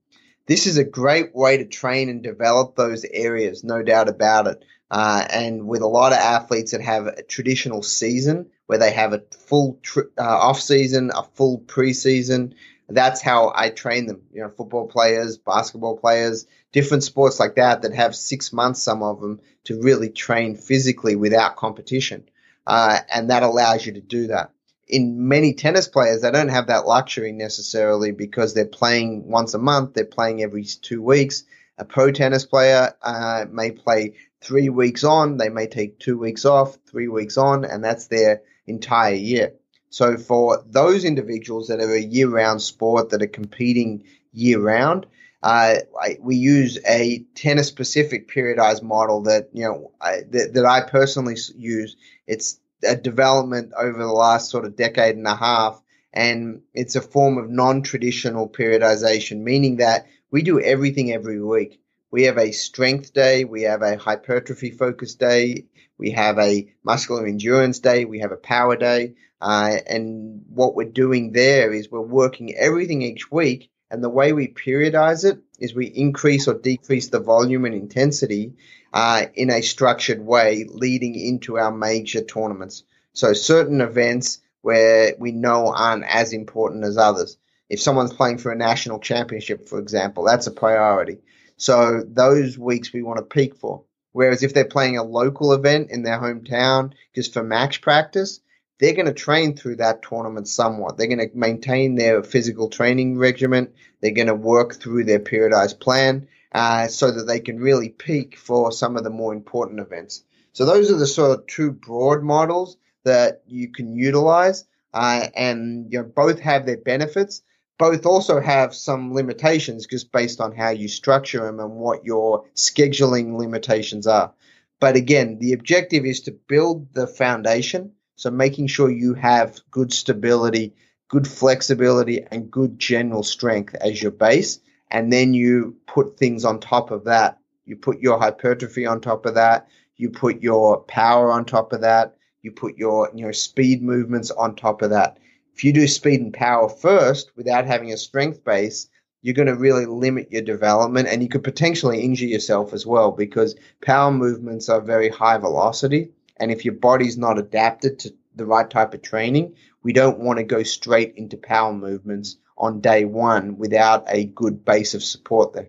This 0.47 0.67
is 0.67 0.79
a 0.79 0.85
great 0.85 1.35
way 1.35 1.59
to 1.59 1.67
train 1.67 2.09
and 2.09 2.23
develop 2.23 2.77
those 2.77 3.05
areas, 3.05 3.63
no 3.63 3.83
doubt 3.83 4.09
about 4.09 4.47
it. 4.47 4.65
Uh, 4.91 5.25
and 5.31 5.67
with 5.67 5.83
a 5.83 5.87
lot 5.87 6.13
of 6.13 6.19
athletes 6.19 6.73
that 6.73 6.81
have 6.81 7.07
a 7.07 7.23
traditional 7.23 7.83
season 7.83 8.51
where 8.67 8.79
they 8.79 8.93
have 8.93 9.13
a 9.13 9.23
full 9.47 9.79
tr- 9.83 10.11
uh, 10.19 10.23
off 10.23 10.61
season, 10.61 11.11
a 11.15 11.23
full 11.35 11.61
preseason, 11.61 12.55
that's 12.89 13.21
how 13.21 13.53
I 13.55 13.71
train 13.71 14.07
them. 14.07 14.23
You 14.33 14.43
know, 14.43 14.49
football 14.49 14.89
players, 14.89 15.39
basketball 15.39 15.97
players, 15.97 16.47
different 16.73 17.05
sports 17.05 17.39
like 17.39 17.55
that 17.55 17.83
that 17.83 17.95
have 17.95 18.17
six 18.17 18.53
months, 18.53 18.83
some 18.83 19.03
of 19.03 19.21
them, 19.21 19.41
to 19.65 19.81
really 19.81 20.09
train 20.09 20.57
physically 20.57 21.15
without 21.15 21.57
competition. 21.57 22.29
Uh, 22.67 22.99
and 23.13 23.31
that 23.31 23.43
allows 23.43 23.87
you 23.87 23.93
to 23.93 24.01
do 24.01 24.29
that 24.29 24.53
in 24.91 25.29
many 25.29 25.55
tennis 25.55 25.89
players, 25.89 26.23
they 26.23 26.31
don't 26.31 26.49
have 26.49 26.67
that 26.67 26.87
luxury 26.87 27.33
necessarily 27.33 28.11
because 28.11 28.53
they're 28.53 28.67
playing 28.67 29.29
once 29.29 29.55
a 29.55 29.59
month, 29.59 29.95
they're 29.95 30.05
playing 30.05 30.43
every 30.43 30.65
two 30.65 31.03
weeks. 31.03 31.45
A 31.79 31.85
pro 31.85 32.11
tennis 32.11 32.45
player 32.45 32.93
uh, 33.01 33.47
may 33.51 33.71
play 33.71 34.17
three 34.41 34.69
weeks 34.69 35.05
on, 35.05 35.37
they 35.37 35.49
may 35.49 35.67
take 35.67 35.99
two 35.99 36.19
weeks 36.19 36.45
off, 36.45 36.79
three 36.89 37.09
weeks 37.09 37.37
on, 37.37 37.65
and 37.65 37.85
that's 37.85 38.07
their 38.07 38.43
entire 38.67 39.15
year. 39.15 39.55
So 39.91 40.17
for 40.17 40.63
those 40.67 41.05
individuals 41.05 41.69
that 41.69 41.81
are 41.81 41.95
a 41.95 42.01
year-round 42.01 42.63
sport 42.63 43.11
that 43.11 43.23
are 43.23 43.27
competing 43.27 44.05
year-round, 44.33 45.07
uh, 45.43 45.77
I, 46.01 46.19
we 46.21 46.37
use 46.37 46.79
a 46.87 47.25
tennis-specific 47.35 48.29
periodized 48.29 48.83
model 48.83 49.23
that 49.23 49.49
you 49.53 49.65
know 49.65 49.93
I, 50.01 50.21
that, 50.31 50.53
that 50.55 50.67
I 50.67 50.83
personally 50.83 51.37
use. 51.57 51.97
It's 52.27 52.61
a 52.87 52.97
development 52.97 53.73
over 53.77 53.99
the 53.99 54.13
last 54.13 54.51
sort 54.51 54.65
of 54.65 54.77
decade 54.77 55.17
and 55.17 55.27
a 55.27 55.35
half. 55.35 55.81
And 56.13 56.63
it's 56.75 56.97
a 56.97 57.01
form 57.01 57.39
of 57.39 57.51
non 57.51 57.83
traditional 57.83 58.49
periodization, 58.49 59.41
meaning 59.43 59.77
that 59.77 60.07
we 60.31 60.43
do 60.43 60.61
everything 60.61 61.13
every 61.13 61.43
week. 61.43 61.80
We 62.11 62.25
have 62.25 62.39
a 62.39 62.53
strength 62.53 63.13
day, 63.13 63.45
we 63.45 63.63
have 63.63 63.83
a 63.83 63.97
hypertrophy 63.97 64.71
focus 64.71 65.15
day, 65.15 65.67
we 65.97 66.11
have 66.11 66.39
a 66.39 66.73
muscular 66.83 67.27
endurance 67.27 67.79
day, 67.79 68.05
we 68.05 68.21
have 68.21 68.33
a 68.33 68.37
power 68.37 68.77
day. 68.77 69.15
Uh, 69.41 69.77
and 69.87 70.43
what 70.49 70.75
we're 70.75 70.91
doing 70.91 71.33
there 71.33 71.73
is 71.73 71.91
we're 71.91 72.01
working 72.01 72.55
everything 72.55 73.03
each 73.03 73.31
week. 73.31 73.71
And 73.91 74.05
the 74.05 74.09
way 74.09 74.33
we 74.33 74.49
periodize 74.49 75.25
it 75.25 75.41
is 75.59 75.75
we 75.75 75.87
increase 75.87 76.47
or 76.47 76.55
decrease 76.55 77.09
the 77.09 77.21
volume 77.21 77.65
and 77.65 77.75
intensity 77.75 78.55
uh, 78.93 79.27
in 79.35 79.51
a 79.51 79.63
structured 79.63 80.21
way 80.21 80.67
leading 80.69 81.15
into 81.15 81.59
our 81.59 81.73
major 81.73 82.23
tournaments. 82.23 82.85
So 83.13 83.33
certain 83.33 83.81
events 83.81 84.41
where 84.63 85.15
we 85.19 85.33
know 85.33 85.73
aren't 85.75 86.05
as 86.05 86.33
important 86.33 86.85
as 86.85 86.97
others. 86.97 87.37
If 87.69 87.81
someone's 87.81 88.13
playing 88.13 88.39
for 88.39 88.53
a 88.53 88.57
national 88.57 88.99
championship, 88.99 89.69
for 89.69 89.79
example, 89.79 90.25
that's 90.25 90.47
a 90.47 90.53
priority. 90.53 91.19
So 91.61 92.03
those 92.07 92.59
weeks 92.59 92.91
we 92.91 93.03
want 93.03 93.19
to 93.19 93.23
peak 93.23 93.55
for. 93.55 93.85
Whereas 94.13 94.43
if 94.43 94.55
they're 94.55 94.65
playing 94.65 94.97
a 94.97 95.05
local 95.05 95.53
event 95.53 95.91
in 95.91 96.03
their 96.03 96.19
hometown, 96.19 96.93
just 97.15 97.35
for 97.35 97.43
match 97.43 97.83
practice, 97.83 98.41
they're 98.79 98.95
going 98.95 99.07
to 99.07 99.13
train 99.13 99.55
through 99.55 99.77
that 99.77 100.03
tournament 100.03 100.49
somewhat. 100.49 100.97
They're 100.97 101.07
going 101.07 101.19
to 101.19 101.37
maintain 101.37 101.97
their 101.97 102.23
physical 102.23 102.71
training 102.71 103.19
regimen. 103.19 103.69
They're 104.01 104.11
going 104.13 104.29
to 104.29 104.35
work 104.35 104.77
through 104.77 105.05
their 105.05 105.21
periodized 105.21 105.81
plan 105.81 106.29
uh, 106.53 106.89
so 106.89 107.11
that 107.11 107.25
they 107.25 107.41
can 107.41 107.59
really 107.61 107.91
peak 107.91 108.39
for 108.39 108.73
some 108.73 108.97
of 108.97 109.05
the 109.05 109.11
more 109.11 109.35
important 109.35 109.81
events. 109.81 110.25
So 110.53 110.65
those 110.65 110.91
are 110.91 110.97
the 110.97 111.07
sort 111.07 111.39
of 111.39 111.47
two 111.47 111.73
broad 111.73 112.23
models 112.23 112.79
that 113.05 113.43
you 113.47 113.71
can 113.71 113.95
utilize, 113.95 114.65
uh, 114.95 115.27
and 115.37 115.93
you 115.93 115.99
know, 115.99 116.05
both 116.05 116.41
have 116.41 116.65
their 116.65 116.79
benefits. 116.79 117.43
Both 117.81 118.05
also 118.05 118.43
have 118.43 118.75
some 118.75 119.15
limitations 119.15 119.87
just 119.87 120.13
based 120.13 120.39
on 120.39 120.55
how 120.55 120.69
you 120.69 120.87
structure 120.87 121.47
them 121.47 121.61
and 121.61 121.77
what 121.77 122.05
your 122.05 122.45
scheduling 122.55 123.39
limitations 123.39 124.07
are. 124.07 124.35
But 124.81 124.97
again, 124.97 125.39
the 125.39 125.55
objective 125.55 126.05
is 126.05 126.21
to 126.23 126.33
build 126.33 126.93
the 126.93 127.07
foundation. 127.07 127.93
So 128.17 128.31
making 128.31 128.67
sure 128.67 128.91
you 128.91 129.15
have 129.15 129.61
good 129.71 129.95
stability, 129.95 130.75
good 131.09 131.27
flexibility, 131.27 132.23
and 132.31 132.51
good 132.51 132.79
general 132.79 133.23
strength 133.23 133.75
as 133.75 134.03
your 134.03 134.13
base. 134.13 134.61
And 134.91 135.11
then 135.11 135.33
you 135.33 135.77
put 135.87 136.19
things 136.19 136.45
on 136.45 136.61
top 136.61 136.91
of 136.91 137.05
that. 137.05 137.39
You 137.65 137.77
put 137.77 138.01
your 138.01 138.19
hypertrophy 138.19 138.85
on 138.85 139.01
top 139.01 139.25
of 139.25 139.37
that. 139.37 139.69
You 139.97 140.11
put 140.11 140.43
your 140.43 140.83
power 140.83 141.33
on 141.33 141.47
top 141.47 141.73
of 141.73 141.81
that 141.81 142.19
you 142.43 142.53
put 142.53 142.77
your 142.77 143.11
you 143.15 143.25
know 143.27 143.33
speed 143.33 143.83
movements 143.83 144.31
on 144.31 144.57
top 144.57 144.83
of 144.83 144.91
that. 144.91 145.19
If 145.61 145.65
you 145.65 145.75
do 145.75 145.87
speed 145.87 146.23
and 146.23 146.33
power 146.33 146.71
first 146.71 147.33
without 147.37 147.67
having 147.67 147.93
a 147.93 147.99
strength 147.99 148.43
base, 148.43 148.89
you're 149.21 149.35
going 149.35 149.47
to 149.47 149.55
really 149.55 149.85
limit 149.85 150.33
your 150.33 150.41
development 150.41 151.07
and 151.07 151.23
you 151.23 151.29
could 151.29 151.45
potentially 151.45 152.01
injure 152.01 152.25
yourself 152.25 152.73
as 152.73 152.87
well 152.87 153.11
because 153.13 153.57
power 153.83 154.11
movements 154.11 154.71
are 154.71 154.81
very 154.81 155.11
high 155.11 155.37
velocity. 155.37 156.13
And 156.39 156.51
if 156.51 156.65
your 156.65 156.73
body's 156.73 157.19
not 157.19 157.39
adapted 157.39 157.99
to 157.99 158.15
the 158.35 158.47
right 158.47 158.71
type 158.71 158.95
of 158.95 159.03
training, 159.03 159.55
we 159.83 159.93
don't 159.93 160.21
want 160.21 160.39
to 160.39 160.45
go 160.45 160.63
straight 160.63 161.13
into 161.17 161.37
power 161.37 161.75
movements 161.75 162.39
on 162.57 162.81
day 162.81 163.05
one 163.05 163.59
without 163.59 164.05
a 164.09 164.25
good 164.25 164.65
base 164.65 164.95
of 164.95 165.05
support 165.05 165.53
there. 165.53 165.69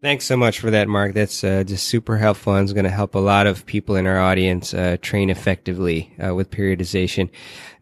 Thanks 0.00 0.26
so 0.26 0.36
much 0.36 0.60
for 0.60 0.70
that, 0.70 0.86
Mark. 0.86 1.14
That's 1.14 1.42
uh, 1.42 1.64
just 1.64 1.88
super 1.88 2.18
helpful 2.18 2.54
and 2.54 2.64
is 2.64 2.72
going 2.72 2.84
to 2.84 2.90
help 2.90 3.16
a 3.16 3.18
lot 3.18 3.48
of 3.48 3.66
people 3.66 3.96
in 3.96 4.06
our 4.06 4.20
audience 4.20 4.72
uh, 4.72 4.96
train 5.02 5.28
effectively 5.28 6.14
uh, 6.24 6.36
with 6.36 6.52
periodization. 6.52 7.30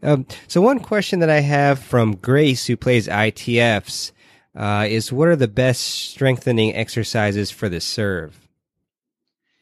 Um, 0.01 0.25
so, 0.47 0.59
one 0.59 0.79
question 0.79 1.19
that 1.19 1.29
I 1.29 1.41
have 1.41 1.77
from 1.77 2.15
Grace, 2.15 2.65
who 2.65 2.75
plays 2.75 3.07
ITFs, 3.07 4.13
uh, 4.55 4.87
is 4.89 5.13
what 5.13 5.27
are 5.27 5.35
the 5.35 5.47
best 5.47 5.81
strengthening 5.81 6.75
exercises 6.75 7.51
for 7.51 7.69
the 7.69 7.79
serve? 7.79 8.47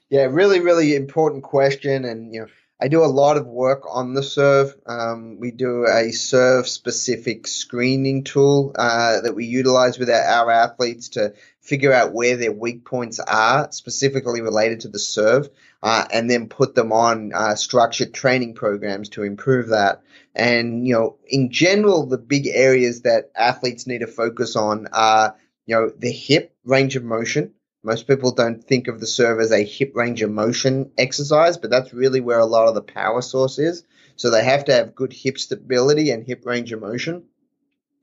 Yeah, 0.09 0.23
really, 0.23 0.61
really 0.61 0.95
important 0.95 1.43
question. 1.43 2.05
And, 2.05 2.33
you 2.33 2.41
know, 2.41 2.47
I 2.79 2.89
do 2.89 3.03
a 3.03 3.07
lot 3.07 3.37
of 3.37 3.47
work 3.47 3.83
on 3.89 4.13
the 4.13 4.23
serve. 4.23 4.75
Um, 4.85 5.39
we 5.39 5.51
do 5.51 5.85
a 5.85 6.11
serve 6.11 6.67
specific 6.67 7.47
screening 7.47 8.23
tool 8.23 8.73
uh, 8.75 9.21
that 9.21 9.33
we 9.33 9.45
utilize 9.45 9.97
with 9.97 10.09
our, 10.09 10.21
our, 10.21 10.51
athletes 10.51 11.09
to 11.09 11.33
figure 11.65 11.91
out 11.91 12.13
where 12.13 12.37
their 12.37 12.51
weak 12.51 12.85
points 12.85 13.19
are, 13.19 13.71
specifically 13.71 14.41
related 14.41 14.81
to 14.81 14.87
the 14.87 14.99
serve, 14.99 15.49
uh, 15.81 16.05
and 16.13 16.29
then 16.29 16.47
put 16.47 16.75
them 16.75 16.93
on 16.93 17.33
uh, 17.33 17.55
structured 17.55 18.13
training 18.13 18.53
programs 18.53 19.09
to 19.09 19.23
improve 19.23 19.69
that. 19.69 20.03
And, 20.35 20.87
you 20.87 20.93
know, 20.93 21.17
in 21.25 21.51
general, 21.51 22.05
the 22.05 22.19
big 22.19 22.45
areas 22.45 23.01
that 23.01 23.31
athletes 23.35 23.87
need 23.87 23.99
to 23.99 24.07
focus 24.07 24.55
on 24.55 24.87
are, 24.93 25.35
you 25.65 25.75
know, 25.75 25.89
the 25.89 26.11
hip 26.11 26.55
range 26.65 26.95
of 26.95 27.03
motion. 27.03 27.53
Most 27.83 28.07
people 28.07 28.31
don't 28.31 28.63
think 28.63 28.87
of 28.87 28.99
the 28.99 29.07
serve 29.07 29.39
as 29.39 29.51
a 29.51 29.63
hip 29.63 29.93
range 29.95 30.21
of 30.21 30.29
motion 30.29 30.91
exercise, 30.99 31.57
but 31.57 31.71
that's 31.71 31.93
really 31.93 32.21
where 32.21 32.39
a 32.39 32.45
lot 32.45 32.67
of 32.67 32.75
the 32.75 32.81
power 32.81 33.23
source 33.23 33.57
is. 33.57 33.83
So 34.17 34.29
they 34.29 34.43
have 34.43 34.65
to 34.65 34.73
have 34.73 34.95
good 34.95 35.13
hip 35.13 35.39
stability 35.39 36.11
and 36.11 36.23
hip 36.23 36.45
range 36.45 36.71
of 36.71 36.81
motion. 36.81 37.23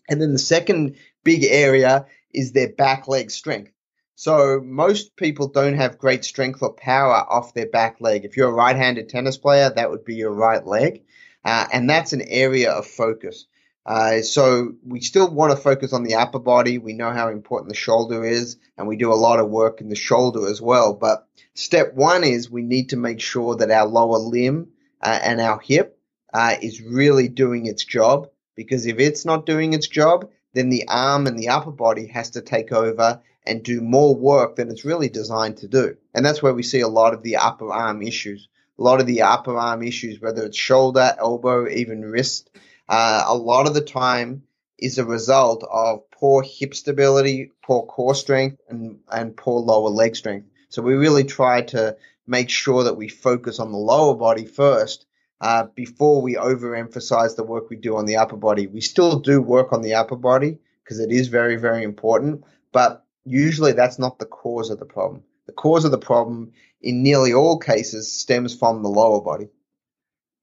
And 0.09 0.21
then 0.21 0.33
the 0.33 0.39
second 0.39 0.97
big 1.25 1.45
area 1.45 2.07
is 2.33 2.53
their 2.53 2.69
back 2.69 3.09
leg 3.09 3.31
strength. 3.31 3.73
So 4.15 4.61
most 4.63 5.17
people 5.17 5.49
don't 5.49 5.75
have 5.75 5.99
great 5.99 6.25
strength 6.25 6.63
or 6.63 6.73
power 6.73 7.25
off 7.29 7.55
their 7.55 7.69
back 7.69 7.97
leg. 8.01 8.25
If 8.25 8.37
you're 8.37 8.51
a 8.51 8.53
right-handed 8.53 9.09
tennis 9.09 9.37
player, 9.37 9.71
that 9.71 9.91
would 9.91 10.05
be 10.05 10.15
your 10.15 10.33
right 10.33 10.65
leg. 10.65 11.03
Uh, 11.45 11.67
and 11.73 11.89
that's 11.89 12.13
an 12.13 12.23
area 12.23 12.71
of 12.71 12.87
focus. 12.87 13.47
Uh, 13.85 14.23
so 14.23 14.75
we 14.87 15.01
still 15.01 15.29
want 15.29 15.51
to 15.51 15.57
focus 15.57 15.93
on 15.93 16.05
the 16.05 16.15
upper 16.15 16.39
body. 16.39 16.79
We 16.79 16.93
know 16.93 17.11
how 17.11 17.29
important 17.29 17.69
the 17.69 17.75
shoulder 17.75 18.25
is, 18.25 18.59
and 18.79 18.87
we 18.87 18.97
do 18.97 19.13
a 19.13 19.15
lot 19.15 19.41
of 19.41 19.51
work 19.51 19.81
in 19.81 19.89
the 19.89 19.97
shoulder 19.97 20.47
as 20.47 20.63
well. 20.63 20.95
But 20.95 21.27
step 21.55 21.95
one 21.95 22.23
is 22.23 22.49
we 22.49 22.63
need 22.63 22.91
to 22.91 22.97
make 22.97 23.21
sure 23.21 23.57
that 23.57 23.71
our 23.71 23.87
lower 23.87 24.19
limb 24.19 24.69
uh, 25.01 25.19
and 25.21 25.41
our 25.41 25.59
hip 25.59 25.99
uh, 26.33 26.55
is 26.63 26.81
really 26.81 27.27
doing 27.29 27.67
its 27.67 27.85
job. 27.85 28.29
Because 28.55 28.87
if 28.87 28.99
it's 28.99 29.25
not 29.25 29.47
doing 29.47 29.73
its 29.73 29.89
job, 29.89 30.31
then 30.55 30.69
the 30.69 30.87
arm 30.89 31.27
and 31.27 31.39
the 31.39 31.49
upper 31.49 31.71
body 31.71 32.07
has 32.09 32.31
to 32.31 32.43
take 32.43 32.73
over 32.73 33.21
and 33.47 33.63
do 33.63 33.81
more 33.81 34.15
work 34.15 34.57
than 34.57 34.71
it's 34.71 34.85
really 34.85 35.09
designed 35.09 35.57
to 35.59 35.69
do. 35.69 35.97
And 36.15 36.25
that's 36.25 36.43
where 36.43 36.55
we 36.55 36.63
see 36.63 36.81
a 36.81 36.89
lot 36.89 37.15
of 37.15 37.23
the 37.23 37.37
upper 37.37 37.73
arm 37.73 38.03
issues. 38.03 38.49
A 38.79 38.83
lot 38.83 39.01
of 39.01 39.07
the 39.07 39.23
upper 39.23 39.57
arm 39.57 39.83
issues, 39.83 40.21
whether 40.21 40.45
it's 40.45 40.57
shoulder, 40.57 41.15
elbow, 41.19 41.69
even 41.69 42.03
wrist, 42.03 42.51
uh, 42.89 43.25
a 43.27 43.35
lot 43.35 43.67
of 43.67 43.75
the 43.75 43.81
time 43.81 44.43
is 44.79 44.99
a 44.99 45.05
result 45.05 45.65
of 45.71 46.11
poor 46.11 46.43
hip 46.43 46.75
stability, 46.75 47.53
poor 47.63 47.87
core 47.87 48.15
strength, 48.15 48.61
and, 48.69 48.99
and 49.11 49.37
poor 49.37 49.61
lower 49.61 49.89
leg 49.89 50.17
strength. 50.17 50.49
So 50.69 50.83
we 50.83 50.95
really 50.95 51.25
try 51.25 51.63
to 51.63 51.97
make 52.27 52.51
sure 52.51 52.85
that 52.85 52.97
we 52.97 53.09
focus 53.09 53.59
on 53.59 53.73
the 53.73 53.79
lower 53.79 54.15
body 54.15 54.47
first 54.47 55.07
uh, 55.43 55.65
before 55.75 56.23
we 56.23 56.37
overemphasize 56.37 57.35
the 57.35 57.43
work 57.43 57.69
we 57.69 57.77
do 57.77 57.97
on 57.97 58.07
the 58.07 58.17
upper 58.17 58.37
body. 58.37 58.69
We 58.69 58.81
still 58.81 59.19
do 59.19 59.43
work 59.43 59.73
on 59.73 59.83
the 59.83 59.95
upper 59.95 60.15
body 60.15 60.59
because 60.85 61.01
it 61.01 61.11
is 61.11 61.27
very, 61.27 61.57
very 61.57 61.83
important, 61.83 62.45
but 62.71 63.05
usually 63.25 63.73
that's 63.73 63.99
not 63.99 64.21
the 64.21 64.25
cause 64.25 64.71
of 64.71 64.79
the 64.79 64.87
problem. 64.87 65.25
The 65.47 65.53
cause 65.53 65.85
of 65.85 65.91
the 65.91 65.99
problem 65.99 66.53
in 66.81 67.03
nearly 67.03 67.35
all 67.35 67.59
cases 67.59 68.13
stems 68.13 68.55
from 68.57 68.85
the 68.85 68.89
lower 68.89 69.21
body. 69.21 69.49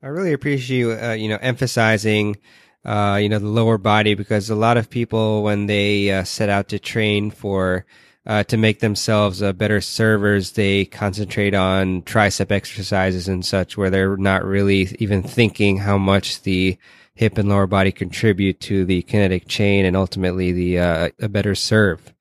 I 0.04 0.08
really 0.08 0.34
appreciate 0.34 0.78
you, 0.78 0.92
uh, 0.92 1.14
you 1.14 1.30
know, 1.30 1.40
emphasizing, 1.42 2.38
uh, 2.84 3.20
you 3.22 3.30
know, 3.30 3.40
the 3.40 3.48
lower 3.48 3.78
body 3.78 4.16
because 4.16 4.50
a 4.50 4.56
lot 4.56 4.76
of 4.76 4.90
people, 4.90 5.44
when 5.44 5.66
they 5.66 6.12
uh, 6.12 6.26
set 6.26 6.50
out 6.50 6.70
to 6.70 6.80
train 6.80 7.32
for 7.32 7.86
uh, 8.30 8.44
to 8.44 8.58
make 8.58 8.80
themselves 8.80 9.42
uh, 9.42 9.52
better 9.52 9.82
servers, 9.82 10.52
they 10.52 10.86
concentrate 10.86 11.56
on 11.56 12.04
tricep 12.04 12.52
exercises 12.52 13.28
and 13.28 13.44
such, 13.44 13.76
where 13.76 13.90
they're 13.90 14.18
not 14.18 14.46
really 14.46 14.96
even 15.00 15.24
thinking 15.24 15.78
how 15.78 15.98
much 15.98 16.44
the 16.44 16.78
hip 17.16 17.40
and 17.40 17.50
lower 17.50 17.66
body 17.66 17.92
contribute 17.92 18.60
to 18.60 18.86
the 18.86 19.02
kinetic 19.02 19.48
chain 19.48 19.84
and 19.84 19.98
ultimately 19.98 20.52
the 20.52 20.78
uh, 20.78 21.10
a 21.20 21.28
better 21.28 21.56
serve. 21.56 22.14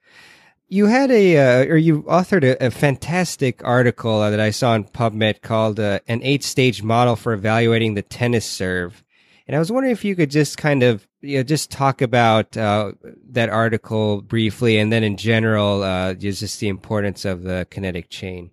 You 0.66 0.86
had 0.86 1.10
a, 1.10 1.36
uh, 1.36 1.72
or 1.72 1.76
you 1.76 2.04
authored 2.04 2.42
a, 2.42 2.66
a 2.66 2.70
fantastic 2.70 3.62
article 3.62 4.20
that 4.20 4.40
I 4.40 4.48
saw 4.48 4.70
on 4.70 4.84
PubMed 4.84 5.42
called 5.42 5.78
uh, 5.78 6.00
"An 6.08 6.22
Eight-Stage 6.22 6.82
Model 6.82 7.16
for 7.16 7.34
Evaluating 7.34 7.94
the 7.94 8.02
Tennis 8.02 8.46
Serve," 8.46 9.04
and 9.48 9.56
I 9.56 9.58
was 9.58 9.72
wondering 9.72 9.92
if 9.92 10.04
you 10.04 10.14
could 10.14 10.30
just 10.30 10.58
kind 10.58 10.82
of, 10.82 11.08
you 11.22 11.38
know, 11.38 11.42
just 11.42 11.70
talk 11.70 12.02
about 12.02 12.54
uh, 12.54 12.92
that 13.30 13.48
article 13.48 14.20
briefly, 14.20 14.76
and 14.76 14.92
then 14.92 15.02
in 15.02 15.16
general, 15.16 15.82
uh, 15.82 16.12
just 16.12 16.60
the 16.60 16.68
importance 16.68 17.24
of 17.24 17.42
the 17.44 17.66
kinetic 17.70 18.10
chain. 18.10 18.50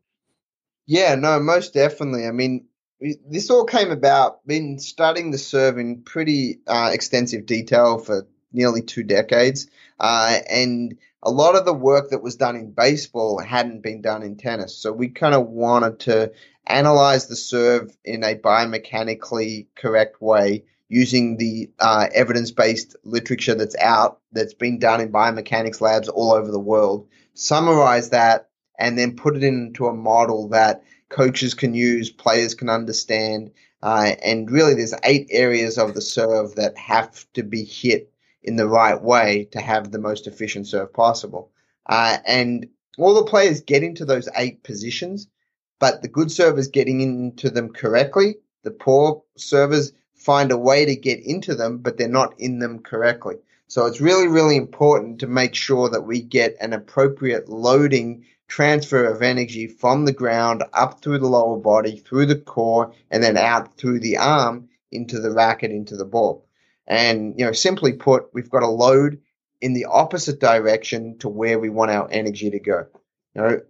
Yeah, 0.88 1.16
no, 1.16 1.38
most 1.42 1.74
definitely. 1.74 2.26
I 2.26 2.32
mean, 2.32 2.68
this 3.30 3.50
all 3.50 3.66
came 3.66 3.92
about. 3.92 4.48
Been 4.48 4.80
studying 4.80 5.32
the 5.32 5.38
serve 5.38 5.78
in 5.78 6.02
pretty 6.04 6.62
uh, 6.66 6.92
extensive 6.94 7.46
detail 7.46 7.98
for 7.98 8.26
nearly 8.54 8.82
two 8.82 9.04
decades, 9.04 9.68
uh, 10.00 10.38
and 10.50 10.98
a 11.22 11.30
lot 11.30 11.56
of 11.56 11.66
the 11.66 11.74
work 11.74 12.12
that 12.12 12.24
was 12.24 12.38
done 12.38 12.56
in 12.56 12.72
baseball 12.72 13.40
hadn't 13.40 13.84
been 13.84 14.02
done 14.02 14.24
in 14.24 14.38
tennis. 14.38 14.78
So 14.78 14.94
we 14.94 15.10
kind 15.10 15.36
of 15.36 15.48
wanted 15.48 16.00
to 16.02 16.32
analyze 16.66 17.28
the 17.28 17.36
serve 17.36 17.94
in 18.06 18.24
a 18.24 18.36
biomechanically 18.36 19.68
correct 19.76 20.22
way 20.22 20.64
using 20.88 21.38
the 21.38 21.70
uh, 21.80 22.08
evidence 22.14 22.52
based 22.52 22.96
literature 23.04 23.56
that's 23.56 23.76
out, 23.78 24.20
that's 24.32 24.54
been 24.54 24.80
done 24.80 25.02
in 25.02 25.12
biomechanics 25.12 25.82
labs 25.82 26.10
all 26.10 26.32
over 26.34 26.52
the 26.52 26.60
world, 26.60 27.08
summarize 27.34 28.10
that, 28.10 28.50
and 28.78 28.98
then 28.98 29.16
put 29.16 29.36
it 29.36 29.44
into 29.44 29.88
a 29.88 29.94
model 29.94 30.50
that 30.50 30.84
coaches 31.10 31.54
can 31.54 31.74
use, 31.74 32.12
players 32.12 32.54
can 32.54 32.70
understand. 32.70 33.52
Uh, 33.82 34.14
and 34.24 34.50
really, 34.52 34.74
there's 34.74 34.94
eight 35.04 35.28
areas 35.32 35.78
of 35.78 35.94
the 35.94 36.02
serve 36.02 36.56
that 36.56 36.78
have 36.78 37.26
to 37.34 37.44
be 37.44 37.64
hit 37.64 38.12
in 38.44 38.56
the 38.56 38.68
right 38.68 39.02
way 39.02 39.48
to 39.52 39.60
have 39.60 39.92
the 39.92 40.00
most 40.00 40.28
efficient 40.28 40.68
serve 40.68 40.94
possible. 40.94 41.52
Uh, 41.88 42.18
and 42.26 42.68
all 42.98 43.14
the 43.14 43.24
players 43.24 43.62
get 43.62 43.84
into 43.84 44.06
those 44.06 44.30
eight 44.36 44.64
positions, 44.64 45.28
but 45.80 46.02
the 46.02 46.08
good 46.08 46.32
servers 46.32 46.68
getting 46.68 47.02
into 47.02 47.50
them 47.50 47.72
correctly, 47.72 48.36
the 48.64 48.72
poor 48.72 49.24
servers 49.36 49.92
find 50.26 50.52
a 50.52 50.58
way 50.58 50.86
to 50.86 50.96
get 50.96 51.20
into 51.24 51.54
them, 51.54 51.78
but 51.78 51.98
they're 51.98 52.08
not 52.08 52.34
in 52.40 52.58
them 52.58 52.80
correctly. 52.80 53.36
So 53.68 53.86
it's 53.86 54.02
really, 54.02 54.28
really 54.28 54.56
important 54.56 55.20
to 55.20 55.28
make 55.28 55.54
sure 55.54 55.88
that 55.90 56.02
we 56.02 56.20
get 56.22 56.56
an 56.60 56.74
appropriate 56.74 57.48
loading 57.48 58.26
transfer 58.48 59.06
of 59.06 59.22
energy 59.22 59.68
from 59.68 60.06
the 60.06 60.14
ground 60.14 60.64
up 60.74 61.02
through 61.02 61.20
the 61.20 61.28
lower 61.28 61.58
body, 61.58 61.98
through 61.98 62.26
the 62.26 62.40
core, 62.40 62.92
and 63.12 63.22
then 63.24 63.38
out 63.38 63.78
through 63.78 64.00
the 64.00 64.18
arm 64.18 64.68
into 64.92 65.20
the 65.20 65.32
racket, 65.32 65.70
into 65.70 65.96
the 65.96 66.06
ball. 66.06 66.48
And, 66.88 67.38
you 67.38 67.46
know, 67.46 67.52
simply 67.52 67.94
put, 67.94 68.34
we've 68.34 68.50
got 68.50 68.64
a 68.64 68.68
load 68.68 69.20
in 69.62 69.74
the 69.74 69.86
opposite 69.86 70.40
direction 70.40 71.20
to 71.20 71.30
where 71.30 71.60
we 71.60 71.70
want 71.70 71.92
our 71.92 72.08
energy 72.12 72.50
to 72.50 72.60
go. 72.60 72.88
You 73.36 73.42
know, 73.42 73.62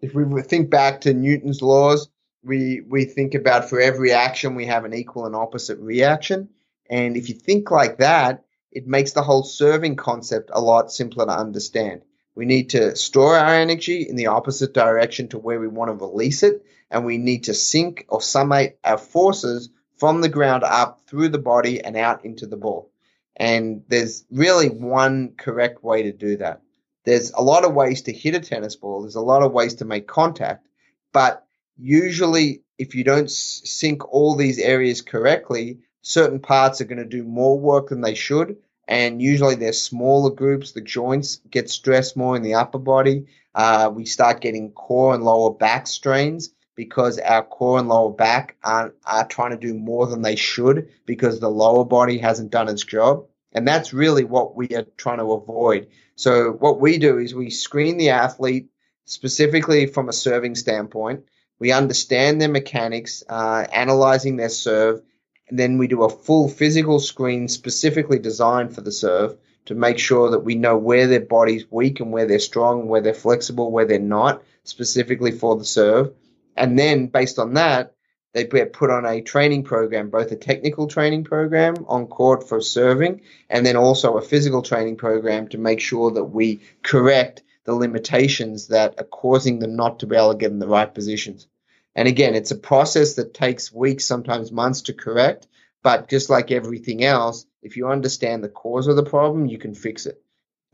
if 0.00 0.14
we 0.14 0.42
think 0.42 0.70
back 0.70 1.00
to 1.00 1.14
Newton's 1.14 1.62
laws, 1.62 2.08
we, 2.42 2.80
we 2.80 3.04
think 3.04 3.34
about 3.34 3.68
for 3.68 3.80
every 3.80 4.12
action, 4.12 4.54
we 4.54 4.66
have 4.66 4.84
an 4.84 4.94
equal 4.94 5.26
and 5.26 5.36
opposite 5.36 5.78
reaction. 5.78 6.48
And 6.88 7.16
if 7.16 7.28
you 7.28 7.34
think 7.34 7.70
like 7.70 7.98
that, 7.98 8.44
it 8.72 8.86
makes 8.86 9.12
the 9.12 9.22
whole 9.22 9.42
serving 9.42 9.96
concept 9.96 10.50
a 10.52 10.60
lot 10.60 10.92
simpler 10.92 11.26
to 11.26 11.32
understand. 11.32 12.02
We 12.34 12.46
need 12.46 12.70
to 12.70 12.96
store 12.96 13.36
our 13.36 13.54
energy 13.54 14.06
in 14.08 14.16
the 14.16 14.28
opposite 14.28 14.72
direction 14.72 15.28
to 15.28 15.38
where 15.38 15.60
we 15.60 15.68
want 15.68 15.90
to 15.90 16.04
release 16.04 16.42
it, 16.42 16.64
and 16.90 17.04
we 17.04 17.18
need 17.18 17.44
to 17.44 17.54
sync 17.54 18.06
or 18.08 18.22
summate 18.22 18.76
our 18.84 18.98
forces 18.98 19.68
from 19.96 20.20
the 20.20 20.28
ground 20.28 20.62
up 20.64 21.02
through 21.06 21.28
the 21.28 21.38
body 21.38 21.82
and 21.82 21.96
out 21.96 22.24
into 22.24 22.46
the 22.46 22.56
ball. 22.56 22.90
And 23.36 23.82
there's 23.88 24.24
really 24.30 24.68
one 24.68 25.34
correct 25.36 25.82
way 25.82 26.04
to 26.04 26.12
do 26.12 26.36
that. 26.38 26.62
There's 27.04 27.30
a 27.30 27.42
lot 27.42 27.64
of 27.64 27.74
ways 27.74 28.02
to 28.02 28.12
hit 28.12 28.34
a 28.34 28.40
tennis 28.40 28.76
ball. 28.76 29.02
There's 29.02 29.16
a 29.16 29.20
lot 29.20 29.42
of 29.42 29.52
ways 29.52 29.74
to 29.76 29.84
make 29.84 30.06
contact, 30.06 30.66
but 31.12 31.46
usually 31.80 32.62
if 32.78 32.94
you 32.94 33.04
don't 33.04 33.30
sync 33.30 34.12
all 34.12 34.36
these 34.36 34.58
areas 34.58 35.02
correctly, 35.02 35.80
certain 36.02 36.40
parts 36.40 36.80
are 36.80 36.86
going 36.86 36.98
to 36.98 37.04
do 37.04 37.24
more 37.24 37.58
work 37.58 37.88
than 37.88 38.00
they 38.00 38.14
should. 38.14 38.56
And 38.88 39.22
usually 39.22 39.54
they're 39.54 39.72
smaller 39.72 40.30
groups. 40.30 40.72
The 40.72 40.80
joints 40.80 41.40
get 41.48 41.70
stressed 41.70 42.16
more 42.16 42.36
in 42.36 42.42
the 42.42 42.54
upper 42.54 42.78
body. 42.78 43.26
Uh, 43.54 43.90
we 43.94 44.04
start 44.04 44.40
getting 44.40 44.72
core 44.72 45.14
and 45.14 45.22
lower 45.22 45.52
back 45.52 45.86
strains 45.86 46.52
because 46.74 47.18
our 47.18 47.44
core 47.44 47.78
and 47.78 47.88
lower 47.88 48.10
back 48.10 48.56
are, 48.64 48.94
are 49.04 49.26
trying 49.26 49.50
to 49.50 49.56
do 49.56 49.74
more 49.74 50.06
than 50.06 50.22
they 50.22 50.36
should 50.36 50.88
because 51.06 51.38
the 51.38 51.50
lower 51.50 51.84
body 51.84 52.18
hasn't 52.18 52.50
done 52.50 52.68
its 52.68 52.84
job. 52.84 53.26
And 53.52 53.66
that's 53.66 53.92
really 53.92 54.24
what 54.24 54.56
we 54.56 54.68
are 54.68 54.86
trying 54.96 55.18
to 55.18 55.32
avoid. 55.32 55.88
So 56.16 56.52
what 56.52 56.80
we 56.80 56.98
do 56.98 57.18
is 57.18 57.34
we 57.34 57.50
screen 57.50 57.96
the 57.98 58.10
athlete 58.10 58.68
specifically 59.04 59.86
from 59.86 60.08
a 60.08 60.12
serving 60.12 60.54
standpoint. 60.54 61.24
We 61.60 61.72
understand 61.72 62.40
their 62.40 62.48
mechanics, 62.48 63.22
uh, 63.28 63.66
analyzing 63.72 64.36
their 64.36 64.48
serve, 64.48 65.02
and 65.48 65.58
then 65.58 65.78
we 65.78 65.86
do 65.86 66.02
a 66.02 66.10
full 66.10 66.48
physical 66.48 66.98
screen 66.98 67.48
specifically 67.48 68.18
designed 68.18 68.74
for 68.74 68.80
the 68.80 68.90
serve 68.90 69.36
to 69.66 69.74
make 69.74 69.98
sure 69.98 70.30
that 70.30 70.40
we 70.40 70.54
know 70.54 70.78
where 70.78 71.06
their 71.06 71.20
body's 71.20 71.70
weak 71.70 72.00
and 72.00 72.12
where 72.12 72.26
they're 72.26 72.38
strong, 72.38 72.88
where 72.88 73.02
they're 73.02 73.12
flexible, 73.12 73.70
where 73.70 73.84
they're 73.84 73.98
not, 73.98 74.42
specifically 74.64 75.32
for 75.32 75.56
the 75.56 75.64
serve. 75.64 76.12
And 76.56 76.78
then 76.78 77.08
based 77.08 77.38
on 77.38 77.54
that, 77.54 77.94
they 78.32 78.44
get 78.44 78.72
put 78.72 78.90
on 78.90 79.04
a 79.04 79.20
training 79.20 79.64
program, 79.64 80.08
both 80.08 80.30
a 80.32 80.36
technical 80.36 80.86
training 80.86 81.24
program 81.24 81.84
on 81.88 82.06
court 82.06 82.48
for 82.48 82.60
serving, 82.60 83.20
and 83.50 83.66
then 83.66 83.76
also 83.76 84.16
a 84.16 84.22
physical 84.22 84.62
training 84.62 84.96
program 84.96 85.48
to 85.48 85.58
make 85.58 85.80
sure 85.80 86.12
that 86.12 86.24
we 86.24 86.60
correct 86.82 87.42
the 87.70 87.76
limitations 87.76 88.68
that 88.68 88.96
are 88.98 89.04
causing 89.04 89.60
them 89.60 89.76
not 89.76 90.00
to 90.00 90.06
be 90.06 90.16
able 90.16 90.32
to 90.32 90.38
get 90.38 90.50
in 90.50 90.58
the 90.58 90.66
right 90.66 90.92
positions. 90.92 91.46
And 91.94 92.08
again, 92.08 92.34
it's 92.34 92.50
a 92.50 92.56
process 92.56 93.14
that 93.14 93.32
takes 93.32 93.72
weeks, 93.72 94.04
sometimes 94.04 94.50
months 94.50 94.82
to 94.82 94.92
correct. 94.92 95.46
But 95.82 96.08
just 96.08 96.30
like 96.30 96.50
everything 96.50 97.04
else, 97.04 97.46
if 97.62 97.76
you 97.76 97.88
understand 97.88 98.42
the 98.42 98.48
cause 98.48 98.88
of 98.88 98.96
the 98.96 99.04
problem, 99.04 99.46
you 99.46 99.58
can 99.58 99.74
fix 99.74 100.06
it. 100.06 100.20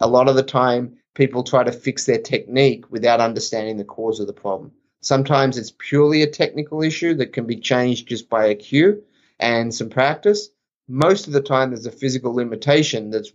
A 0.00 0.08
lot 0.08 0.28
of 0.28 0.36
the 0.36 0.42
time, 0.42 0.96
people 1.14 1.44
try 1.44 1.64
to 1.64 1.72
fix 1.72 2.06
their 2.06 2.18
technique 2.18 2.90
without 2.90 3.20
understanding 3.20 3.76
the 3.76 3.84
cause 3.84 4.18
of 4.18 4.26
the 4.26 4.32
problem. 4.32 4.72
Sometimes 5.02 5.58
it's 5.58 5.74
purely 5.76 6.22
a 6.22 6.30
technical 6.30 6.82
issue 6.82 7.14
that 7.16 7.34
can 7.34 7.46
be 7.46 7.56
changed 7.56 8.08
just 8.08 8.30
by 8.30 8.46
a 8.46 8.54
cue 8.54 9.02
and 9.38 9.74
some 9.74 9.90
practice. 9.90 10.48
Most 10.88 11.26
of 11.26 11.32
the 11.32 11.42
time, 11.42 11.70
there's 11.70 11.86
a 11.86 11.90
physical 11.90 12.34
limitation 12.34 13.10
that 13.10 13.26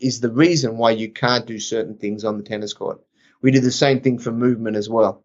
is 0.00 0.20
the 0.20 0.30
reason 0.30 0.78
why 0.78 0.92
you 0.92 1.10
can't 1.10 1.46
do 1.46 1.58
certain 1.58 1.96
things 1.96 2.24
on 2.24 2.38
the 2.38 2.42
tennis 2.42 2.72
court. 2.72 3.00
We 3.42 3.50
do 3.50 3.60
the 3.60 3.70
same 3.70 4.00
thing 4.00 4.18
for 4.18 4.32
movement 4.32 4.76
as 4.76 4.88
well. 4.88 5.22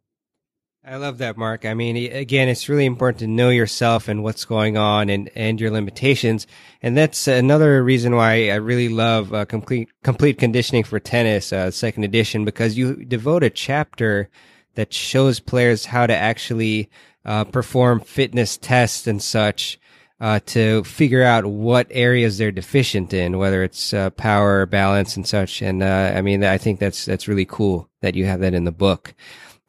I 0.84 0.96
love 0.98 1.20
that, 1.20 1.38
Mark. 1.38 1.64
I 1.64 1.76
mean, 1.76 1.96
again, 2.12 2.50
it's 2.50 2.68
really 2.68 2.88
important 2.88 3.20
to 3.20 3.28
know 3.28 3.50
yourself 3.50 4.08
and 4.08 4.24
what's 4.24 4.46
going 4.46 4.78
on 4.78 5.10
and, 5.10 5.30
and 5.36 5.62
your 5.62 5.70
limitations. 5.70 6.48
And 6.82 6.98
that's 6.98 7.28
another 7.28 7.84
reason 7.84 8.16
why 8.16 8.50
I 8.50 8.56
really 8.56 8.90
love 8.90 9.32
uh, 9.32 9.46
complete, 9.46 9.90
complete 10.04 10.40
conditioning 10.40 10.84
for 10.84 11.00
tennis, 11.00 11.54
uh, 11.54 11.70
second 11.70 12.04
edition, 12.04 12.46
because 12.46 12.80
you 12.80 13.06
devote 13.06 13.44
a 13.44 13.52
chapter 13.52 14.30
that 14.74 14.92
shows 14.92 15.40
players 15.40 15.86
how 15.86 16.08
to 16.08 16.16
actually 16.16 16.90
uh, 17.26 17.44
perform 17.44 18.00
fitness 18.00 18.58
tests 18.58 19.06
and 19.06 19.22
such 19.22 19.80
uh, 20.22 20.40
to 20.46 20.84
figure 20.84 21.24
out 21.24 21.48
what 21.48 21.88
areas 21.90 22.38
they're 22.38 22.52
deficient 22.52 23.12
in, 23.12 23.40
whether 23.40 23.64
it's 23.64 23.92
uh, 23.92 24.12
power, 24.12 24.68
balance, 24.68 25.18
and 25.18 25.28
such. 25.28 25.64
And 25.64 25.82
uh, 25.82 26.14
I 26.16 26.22
mean, 26.22 26.44
I 26.44 26.60
think 26.60 26.80
that's 26.80 27.06
that's 27.06 27.28
really 27.28 27.46
cool 27.46 27.90
that 28.02 28.14
you 28.14 28.26
have 28.26 28.40
that 28.42 28.54
in 28.54 28.64
the 28.64 28.72
book. 28.72 29.16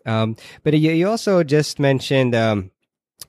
Um, 0.04 0.36
but 0.62 0.74
you, 0.74 0.92
you 0.92 1.08
also 1.08 1.42
just 1.42 1.78
mentioned 1.78 2.34
um, 2.34 2.70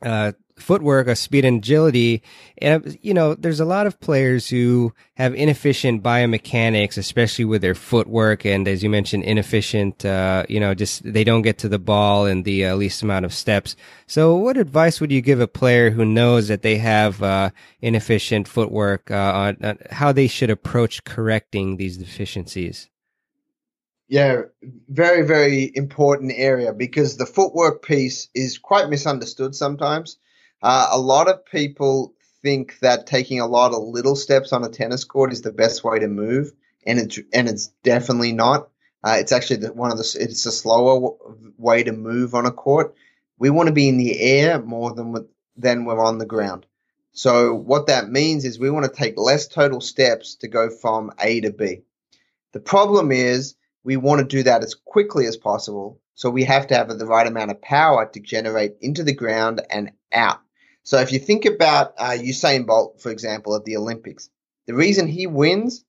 uh, 0.01 0.33
footwork, 0.63 1.07
a 1.07 1.15
speed 1.15 1.45
and 1.45 1.57
agility. 1.57 2.23
And, 2.57 2.97
you 3.01 3.13
know, 3.13 3.35
there's 3.35 3.59
a 3.59 3.65
lot 3.65 3.85
of 3.85 3.99
players 3.99 4.49
who 4.49 4.93
have 5.15 5.35
inefficient 5.35 6.01
biomechanics, 6.01 6.97
especially 6.97 7.45
with 7.45 7.61
their 7.61 7.75
footwork. 7.75 8.45
And 8.45 8.67
as 8.67 8.81
you 8.81 8.89
mentioned, 8.89 9.25
inefficient, 9.25 10.05
uh, 10.05 10.45
you 10.47 10.59
know, 10.59 10.73
just 10.73 11.03
they 11.03 11.23
don't 11.23 11.41
get 11.41 11.57
to 11.59 11.69
the 11.69 11.79
ball 11.79 12.25
in 12.25 12.43
the 12.43 12.65
uh, 12.65 12.75
least 12.75 13.03
amount 13.03 13.25
of 13.25 13.33
steps. 13.33 13.75
So 14.07 14.35
what 14.35 14.57
advice 14.57 15.01
would 15.01 15.11
you 15.11 15.21
give 15.21 15.41
a 15.41 15.47
player 15.47 15.91
who 15.91 16.05
knows 16.05 16.47
that 16.47 16.61
they 16.61 16.77
have, 16.77 17.21
uh, 17.21 17.49
inefficient 17.81 18.47
footwork, 18.47 19.11
uh, 19.11 19.15
on, 19.15 19.57
on 19.63 19.77
how 19.91 20.11
they 20.13 20.27
should 20.27 20.49
approach 20.49 21.03
correcting 21.03 21.77
these 21.77 21.97
deficiencies? 21.97 22.89
Yeah, 24.07 24.43
very, 24.89 25.25
very 25.25 25.71
important 25.73 26.33
area 26.35 26.73
because 26.73 27.17
the 27.17 27.25
footwork 27.25 27.83
piece 27.83 28.29
is 28.35 28.59
quite 28.59 28.89
misunderstood 28.89 29.55
sometimes. 29.55 30.17
Uh, 30.63 30.87
a 30.91 30.99
lot 30.99 31.27
of 31.27 31.45
people 31.45 32.13
think 32.41 32.79
that 32.79 33.05
taking 33.05 33.41
a 33.41 33.45
lot 33.45 33.73
of 33.73 33.83
little 33.83 34.15
steps 34.15 34.53
on 34.53 34.63
a 34.63 34.69
tennis 34.69 35.03
court 35.03 35.33
is 35.33 35.41
the 35.41 35.51
best 35.51 35.83
way 35.83 35.99
to 35.99 36.07
move, 36.07 36.53
and 36.87 36.99
it's 36.99 37.19
and 37.33 37.49
it's 37.49 37.67
definitely 37.83 38.31
not. 38.31 38.69
Uh, 39.03 39.17
it's 39.19 39.33
actually 39.33 39.57
the, 39.57 39.73
one 39.73 39.91
of 39.91 39.97
the 39.97 40.17
it's 40.21 40.45
a 40.45 40.51
slower 40.53 40.95
w- 40.95 41.53
way 41.57 41.83
to 41.83 41.91
move 41.91 42.33
on 42.33 42.45
a 42.45 42.51
court. 42.51 42.95
We 43.37 43.49
want 43.49 43.67
to 43.67 43.73
be 43.73 43.89
in 43.89 43.97
the 43.97 44.17
air 44.21 44.61
more 44.61 44.93
than 44.93 45.27
than 45.57 45.83
we're 45.83 46.01
on 46.01 46.17
the 46.17 46.25
ground. 46.25 46.65
So 47.11 47.53
what 47.53 47.87
that 47.87 48.09
means 48.09 48.45
is 48.45 48.57
we 48.57 48.71
want 48.71 48.85
to 48.85 48.91
take 48.91 49.17
less 49.17 49.49
total 49.49 49.81
steps 49.81 50.35
to 50.35 50.47
go 50.47 50.69
from 50.69 51.11
A 51.19 51.41
to 51.41 51.51
B. 51.51 51.81
The 52.53 52.61
problem 52.61 53.11
is 53.11 53.55
we 53.83 53.97
want 53.97 54.19
to 54.19 54.37
do 54.37 54.43
that 54.43 54.63
as 54.63 54.75
quickly 54.75 55.27
as 55.27 55.35
possible. 55.35 55.99
So 56.15 56.29
we 56.29 56.45
have 56.45 56.67
to 56.67 56.75
have 56.75 56.87
the 56.87 57.05
right 57.05 57.27
amount 57.27 57.51
of 57.51 57.61
power 57.61 58.09
to 58.13 58.19
generate 58.21 58.77
into 58.79 59.03
the 59.03 59.13
ground 59.13 59.61
and 59.69 59.91
out. 60.13 60.39
So 60.83 60.99
if 60.99 61.11
you 61.11 61.19
think 61.19 61.45
about 61.45 61.93
uh, 61.97 62.11
Usain 62.11 62.65
Bolt, 62.65 63.01
for 63.01 63.09
example, 63.09 63.55
at 63.55 63.63
the 63.63 63.77
Olympics, 63.77 64.29
the 64.67 64.73
reason 64.73 65.07
he 65.07 65.27
wins 65.27 65.83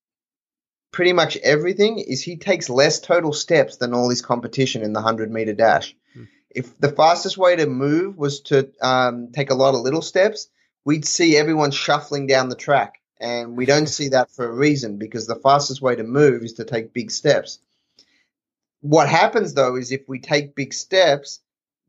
pretty 0.93 1.13
much 1.13 1.37
everything 1.39 1.99
is 1.99 2.23
he 2.23 2.37
takes 2.37 2.71
less 2.71 3.01
total 3.01 3.33
steps 3.33 3.79
than 3.79 3.93
all 3.93 4.09
his 4.09 4.23
competition 4.23 4.83
in 4.83 4.93
the 4.93 5.01
100 5.01 5.31
meter 5.31 5.53
dash. 5.53 5.97
Hmm. 6.15 6.25
If 6.51 6.79
the 6.79 6.93
fastest 6.93 7.37
way 7.37 7.57
to 7.57 7.67
move 7.67 8.17
was 8.17 8.41
to 8.43 8.71
um, 8.81 9.33
take 9.33 9.51
a 9.51 9.57
lot 9.57 9.75
of 9.75 9.81
little 9.81 10.03
steps, 10.03 10.49
we'd 10.85 11.05
see 11.05 11.37
everyone 11.37 11.73
shuffling 11.73 12.29
down 12.29 12.49
the 12.49 12.55
track. 12.55 13.01
And 13.21 13.57
we 13.57 13.67
don't 13.67 13.89
see 13.99 14.11
that 14.11 14.31
for 14.31 14.47
a 14.47 14.53
reason 14.53 14.99
because 14.99 15.27
the 15.27 15.35
fastest 15.35 15.83
way 15.83 15.97
to 15.97 16.05
move 16.05 16.45
is 16.45 16.55
to 16.55 16.65
take 16.65 16.95
big 16.95 17.11
steps. 17.11 17.59
What 18.81 19.09
happens 19.09 19.55
though 19.55 19.77
is 19.77 19.91
if 19.91 20.09
we 20.09 20.21
take 20.21 20.55
big 20.55 20.73
steps, 20.73 21.41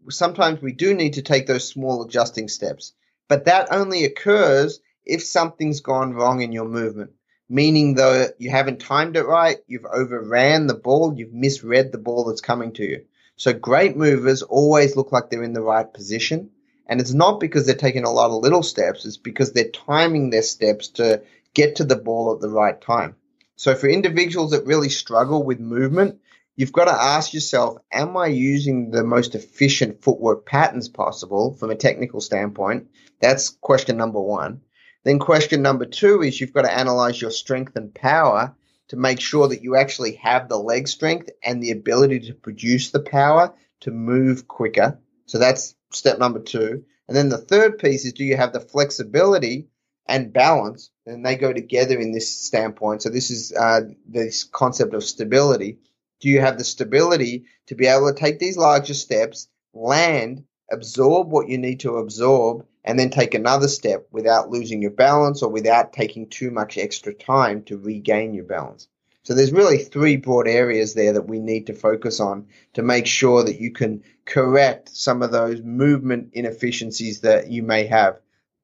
sometimes 0.10 0.62
we 0.62 0.74
do 0.74 0.94
need 0.94 1.14
to 1.14 1.22
take 1.22 1.48
those 1.48 1.68
small 1.68 2.04
adjusting 2.04 2.48
steps. 2.48 2.94
But 3.28 3.46
that 3.46 3.70
only 3.72 4.06
occurs 4.06 4.80
if 5.06 5.24
something's 5.24 5.82
gone 5.82 6.14
wrong 6.14 6.42
in 6.42 6.52
your 6.52 6.66
movement 6.66 7.12
meaning 7.50 7.94
though 7.94 8.28
you 8.38 8.50
haven't 8.50 8.82
timed 8.82 9.16
it 9.16 9.24
right, 9.24 9.58
you've 9.68 9.86
overran 9.86 10.68
the 10.68 10.74
ball, 10.74 11.14
you've 11.16 11.34
misread 11.34 11.92
the 11.92 11.98
ball 11.98 12.26
that's 12.26 12.42
coming 12.42 12.74
to 12.74 12.84
you. 12.84 13.06
So 13.38 13.54
great 13.54 13.98
movers 13.98 14.42
always 14.42 14.96
look 14.96 15.12
like 15.12 15.30
they're 15.30 15.44
in 15.44 15.54
the 15.54 15.62
right 15.62 15.92
position. 15.92 16.52
And 16.88 17.02
it's 17.02 17.14
not 17.14 17.40
because 17.40 17.66
they're 17.66 17.76
taking 17.76 18.04
a 18.04 18.12
lot 18.12 18.30
of 18.30 18.44
little 18.44 18.64
steps, 18.64 19.06
it's 19.06 19.18
because 19.18 19.52
they're 19.52 19.70
timing 19.70 20.30
their 20.30 20.44
steps 20.44 20.90
to 20.90 21.24
get 21.54 21.78
to 21.78 21.84
the 21.84 21.96
ball 21.96 22.34
at 22.34 22.42
the 22.42 22.50
right 22.50 22.80
time. 22.80 23.16
So 23.56 23.74
for 23.76 23.88
individuals 23.88 24.52
that 24.52 24.66
really 24.66 24.90
struggle 24.90 25.44
with 25.44 25.60
movement, 25.60 26.20
you've 26.56 26.72
got 26.72 26.86
to 26.86 26.94
ask 26.94 27.34
yourself, 27.34 27.78
am 27.92 28.16
I 28.18 28.28
using 28.28 28.92
the 28.92 29.04
most 29.04 29.36
efficient 29.36 30.02
footwork 30.02 30.46
patterns 30.46 30.90
possible 30.90 31.54
from 31.54 31.72
a 31.72 31.76
technical 31.76 32.22
standpoint? 32.22 32.88
That's 33.22 33.50
question 33.50 33.98
number 33.98 34.22
one. 34.22 34.62
Then 35.04 35.20
question 35.20 35.62
number 35.62 35.86
two 35.86 36.24
is 36.24 36.40
you've 36.40 36.54
got 36.54 36.64
to 36.64 36.78
analyze 36.78 37.22
your 37.22 37.32
strength 37.32 37.76
and 37.76 37.94
power 37.94 38.56
to 38.88 38.96
make 38.96 39.20
sure 39.20 39.48
that 39.48 39.64
you 39.64 39.76
actually 39.76 40.16
have 40.16 40.48
the 40.48 40.58
leg 40.58 40.88
strength 40.88 41.30
and 41.44 41.62
the 41.62 41.72
ability 41.72 42.20
to 42.22 42.34
produce 42.34 42.92
the 42.92 43.00
power 43.00 43.54
to 43.82 43.92
move 43.92 44.48
quicker. 44.48 45.00
So 45.26 45.38
that's 45.38 45.76
step 45.92 46.20
number 46.20 46.40
two. 46.40 46.84
And 47.08 47.16
then 47.16 47.30
the 47.30 47.38
third 47.38 47.78
piece 47.78 48.06
is 48.06 48.14
do 48.14 48.24
you 48.24 48.38
have 48.38 48.54
the 48.54 48.60
flexibility 48.60 49.68
and 50.08 50.34
balance? 50.34 50.90
And 51.06 51.26
they 51.26 51.36
go 51.36 51.54
together 51.54 52.00
in 52.00 52.12
this 52.12 52.46
standpoint. 52.46 53.04
So 53.04 53.10
this 53.10 53.30
is 53.30 53.54
uh, 53.54 53.82
this 54.08 54.44
concept 54.44 54.94
of 54.94 55.04
stability. 55.04 55.80
Do 56.20 56.30
you 56.30 56.40
have 56.40 56.58
the 56.58 56.64
stability 56.64 57.46
to 57.68 57.76
be 57.76 57.88
able 57.88 58.12
to 58.12 58.20
take 58.20 58.40
these 58.40 58.58
larger 58.58 58.94
steps, 58.94 59.48
land, 59.74 60.46
absorb 60.72 61.30
what 61.30 61.50
you 61.50 61.58
need 61.58 61.82
to 61.82 61.98
absorb, 61.98 62.66
and 62.84 62.98
then 62.98 63.10
take 63.10 63.34
another 63.34 63.68
step 63.68 64.08
without 64.12 64.50
losing 64.50 64.82
your 64.82 64.92
balance 64.92 65.42
or 65.42 65.50
without 65.50 65.94
taking 65.94 66.30
too 66.30 66.52
much 66.52 66.78
extra 66.78 67.14
time 67.14 67.64
to 67.64 67.78
regain 67.78 68.34
your 68.34 68.46
balance. 68.46 68.88
So 69.24 69.34
there's 69.34 69.52
really 69.52 69.80
three 69.80 70.18
broad 70.18 70.48
areas 70.48 70.94
there 70.94 71.14
that 71.14 71.28
we 71.28 71.40
need 71.40 71.66
to 71.68 71.74
focus 71.74 72.20
on 72.20 72.46
to 72.74 72.84
make 72.84 73.08
sure 73.08 73.44
that 73.44 73.60
you 73.60 73.72
can 73.72 74.04
correct 74.24 74.96
some 74.96 75.24
of 75.24 75.32
those 75.32 75.64
movement 75.64 76.30
inefficiencies 76.34 77.22
that 77.22 77.50
you 77.50 77.64
may 77.64 77.88
have. 77.88 78.20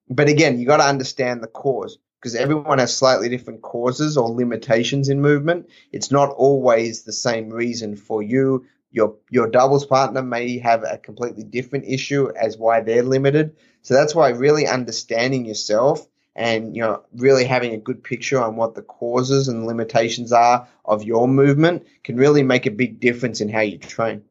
But 0.08 0.30
again, 0.30 0.60
you 0.60 0.68
got 0.68 0.78
to 0.78 0.84
understand 0.84 1.42
the 1.42 1.48
cause 1.48 1.98
because 2.22 2.36
everyone 2.36 2.78
has 2.78 2.96
slightly 2.96 3.28
different 3.28 3.64
causes 3.64 4.16
or 4.16 4.30
limitations 4.30 5.10
in 5.10 5.22
movement. 5.22 5.68
It's 5.92 6.12
not 6.12 6.30
always 6.30 7.02
the 7.02 7.14
same 7.14 7.50
reason 7.50 7.96
for 7.96 8.22
you 8.22 8.66
your 8.92 9.16
your 9.30 9.48
doubles 9.48 9.86
partner 9.86 10.22
may 10.22 10.60
have 10.60 10.84
a 10.84 10.98
completely 10.98 11.44
different 11.44 11.86
issue 11.88 12.30
as 12.40 12.58
why 12.58 12.82
they're 12.82 13.04
limited. 13.04 13.56
So 13.82 13.94
that's 13.94 14.14
why 14.14 14.30
really 14.30 14.68
understanding 14.68 15.46
yourself 15.46 16.06
and 16.36 16.76
you 16.76 16.82
know 16.82 17.04
really 17.16 17.46
having 17.46 17.74
a 17.74 17.78
good 17.78 18.04
picture 18.04 18.42
on 18.42 18.56
what 18.56 18.76
the 18.76 18.82
causes 18.82 19.48
and 19.48 19.66
limitations 19.66 20.32
are 20.32 20.68
of 20.86 21.04
your 21.04 21.28
movement 21.28 21.88
can 22.04 22.18
really 22.18 22.44
make 22.44 22.66
a 22.66 22.72
big 22.72 23.00
difference 23.00 23.42
in 23.42 23.50
how 23.50 23.62
you 23.62 23.78
train. 23.78 24.24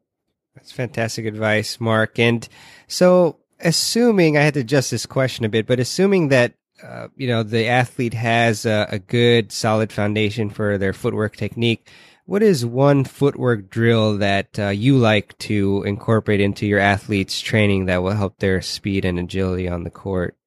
That's 0.55 0.71
fantastic 0.71 1.25
advice, 1.25 1.79
Mark. 1.79 2.19
And 2.19 2.47
so, 2.87 3.37
assuming 3.59 4.37
I 4.37 4.41
had 4.41 4.53
to 4.55 4.59
adjust 4.59 4.91
this 4.91 5.05
question 5.05 5.45
a 5.45 5.49
bit, 5.49 5.65
but 5.65 5.79
assuming 5.79 6.27
that 6.27 6.53
uh, 6.83 7.07
you 7.15 7.27
know 7.27 7.43
the 7.43 7.67
athlete 7.67 8.13
has 8.13 8.65
a, 8.65 8.87
a 8.91 8.99
good, 8.99 9.51
solid 9.51 9.91
foundation 9.91 10.49
for 10.49 10.77
their 10.77 10.93
footwork 10.93 11.35
technique 11.35 11.87
what 12.31 12.43
is 12.43 12.65
one 12.65 13.03
footwork 13.03 13.69
drill 13.69 14.19
that 14.19 14.57
uh, 14.57 14.69
you 14.69 14.97
like 14.97 15.37
to 15.39 15.83
incorporate 15.83 16.39
into 16.39 16.65
your 16.65 16.79
athletes' 16.79 17.41
training 17.41 17.87
that 17.87 18.01
will 18.01 18.11
help 18.11 18.37
their 18.37 18.61
speed 18.61 19.03
and 19.03 19.19
agility 19.19 19.67
on 19.67 19.83
the 19.83 19.89
court? 19.89 20.37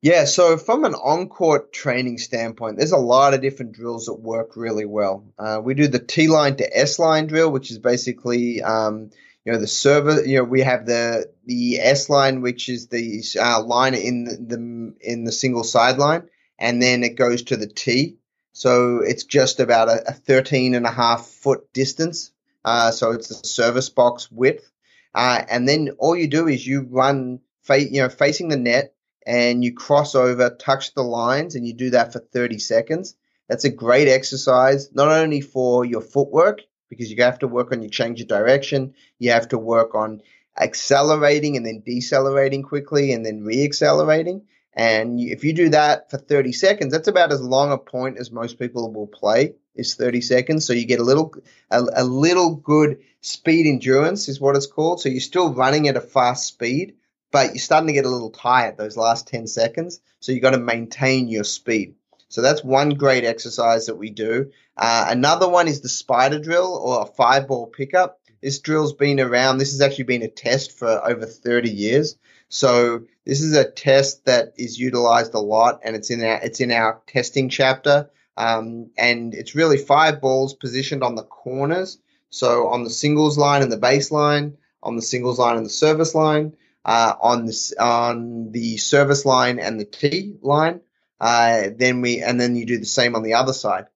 Yeah, 0.00 0.24
so 0.24 0.56
from 0.56 0.84
an 0.84 0.94
on-court 0.94 1.72
training 1.72 2.18
standpoint, 2.18 2.76
there's 2.76 2.90
a 2.90 2.96
lot 2.98 3.34
of 3.34 3.40
different 3.40 3.72
drills 3.72 4.06
that 4.06 4.14
work 4.14 4.56
really 4.56 4.84
well. 4.84 5.24
Uh, 5.38 5.60
we 5.62 5.74
do 5.74 5.86
the 5.86 6.00
T 6.00 6.26
line 6.26 6.56
to 6.56 6.76
S 6.76 6.98
line 6.98 7.26
drill, 7.26 7.52
which 7.52 7.70
is 7.70 7.78
basically, 7.78 8.62
um, 8.62 9.10
you 9.48 9.54
know, 9.54 9.60
the 9.60 9.66
server. 9.66 10.26
You 10.26 10.38
know, 10.38 10.44
we 10.44 10.60
have 10.60 10.84
the 10.84 11.32
the 11.46 11.80
S 11.80 12.10
line, 12.10 12.42
which 12.42 12.68
is 12.68 12.88
the 12.88 13.24
uh, 13.40 13.62
line 13.62 13.94
in 13.94 14.24
the, 14.24 14.94
in 15.00 15.24
the 15.24 15.32
single 15.32 15.64
sideline, 15.64 16.28
and 16.58 16.82
then 16.82 17.02
it 17.02 17.16
goes 17.16 17.44
to 17.44 17.56
the 17.56 17.66
T, 17.66 18.18
so 18.52 18.98
it's 18.98 19.24
just 19.24 19.58
about 19.58 19.88
a, 19.88 20.10
a 20.10 20.12
13 20.12 20.74
and 20.74 20.84
a 20.84 20.90
half 20.90 21.24
foot 21.24 21.72
distance. 21.72 22.30
Uh, 22.62 22.90
so 22.90 23.12
it's 23.12 23.28
the 23.28 23.36
service 23.36 23.88
box 23.88 24.30
width. 24.30 24.70
Uh, 25.14 25.42
and 25.48 25.66
then 25.66 25.92
all 25.98 26.14
you 26.14 26.28
do 26.28 26.46
is 26.46 26.66
you 26.66 26.82
run, 26.82 27.40
fa- 27.62 27.80
you 27.80 28.02
know, 28.02 28.10
facing 28.10 28.48
the 28.48 28.58
net 28.58 28.94
and 29.26 29.64
you 29.64 29.72
cross 29.72 30.14
over, 30.14 30.50
touch 30.50 30.92
the 30.92 31.02
lines, 31.02 31.54
and 31.54 31.66
you 31.66 31.72
do 31.72 31.88
that 31.90 32.12
for 32.12 32.18
30 32.18 32.58
seconds. 32.58 33.16
That's 33.48 33.64
a 33.64 33.70
great 33.70 34.08
exercise, 34.08 34.92
not 34.92 35.08
only 35.08 35.40
for 35.40 35.86
your 35.86 36.02
footwork, 36.02 36.60
because 36.88 37.10
you 37.10 37.22
have 37.22 37.38
to 37.40 37.48
work 37.48 37.72
on 37.72 37.82
your 37.82 37.90
change 37.90 38.20
of 38.20 38.28
direction, 38.28 38.94
you 39.18 39.30
have 39.30 39.48
to 39.48 39.58
work 39.58 39.94
on 39.94 40.22
accelerating 40.60 41.56
and 41.56 41.64
then 41.64 41.82
decelerating 41.84 42.62
quickly 42.62 43.12
and 43.12 43.24
then 43.24 43.44
re-accelerating. 43.44 44.42
And 44.74 45.18
if 45.20 45.42
you 45.42 45.52
do 45.52 45.70
that 45.70 46.10
for 46.10 46.18
30 46.18 46.52
seconds, 46.52 46.92
that's 46.92 47.08
about 47.08 47.32
as 47.32 47.40
long 47.40 47.72
a 47.72 47.78
point 47.78 48.18
as 48.18 48.30
most 48.30 48.58
people 48.58 48.92
will 48.92 49.06
play 49.08 49.54
is 49.74 49.94
30 49.94 50.20
seconds. 50.20 50.66
So 50.66 50.72
you 50.72 50.86
get 50.86 51.00
a 51.00 51.04
little, 51.04 51.34
a, 51.70 51.84
a 51.96 52.04
little 52.04 52.54
good 52.54 52.98
speed 53.20 53.66
endurance 53.66 54.28
is 54.28 54.40
what 54.40 54.56
it's 54.56 54.66
called. 54.66 55.00
So 55.00 55.08
you're 55.08 55.20
still 55.20 55.52
running 55.52 55.88
at 55.88 55.96
a 55.96 56.00
fast 56.00 56.46
speed, 56.46 56.94
but 57.32 57.48
you're 57.48 57.58
starting 57.58 57.88
to 57.88 57.92
get 57.92 58.04
a 58.04 58.10
little 58.10 58.30
tired 58.30 58.76
those 58.76 58.96
last 58.96 59.26
10 59.26 59.46
seconds. 59.46 60.00
So 60.20 60.32
you've 60.32 60.42
got 60.42 60.50
to 60.50 60.58
maintain 60.58 61.28
your 61.28 61.44
speed. 61.44 61.94
So 62.28 62.42
that's 62.42 62.62
one 62.62 62.90
great 62.90 63.24
exercise 63.24 63.86
that 63.86 63.96
we 63.96 64.10
do. 64.10 64.52
Uh, 64.78 65.06
another 65.08 65.48
one 65.48 65.66
is 65.66 65.80
the 65.80 65.88
spider 65.88 66.38
drill 66.38 66.74
or 66.76 67.02
a 67.02 67.06
five 67.06 67.48
ball 67.48 67.66
pickup. 67.66 68.20
This 68.40 68.60
drill's 68.60 68.92
been 68.92 69.18
around. 69.18 69.58
This 69.58 69.72
has 69.72 69.80
actually 69.80 70.04
been 70.04 70.22
a 70.22 70.28
test 70.28 70.78
for 70.78 70.88
over 70.88 71.26
30 71.26 71.70
years. 71.70 72.16
So 72.48 73.02
this 73.26 73.40
is 73.40 73.56
a 73.56 73.68
test 73.68 74.24
that 74.26 74.54
is 74.56 74.78
utilized 74.78 75.34
a 75.34 75.40
lot, 75.40 75.80
and 75.82 75.96
it's 75.96 76.10
in 76.10 76.22
our 76.24 76.40
it's 76.42 76.60
in 76.60 76.70
our 76.70 77.02
testing 77.06 77.48
chapter. 77.48 78.10
Um, 78.36 78.90
and 78.96 79.34
it's 79.34 79.56
really 79.56 79.78
five 79.78 80.20
balls 80.20 80.54
positioned 80.54 81.02
on 81.02 81.16
the 81.16 81.24
corners. 81.24 81.98
So 82.30 82.68
on 82.68 82.84
the 82.84 82.90
singles 82.90 83.36
line 83.36 83.62
and 83.62 83.72
the 83.72 83.78
baseline, 83.78 84.54
on 84.82 84.94
the 84.94 85.02
singles 85.02 85.40
line 85.40 85.56
and 85.56 85.66
the 85.66 85.70
service 85.70 86.14
line, 86.14 86.54
uh, 86.84 87.14
on 87.20 87.46
the 87.46 87.74
on 87.80 88.52
the 88.52 88.76
service 88.76 89.26
line 89.26 89.58
and 89.58 89.80
the 89.80 89.84
T 89.84 90.36
line. 90.40 90.80
Uh, 91.20 91.70
then 91.76 92.00
we 92.00 92.22
and 92.22 92.40
then 92.40 92.54
you 92.54 92.64
do 92.64 92.78
the 92.78 92.86
same 92.86 93.16
on 93.16 93.24
the 93.24 93.34
other 93.34 93.52
side. 93.52 93.86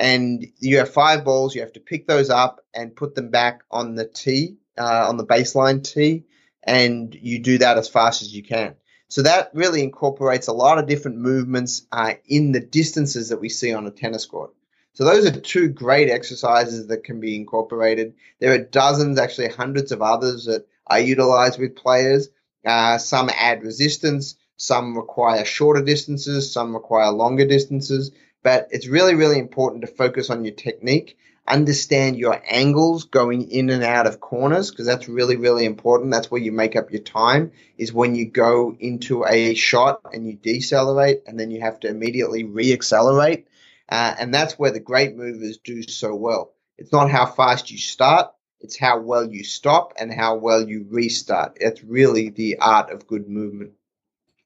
And 0.00 0.46
you 0.60 0.78
have 0.78 0.90
five 0.90 1.26
balls. 1.26 1.54
You 1.54 1.60
have 1.60 1.74
to 1.74 1.80
pick 1.80 2.06
those 2.06 2.30
up 2.30 2.64
and 2.72 2.96
put 2.96 3.14
them 3.14 3.28
back 3.28 3.60
on 3.70 3.96
the 3.96 4.06
T, 4.06 4.56
uh, 4.78 5.06
on 5.06 5.18
the 5.18 5.26
baseline 5.26 5.84
T, 5.84 6.24
and 6.62 7.14
you 7.14 7.38
do 7.38 7.58
that 7.58 7.76
as 7.76 7.86
fast 7.86 8.22
as 8.22 8.34
you 8.34 8.42
can. 8.42 8.76
So 9.08 9.20
that 9.22 9.50
really 9.52 9.82
incorporates 9.82 10.48
a 10.48 10.54
lot 10.54 10.78
of 10.78 10.86
different 10.86 11.18
movements 11.18 11.86
uh, 11.92 12.14
in 12.26 12.52
the 12.52 12.60
distances 12.60 13.28
that 13.28 13.42
we 13.42 13.50
see 13.50 13.74
on 13.74 13.86
a 13.86 13.90
tennis 13.90 14.24
court. 14.24 14.54
So 14.94 15.04
those 15.04 15.26
are 15.26 15.38
two 15.38 15.68
great 15.68 16.08
exercises 16.08 16.86
that 16.86 17.04
can 17.04 17.20
be 17.20 17.36
incorporated. 17.36 18.14
There 18.38 18.54
are 18.54 18.58
dozens, 18.58 19.18
actually 19.18 19.48
hundreds 19.48 19.92
of 19.92 20.00
others 20.00 20.46
that 20.46 20.66
I 20.86 21.00
utilize 21.00 21.58
with 21.58 21.76
players. 21.76 22.30
Uh, 22.64 22.96
some 22.96 23.30
add 23.30 23.62
resistance, 23.64 24.36
some 24.56 24.96
require 24.96 25.44
shorter 25.44 25.82
distances, 25.82 26.50
some 26.50 26.74
require 26.74 27.10
longer 27.10 27.46
distances. 27.46 28.12
But 28.42 28.68
it's 28.70 28.86
really, 28.86 29.14
really 29.14 29.38
important 29.38 29.82
to 29.82 29.86
focus 29.86 30.30
on 30.30 30.44
your 30.44 30.54
technique 30.54 31.16
understand 31.50 32.16
your 32.16 32.40
angles 32.48 33.04
going 33.04 33.50
in 33.50 33.70
and 33.70 33.82
out 33.82 34.06
of 34.06 34.20
corners 34.20 34.70
because 34.70 34.86
that's 34.86 35.08
really 35.08 35.36
really 35.36 35.64
important. 35.64 36.12
That's 36.12 36.30
where 36.30 36.40
you 36.40 36.52
make 36.52 36.76
up 36.76 36.92
your 36.92 37.02
time 37.02 37.52
is 37.76 37.92
when 37.92 38.14
you 38.14 38.26
go 38.26 38.76
into 38.78 39.24
a 39.26 39.54
shot 39.54 40.00
and 40.12 40.26
you 40.26 40.34
decelerate 40.34 41.22
and 41.26 41.38
then 41.38 41.50
you 41.50 41.60
have 41.60 41.80
to 41.80 41.88
immediately 41.88 42.44
reaccelerate. 42.44 43.44
Uh, 43.88 44.14
and 44.18 44.32
that's 44.32 44.58
where 44.58 44.70
the 44.70 44.80
great 44.80 45.16
movers 45.16 45.58
do 45.58 45.82
so 45.82 46.14
well. 46.14 46.52
It's 46.78 46.92
not 46.92 47.10
how 47.10 47.26
fast 47.26 47.70
you 47.70 47.78
start 47.78 48.30
it's 48.60 48.78
how 48.78 49.00
well 49.00 49.24
you 49.24 49.42
stop 49.42 49.94
and 49.98 50.12
how 50.12 50.36
well 50.36 50.68
you 50.68 50.86
restart. 50.90 51.56
It's 51.60 51.82
really 51.82 52.28
the 52.28 52.58
art 52.58 52.90
of 52.90 53.06
good 53.06 53.26
movement 53.26 53.72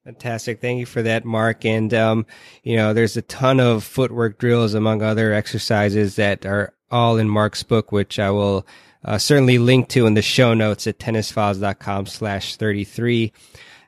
Fantastic. 0.05 0.61
Thank 0.61 0.79
you 0.79 0.85
for 0.85 1.01
that, 1.01 1.25
Mark. 1.25 1.65
And, 1.65 1.91
um, 1.91 2.27
you 2.61 2.75
know, 2.75 2.93
there's 2.93 3.17
a 3.17 3.23
ton 3.23 3.59
of 3.59 3.83
footwork 3.83 4.37
drills 4.37 4.75
among 4.75 5.01
other 5.01 5.33
exercises 5.33 6.15
that 6.17 6.45
are 6.45 6.73
all 6.91 7.17
in 7.17 7.27
Mark's 7.27 7.63
book, 7.63 7.91
which 7.91 8.19
I 8.19 8.29
will 8.29 8.67
uh, 9.03 9.17
certainly 9.17 9.57
link 9.57 9.89
to 9.89 10.05
in 10.05 10.13
the 10.13 10.21
show 10.21 10.53
notes 10.53 10.85
at 10.85 10.99
tennisfiles.com 10.99 12.05
slash 12.05 12.55
33. 12.55 13.33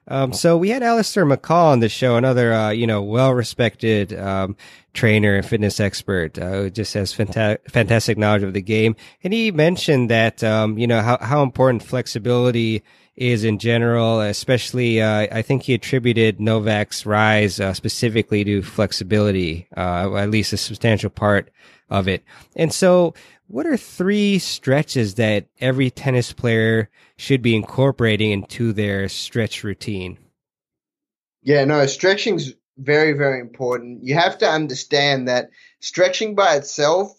Um, 0.07 0.33
so 0.33 0.57
we 0.57 0.69
had 0.69 0.81
Allistair 0.81 1.31
McCaw 1.31 1.71
on 1.71 1.81
the 1.81 1.89
show, 1.89 2.15
another, 2.15 2.51
uh, 2.51 2.69
you 2.71 2.87
know, 2.87 3.03
well-respected, 3.03 4.17
um, 4.17 4.55
trainer 4.93 5.35
and 5.35 5.45
fitness 5.45 5.79
expert, 5.79 6.39
uh, 6.39 6.49
who 6.49 6.69
just 6.71 6.93
has 6.95 7.13
fanta- 7.13 7.59
fantastic 7.69 8.17
knowledge 8.17 8.43
of 8.43 8.53
the 8.53 8.61
game. 8.61 8.95
And 9.23 9.33
he 9.33 9.51
mentioned 9.51 10.09
that, 10.09 10.43
um, 10.43 10.79
you 10.79 10.87
know, 10.87 11.01
how, 11.01 11.17
how 11.21 11.43
important 11.43 11.83
flexibility 11.83 12.83
is 13.17 13.43
in 13.43 13.57
general, 13.57 14.21
especially, 14.21 15.01
uh, 15.01 15.27
I 15.31 15.41
think 15.41 15.63
he 15.63 15.73
attributed 15.73 16.39
Novak's 16.39 17.05
rise, 17.05 17.59
uh, 17.59 17.73
specifically 17.73 18.43
to 18.43 18.61
flexibility, 18.61 19.67
uh, 19.75 20.15
at 20.15 20.29
least 20.29 20.53
a 20.53 20.57
substantial 20.57 21.09
part 21.09 21.49
of 21.89 22.07
it. 22.07 22.23
And 22.55 22.71
so 22.71 23.15
what 23.47 23.65
are 23.65 23.77
three 23.77 24.39
stretches 24.39 25.15
that 25.15 25.47
every 25.59 25.89
tennis 25.89 26.31
player 26.31 26.89
should 27.17 27.41
be 27.41 27.55
incorporating 27.55 28.31
into 28.31 28.71
their 28.73 29.09
stretch 29.09 29.63
routine? 29.63 30.17
Yeah, 31.41 31.63
no, 31.65 31.85
stretching's 31.85 32.53
very, 32.77 33.13
very 33.13 33.39
important. 33.39 34.03
You 34.03 34.15
have 34.15 34.37
to 34.39 34.49
understand 34.49 35.27
that 35.27 35.49
stretching 35.79 36.35
by 36.35 36.55
itself 36.55 37.11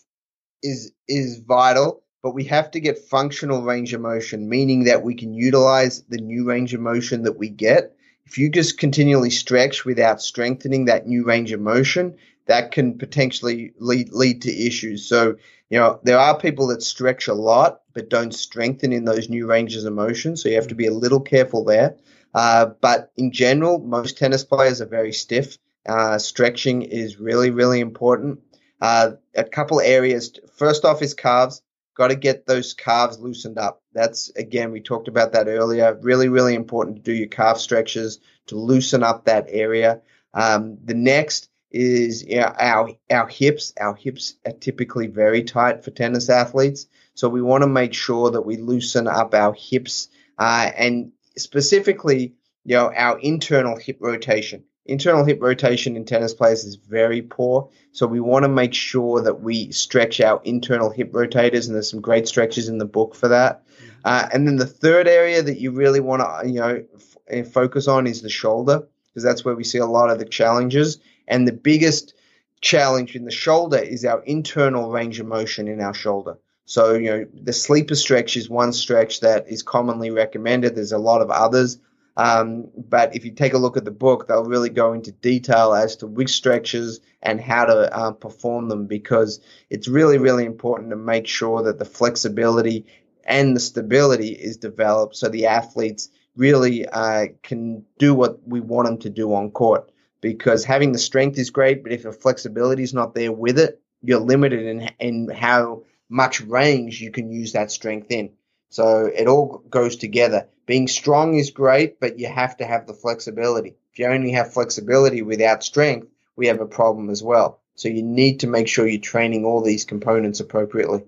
is 0.63 0.93
is 1.09 1.39
vital, 1.39 2.03
but 2.23 2.35
we 2.35 2.45
have 2.45 2.71
to 2.73 2.81
get 2.81 2.99
functional 2.99 3.63
range 3.63 3.95
of 3.95 4.01
motion, 4.01 4.49
meaning 4.49 4.85
that 4.85 5.03
we 5.03 5.15
can 5.15 5.35
utilize 5.35 6.03
the 6.09 6.19
new 6.19 6.45
range 6.45 6.75
of 6.75 6.81
motion 6.81 7.23
that 7.23 7.39
we 7.39 7.49
get. 7.49 7.95
If 8.27 8.39
you 8.39 8.51
just 8.51 8.79
continually 8.79 9.31
stretch 9.31 9.85
without 9.85 10.21
strengthening 10.21 10.87
that 10.87 11.07
new 11.07 11.25
range 11.25 11.53
of 11.53 11.61
motion, 11.61 12.17
that 12.47 12.73
can 12.73 12.99
potentially 12.99 13.73
lead 13.79 14.11
lead 14.13 14.43
to 14.43 14.67
issues. 14.67 15.07
So, 15.07 15.37
you 15.71 15.79
know, 15.79 16.01
there 16.03 16.19
are 16.19 16.39
people 16.39 16.67
that 16.69 16.83
stretch 16.83 17.29
a 17.29 17.35
lot 17.35 17.81
but 17.95 18.11
don't 18.11 18.35
strengthen 18.35 18.93
in 18.93 19.05
those 19.05 19.29
new 19.29 19.47
ranges 19.47 19.85
of 19.85 19.93
motion. 19.93 20.37
So 20.37 20.49
you 20.49 20.57
have 20.57 20.69
to 20.69 20.75
be 20.75 20.87
a 20.87 20.93
little 20.93 21.21
careful 21.21 21.65
there. 21.65 21.97
Uh, 22.35 22.67
but 22.81 23.11
in 23.17 23.33
general, 23.33 23.79
most 23.79 24.19
tennis 24.19 24.45
players 24.45 24.81
are 24.81 24.87
very 24.87 25.13
stiff. 25.13 25.59
Uh, 25.89 26.19
stretching 26.19 26.83
is 26.83 27.19
really, 27.19 27.51
really 27.51 27.81
important. 27.81 28.41
Uh, 28.81 29.13
a 29.35 29.45
couple 29.45 29.81
areas. 29.81 30.39
First 30.57 30.85
off 30.85 31.03
is 31.03 31.15
calves. 31.15 31.63
Got 31.99 32.09
to 32.09 32.17
get 32.17 32.47
those 32.47 32.75
calves 32.75 33.19
loosened 33.19 33.59
up. 33.59 33.83
That's 33.93 34.31
again, 34.37 34.71
we 34.71 34.81
talked 34.81 35.09
about 35.09 35.33
that 35.33 35.49
earlier. 35.49 35.99
Really, 36.01 36.29
really 36.29 36.55
important 36.55 36.97
to 36.97 37.03
do 37.03 37.13
your 37.13 37.27
calf 37.27 37.59
stretches 37.59 38.21
to 38.47 38.57
loosen 38.57 39.03
up 39.03 39.25
that 39.25 39.47
area. 39.49 40.01
Um, 40.33 40.79
the 40.85 40.95
next 40.95 41.51
is 41.73 42.23
you 42.23 42.37
know, 42.37 42.55
our 42.57 42.93
our 43.11 43.27
hips. 43.27 43.73
Our 43.81 43.97
hips 43.97 44.35
are 44.47 44.53
typically 44.53 45.09
very 45.09 45.43
tight 45.43 45.83
for 45.83 45.91
tennis 45.91 46.31
athletes, 46.31 46.87
so 47.15 47.29
we 47.29 47.43
want 47.43 47.63
to 47.63 47.69
make 47.69 47.95
sure 47.95 48.31
that 48.31 48.47
we 48.47 48.59
loosen 48.59 49.09
up 49.09 49.35
our 49.35 49.53
hips 49.53 50.07
uh, 50.39 50.71
and 50.77 51.11
specifically, 51.37 52.35
you 52.65 52.77
know, 52.77 52.93
our 52.95 53.19
internal 53.19 53.77
hip 53.77 53.99
rotation. 54.01 54.63
Internal 54.89 55.25
hip 55.25 55.39
rotation 55.41 55.97
in 55.97 56.05
tennis 56.05 56.35
players 56.35 56.65
is 56.65 56.77
very 56.77 57.23
poor, 57.23 57.69
so 57.93 58.07
we 58.07 58.21
want 58.21 58.45
to 58.45 58.49
make 58.49 58.75
sure 58.75 59.23
that 59.23 59.41
we 59.41 59.71
stretch 59.71 60.21
our 60.21 60.41
internal 60.45 60.91
hip 60.91 61.13
rotators, 61.13 61.67
and 61.67 61.75
there's 61.75 61.91
some 61.91 62.01
great 62.01 62.27
stretches 62.27 62.69
in 62.69 62.79
the 62.79 62.85
book 62.85 63.15
for 63.15 63.29
that. 63.29 63.63
Uh, 64.05 64.29
and 64.33 64.47
then 64.47 64.57
the 64.57 64.67
third 64.67 65.07
area 65.07 65.43
that 65.43 65.61
you 65.61 65.71
really 65.71 66.01
want 66.01 66.23
to, 66.23 66.49
you 66.49 66.61
know, 66.61 66.85
f- 67.31 67.53
focus 67.53 67.87
on 67.87 68.07
is 68.07 68.23
the 68.23 68.31
shoulder 68.31 68.87
because 69.09 69.23
that's 69.23 69.45
where 69.45 69.55
we 69.55 69.65
see 69.65 69.79
a 69.79 69.87
lot 69.87 70.11
of 70.11 70.19
the 70.19 70.25
challenges. 70.25 70.99
And 71.27 71.47
the 71.47 71.53
biggest 71.53 72.15
challenge 72.61 73.17
in 73.17 73.25
the 73.25 73.31
shoulder 73.31 73.79
is 73.79 74.05
our 74.05 74.23
internal 74.23 74.91
range 74.91 75.21
of 75.21 75.27
motion 75.27 75.69
in 75.69 75.81
our 75.81 75.95
shoulder. 75.95 76.39
So, 76.65 76.95
you 76.95 77.11
know, 77.11 77.27
the 77.35 77.53
sleeper 77.53 77.95
stretch 77.95 78.37
is 78.37 78.49
one 78.49 78.73
stretch 78.73 79.21
that 79.21 79.49
is 79.49 79.63
commonly 79.63 80.11
recommended. 80.11 80.75
There's 80.75 80.93
a 80.93 80.99
lot 80.99 81.23
of 81.23 81.31
others. 81.31 81.79
Um, 82.19 82.69
but 82.77 83.15
if 83.15 83.25
you 83.25 83.31
take 83.31 83.55
a 83.55 83.59
look 83.59 83.77
at 83.77 83.85
the 83.85 83.93
book, 83.93 84.27
they'll 84.27 84.45
really 84.45 84.71
go 84.71 84.93
into 84.93 85.13
detail 85.13 85.73
as 85.73 85.97
to 85.97 86.09
which 86.09 86.31
stretches 86.31 86.99
and 87.23 87.41
how 87.41 87.67
to 87.67 87.97
uh, 87.97 88.11
perform 88.11 88.69
them 88.69 88.87
because 88.87 89.41
it's 89.71 89.87
really, 89.87 90.19
really 90.19 90.45
important 90.45 90.91
to 90.91 90.97
make 90.97 91.29
sure 91.29 91.63
that 91.63 91.79
the 91.79 91.85
flexibility 91.85 92.87
and 93.25 93.55
the 93.55 93.61
stability 93.61 94.31
is 94.31 94.57
developed 94.57 95.15
so 95.15 95.29
the 95.29 95.47
athletes 95.47 96.11
really 96.35 96.87
uh, 96.89 97.27
can 97.43 97.85
do 97.99 98.15
what 98.15 98.47
we 98.47 98.61
want 98.61 98.87
them 98.87 98.99
to 98.99 99.11
do 99.11 99.33
on 99.33 99.51
court 99.53 99.93
because 100.21 100.65
having 100.65 100.91
the 100.91 100.99
strength 100.99 101.39
is 101.39 101.51
great, 101.51 101.85
but 101.85 101.93
if 101.93 102.03
the 102.03 102.13
flexibility 102.13 102.83
is 102.83 102.95
not 102.95 103.15
there 103.15 103.33
with 103.33 103.59
it, 103.61 103.81
you're 104.03 104.21
limited 104.21 104.67
in 104.67 104.91
in 104.99 105.29
how 105.29 105.85
much 106.09 106.41
range 106.41 107.01
you 107.01 107.11
can 107.11 107.31
use 107.31 107.53
that 107.53 107.71
strength 107.71 108.11
in. 108.11 108.31
So 108.69 109.07
it 109.07 109.27
all 109.27 109.63
goes 109.71 109.97
together. 109.97 110.49
Being 110.67 110.89
strong 110.89 111.37
is 111.39 111.51
great, 111.51 112.01
but 112.01 112.19
you 112.19 112.29
have 112.29 112.57
to 112.59 112.67
have 112.67 112.87
the 112.87 112.95
flexibility. 112.95 113.77
If 113.93 113.99
you 113.99 114.07
only 114.07 114.33
have 114.33 114.53
flexibility 114.53 115.23
without 115.23 115.63
strength, 115.63 116.09
we 116.37 116.47
have 116.49 116.61
a 116.61 116.67
problem 116.67 117.11
as 117.11 117.23
well. 117.23 117.61
So 117.75 117.89
you 117.89 118.03
need 118.03 118.41
to 118.41 118.47
make 118.47 118.69
sure 118.69 118.87
you're 118.87 119.01
training 119.01 119.45
all 119.45 119.63
these 119.63 119.85
components 119.85 120.41
appropriately. 120.41 121.05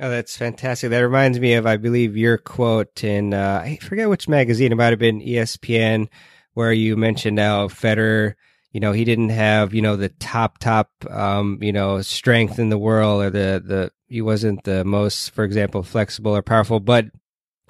Oh, 0.00 0.10
that's 0.10 0.36
fantastic. 0.36 0.90
That 0.90 1.00
reminds 1.00 1.40
me 1.40 1.54
of, 1.54 1.66
I 1.66 1.76
believe, 1.76 2.16
your 2.16 2.38
quote 2.38 3.02
in, 3.02 3.34
uh, 3.34 3.62
I 3.64 3.76
forget 3.82 4.08
which 4.08 4.28
magazine, 4.28 4.70
it 4.70 4.76
might 4.76 4.90
have 4.90 4.98
been 5.00 5.20
ESPN, 5.20 6.08
where 6.54 6.72
you 6.72 6.96
mentioned 6.96 7.40
how 7.40 7.66
Federer, 7.66 8.34
you 8.78 8.80
know, 8.80 8.92
he 8.92 9.04
didn't 9.04 9.30
have, 9.30 9.74
you 9.74 9.82
know, 9.82 9.96
the 9.96 10.08
top, 10.08 10.58
top, 10.58 10.88
um, 11.10 11.58
you 11.60 11.72
know, 11.72 12.00
strength 12.00 12.60
in 12.60 12.68
the 12.68 12.78
world 12.78 13.24
or 13.24 13.28
the, 13.28 13.60
the, 13.66 13.90
he 14.06 14.22
wasn't 14.22 14.62
the 14.62 14.84
most, 14.84 15.32
for 15.32 15.42
example, 15.42 15.82
flexible 15.82 16.36
or 16.36 16.42
powerful. 16.42 16.78
But 16.78 17.06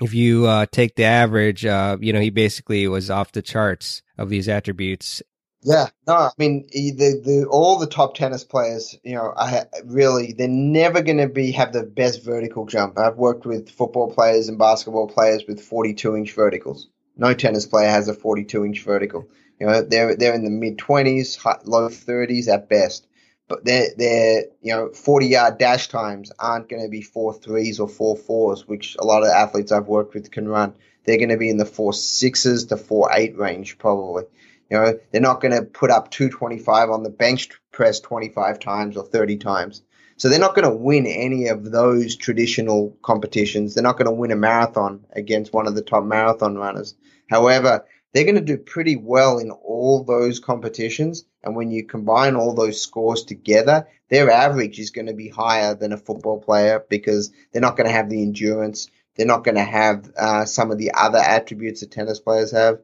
if 0.03 0.13
you, 0.13 0.47
uh, 0.47 0.67
take 0.71 0.97
the 0.97 1.05
average, 1.05 1.65
uh, 1.65 1.97
you 1.99 2.13
know, 2.13 2.21
he 2.21 2.29
basically 2.29 2.87
was 2.89 3.11
off 3.11 3.33
the 3.33 3.41
charts 3.41 4.03
of 4.19 4.29
these 4.29 4.51
attributes. 4.51 5.23
Yeah, 5.63 5.87
no, 6.07 6.13
I 6.13 6.31
mean 6.37 6.69
the, 6.71 7.23
the 7.25 7.47
all 7.51 7.79
the 7.79 7.87
top 7.87 8.15
tennis 8.15 8.45
players, 8.45 8.95
you 9.03 9.15
know, 9.15 9.33
I 9.35 9.65
really 9.87 10.35
they're 10.35 10.47
never 10.47 11.01
going 11.01 11.17
to 11.17 11.29
be 11.29 11.53
have 11.53 11.73
the 11.73 11.85
best 11.85 12.23
vertical 12.23 12.67
jump. 12.67 12.99
I've 12.99 13.17
worked 13.17 13.47
with 13.47 13.71
football 13.71 14.13
players 14.13 14.49
and 14.49 14.59
basketball 14.59 15.09
players 15.09 15.45
with 15.49 15.61
42 15.61 16.17
inch 16.17 16.33
verticals. 16.35 16.87
No 17.19 17.35
tennis 17.35 17.67
player 17.67 17.91
has 17.91 18.09
a 18.09 18.15
42 18.15 18.65
inch 18.65 18.83
vertical. 18.85 19.29
You 19.61 19.67
know, 19.67 19.83
they're 19.83 20.17
they're 20.17 20.35
in 20.35 20.45
the 20.45 20.51
mid 20.51 20.79
20s, 20.79 21.45
low 21.67 21.89
30s 21.89 22.49
at 22.49 22.69
best. 22.69 23.07
But 23.49 23.65
their 23.65 23.89
their 23.97 24.45
you 24.63 24.75
know 24.75 24.91
40 24.91 25.27
yard 25.27 25.59
dash 25.59 25.89
times 25.89 26.31
aren't 26.39 26.69
going 26.69 26.83
to 26.83 26.89
be 26.89 27.03
four 27.03 27.35
threes 27.35 27.81
or 27.81 27.89
four 27.89 28.17
fours, 28.17 28.69
which 28.69 28.97
a 28.99 29.05
lot 29.05 29.25
of 29.25 29.31
athletes 29.31 29.73
I've 29.73 29.89
worked 29.89 30.15
with 30.15 30.31
can 30.31 30.47
run. 30.47 30.75
They're 31.05 31.17
going 31.17 31.31
to 31.31 31.37
be 31.37 31.51
in 31.51 31.57
the 31.57 31.65
four 31.65 31.93
sixes 31.93 32.67
to 32.67 32.77
four 32.77 33.11
eight 33.13 33.37
range 33.37 33.79
probably. 33.79 34.25
You 34.71 34.77
know, 34.77 35.01
they're 35.11 35.21
not 35.21 35.41
going 35.41 35.55
to 35.55 35.63
put 35.63 35.91
up 35.91 36.11
225 36.11 36.91
on 36.91 37.03
the 37.03 37.11
bench 37.11 37.49
press 37.73 38.01
25 38.01 38.59
times 38.61 38.97
or 38.99 39.05
30 39.05 39.39
times. 39.39 39.83
So 40.19 40.29
they're 40.29 40.39
not 40.41 40.57
going 40.57 40.69
to 40.69 40.77
win 40.77 41.07
any 41.07 41.47
of 41.47 41.71
those 41.71 42.17
traditional 42.17 42.97
competitions. 43.03 43.75
They're 43.75 43.85
not 43.85 43.97
going 43.97 44.07
to 44.07 44.13
win 44.13 44.33
a 44.33 44.37
marathon 44.37 45.05
against 45.13 45.53
one 45.53 45.69
of 45.69 45.77
the 45.77 45.83
top 45.83 46.05
marathon 46.05 46.57
runners. 46.57 46.95
However, 47.31 47.85
they're 48.13 48.25
going 48.25 48.35
to 48.35 48.41
do 48.41 48.57
pretty 48.57 48.97
well 48.97 49.39
in 49.39 49.53
all 49.53 50.03
those 50.03 50.41
competitions. 50.41 51.25
And 51.45 51.55
when 51.55 51.71
you 51.71 51.87
combine 51.87 52.35
all 52.35 52.53
those 52.53 52.81
scores 52.81 53.23
together, 53.23 53.87
their 54.09 54.29
average 54.31 54.81
is 54.81 54.91
going 54.91 55.07
to 55.07 55.15
be 55.15 55.29
higher 55.29 55.75
than 55.77 55.93
a 55.93 55.97
football 55.99 56.41
player 56.41 56.85
because 56.89 57.31
they're 57.53 57.63
not 57.63 57.77
going 57.77 57.87
to 57.87 57.95
have 57.95 58.11
the 58.11 58.23
endurance. 58.23 58.89
They're 59.17 59.27
not 59.27 59.45
going 59.45 59.57
to 59.57 59.63
have 59.63 60.11
uh, 60.17 60.45
some 60.47 60.73
of 60.73 60.79
the 60.79 60.93
other 60.95 61.19
attributes 61.19 61.81
that 61.81 61.93
tennis 61.93 62.19
players 62.19 62.51
have. 62.51 62.81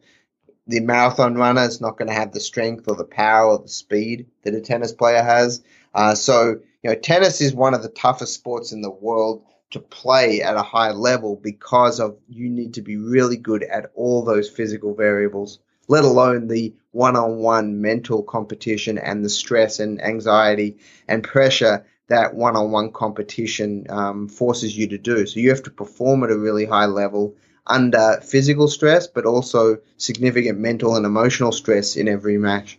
The 0.69 0.81
marathon 0.81 1.35
runner 1.35 1.63
is 1.63 1.81
not 1.81 1.99
going 1.99 2.09
to 2.09 2.15
have 2.15 2.33
the 2.33 2.41
strength 2.41 2.85
or 2.87 2.95
the 2.95 3.05
power 3.05 3.51
or 3.51 3.59
the 3.59 3.69
speed 3.69 4.27
that 4.45 4.55
a 4.55 4.61
tennis 4.61 4.93
player 4.93 5.23
has. 5.23 5.63
Uh, 5.95 6.15
so, 6.15 6.61
you 6.85 6.91
know, 6.91 6.97
tennis 6.97 7.41
is 7.41 7.55
one 7.55 7.73
of 7.73 7.83
the 7.83 7.89
toughest 7.89 8.35
sports 8.35 8.71
in 8.73 8.83
the 8.83 8.91
world 8.91 9.43
to 9.71 9.81
play 9.81 10.43
at 10.43 10.59
a 10.59 10.63
high 10.63 10.91
level 10.91 11.35
because 11.35 11.99
of 11.99 12.19
you 12.29 12.51
need 12.51 12.75
to 12.75 12.83
be 12.83 12.99
really 12.99 13.39
good 13.39 13.63
at 13.63 13.91
all 13.95 14.23
those 14.23 14.51
physical 14.51 14.95
variables, 14.95 15.61
let 15.89 16.05
alone 16.05 16.47
the 16.47 16.75
one-on-one 16.93 17.81
mental 17.81 18.23
competition 18.23 18.99
and 18.99 19.25
the 19.25 19.31
stress 19.31 19.81
and 19.81 20.01
anxiety 20.03 20.77
and 21.09 21.25
pressure 21.25 21.87
that 22.09 22.35
one-on-one 22.35 22.93
competition 22.93 23.87
um, 23.89 24.29
forces 24.29 24.77
you 24.77 24.87
to 24.89 24.99
do. 24.99 25.27
So 25.27 25.41
you 25.41 25.49
have 25.49 25.63
to 25.63 25.71
perform 25.71 26.23
at 26.23 26.31
a 26.31 26.39
really 26.39 26.67
high 26.67 26.85
level 26.85 27.35
under 27.67 28.21
physical 28.23 28.69
stress, 28.69 29.07
but 29.07 29.25
also 29.25 29.79
significant 29.97 30.59
mental 30.59 30.97
and 30.97 31.07
emotional 31.07 31.51
stress 31.51 31.97
in 31.97 32.09
every 32.09 32.37
match. 32.37 32.79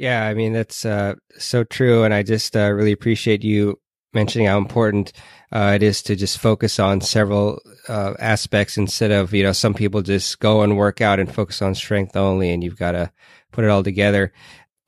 Yeah, 0.00 0.24
I 0.24 0.32
mean 0.32 0.54
that's 0.54 0.86
uh, 0.86 1.16
so 1.36 1.62
true, 1.62 2.04
and 2.04 2.14
I 2.14 2.22
just 2.22 2.56
uh, 2.56 2.70
really 2.72 2.92
appreciate 2.92 3.44
you 3.44 3.78
mentioning 4.14 4.46
how 4.46 4.56
important 4.56 5.12
uh, 5.52 5.72
it 5.74 5.82
is 5.82 6.02
to 6.04 6.16
just 6.16 6.38
focus 6.38 6.78
on 6.78 7.02
several 7.02 7.60
uh, 7.86 8.14
aspects 8.18 8.78
instead 8.78 9.10
of 9.10 9.34
you 9.34 9.42
know 9.42 9.52
some 9.52 9.74
people 9.74 10.00
just 10.00 10.38
go 10.40 10.62
and 10.62 10.78
work 10.78 11.02
out 11.02 11.20
and 11.20 11.34
focus 11.34 11.60
on 11.60 11.74
strength 11.74 12.16
only, 12.16 12.50
and 12.50 12.64
you've 12.64 12.78
got 12.78 12.92
to 12.92 13.12
put 13.52 13.62
it 13.62 13.68
all 13.68 13.82
together. 13.82 14.32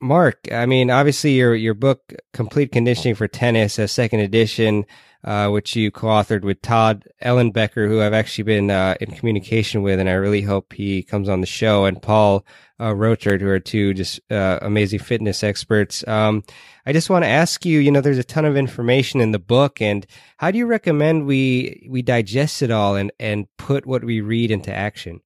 Mark, 0.01 0.47
I 0.51 0.65
mean, 0.65 0.89
obviously 0.89 1.33
your 1.33 1.53
your 1.53 1.75
book, 1.75 2.15
Complete 2.33 2.71
Conditioning 2.71 3.13
for 3.13 3.27
Tennis, 3.27 3.77
a 3.77 3.87
second 3.87 4.21
edition, 4.21 4.83
uh, 5.23 5.49
which 5.49 5.75
you 5.75 5.89
co-authored 5.89 6.43
with 6.43 6.61
Todd 6.61 7.07
Ellenbecker, 7.23 7.87
who 7.87 8.01
I've 8.01 8.13
actually 8.13 8.43
been 8.43 8.69
uh, 8.69 8.95
in 8.99 9.11
communication 9.11 9.81
with, 9.81 9.99
and 9.99 10.09
I 10.09 10.13
really 10.13 10.41
hope 10.41 10.73
he 10.73 11.03
comes 11.03 11.29
on 11.29 11.41
the 11.41 11.47
show, 11.47 11.85
and 11.85 12.01
Paul 12.01 12.45
uh, 12.79 12.91
Roetert, 12.91 13.39
who 13.39 13.49
are 13.49 13.59
two 13.59 13.93
just 13.93 14.19
uh, 14.29 14.59
amazing 14.61 14.99
fitness 14.99 15.43
experts. 15.43 16.05
Um, 16.07 16.43
I 16.85 16.91
just 16.91 17.09
want 17.09 17.23
to 17.23 17.29
ask 17.29 17.65
you, 17.65 17.79
you 17.79 17.91
know, 17.91 18.01
there's 18.01 18.17
a 18.17 18.23
ton 18.23 18.45
of 18.45 18.57
information 18.57 19.21
in 19.21 19.31
the 19.31 19.39
book, 19.39 19.81
and 19.81 20.05
how 20.37 20.51
do 20.51 20.57
you 20.57 20.65
recommend 20.65 21.25
we 21.25 21.87
we 21.89 22.01
digest 22.01 22.61
it 22.61 22.71
all 22.71 22.95
and 22.95 23.11
and 23.19 23.47
put 23.57 23.85
what 23.85 24.03
we 24.03 24.19
read 24.21 24.51
into 24.51 24.73
action? 24.73 25.21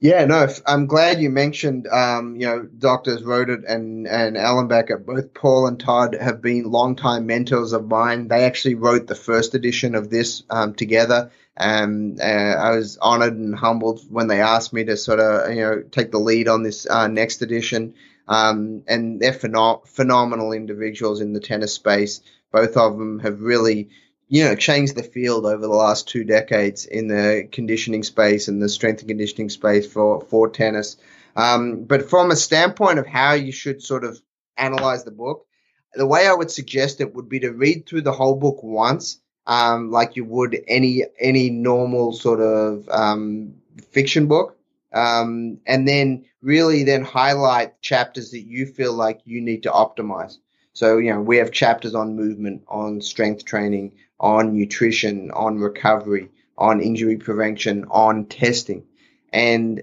Yeah, 0.00 0.24
no, 0.26 0.46
I'm 0.64 0.86
glad 0.86 1.20
you 1.20 1.28
mentioned, 1.28 1.88
um, 1.88 2.36
you 2.36 2.46
know, 2.46 2.62
doctors 2.62 3.22
Roetert 3.22 3.64
and, 3.68 4.06
and 4.06 4.36
Ellenbecker. 4.36 5.04
Both 5.04 5.34
Paul 5.34 5.66
and 5.66 5.78
Todd 5.80 6.16
have 6.20 6.40
been 6.40 6.70
longtime 6.70 7.26
mentors 7.26 7.72
of 7.72 7.88
mine. 7.88 8.28
They 8.28 8.44
actually 8.44 8.76
wrote 8.76 9.08
the 9.08 9.16
first 9.16 9.56
edition 9.56 9.96
of 9.96 10.08
this 10.08 10.44
um, 10.50 10.74
together. 10.74 11.32
And 11.56 12.20
uh, 12.20 12.24
I 12.24 12.76
was 12.76 12.96
honored 12.98 13.34
and 13.34 13.56
humbled 13.56 14.00
when 14.08 14.28
they 14.28 14.40
asked 14.40 14.72
me 14.72 14.84
to 14.84 14.96
sort 14.96 15.18
of, 15.18 15.52
you 15.52 15.62
know, 15.62 15.82
take 15.90 16.12
the 16.12 16.20
lead 16.20 16.46
on 16.46 16.62
this 16.62 16.88
uh, 16.88 17.08
next 17.08 17.42
edition. 17.42 17.94
Um, 18.28 18.84
and 18.86 19.18
they're 19.18 19.32
phenom- 19.32 19.84
phenomenal 19.84 20.52
individuals 20.52 21.20
in 21.20 21.32
the 21.32 21.40
tennis 21.40 21.74
space. 21.74 22.20
Both 22.52 22.76
of 22.76 22.96
them 22.96 23.18
have 23.18 23.40
really 23.40 23.88
you 24.28 24.44
know, 24.44 24.54
changed 24.54 24.94
the 24.94 25.02
field 25.02 25.46
over 25.46 25.62
the 25.62 25.68
last 25.68 26.06
two 26.06 26.22
decades 26.24 26.84
in 26.84 27.08
the 27.08 27.48
conditioning 27.50 28.02
space 28.02 28.48
and 28.48 28.62
the 28.62 28.68
strength 28.68 29.00
and 29.00 29.08
conditioning 29.08 29.48
space 29.48 29.90
for, 29.90 30.20
for 30.22 30.48
tennis. 30.48 30.98
Um, 31.34 31.84
but 31.84 32.10
from 32.10 32.30
a 32.30 32.36
standpoint 32.36 32.98
of 32.98 33.06
how 33.06 33.32
you 33.32 33.52
should 33.52 33.82
sort 33.82 34.04
of 34.04 34.20
analyze 34.56 35.04
the 35.04 35.10
book, 35.10 35.46
the 35.94 36.06
way 36.06 36.26
I 36.26 36.34
would 36.34 36.50
suggest 36.50 37.00
it 37.00 37.14
would 37.14 37.28
be 37.28 37.40
to 37.40 37.50
read 37.50 37.86
through 37.86 38.02
the 38.02 38.12
whole 38.12 38.36
book 38.36 38.62
once, 38.62 39.20
um, 39.46 39.90
like 39.90 40.16
you 40.16 40.24
would 40.24 40.62
any 40.68 41.04
any 41.18 41.48
normal 41.48 42.12
sort 42.12 42.40
of 42.40 42.88
um, 42.90 43.54
fiction 43.90 44.26
book, 44.26 44.58
um, 44.92 45.58
and 45.66 45.88
then 45.88 46.26
really 46.42 46.84
then 46.84 47.02
highlight 47.02 47.80
chapters 47.80 48.32
that 48.32 48.42
you 48.42 48.66
feel 48.66 48.92
like 48.92 49.20
you 49.24 49.40
need 49.40 49.62
to 49.62 49.70
optimize. 49.70 50.36
So 50.78 50.98
you 50.98 51.12
know 51.12 51.20
we 51.20 51.38
have 51.38 51.50
chapters 51.50 51.96
on 51.96 52.14
movement, 52.14 52.62
on 52.68 53.00
strength 53.00 53.44
training, 53.44 53.94
on 54.20 54.52
nutrition, 54.56 55.32
on 55.32 55.58
recovery, 55.58 56.28
on 56.56 56.80
injury 56.80 57.16
prevention, 57.16 57.86
on 57.90 58.26
testing. 58.26 58.84
And 59.32 59.82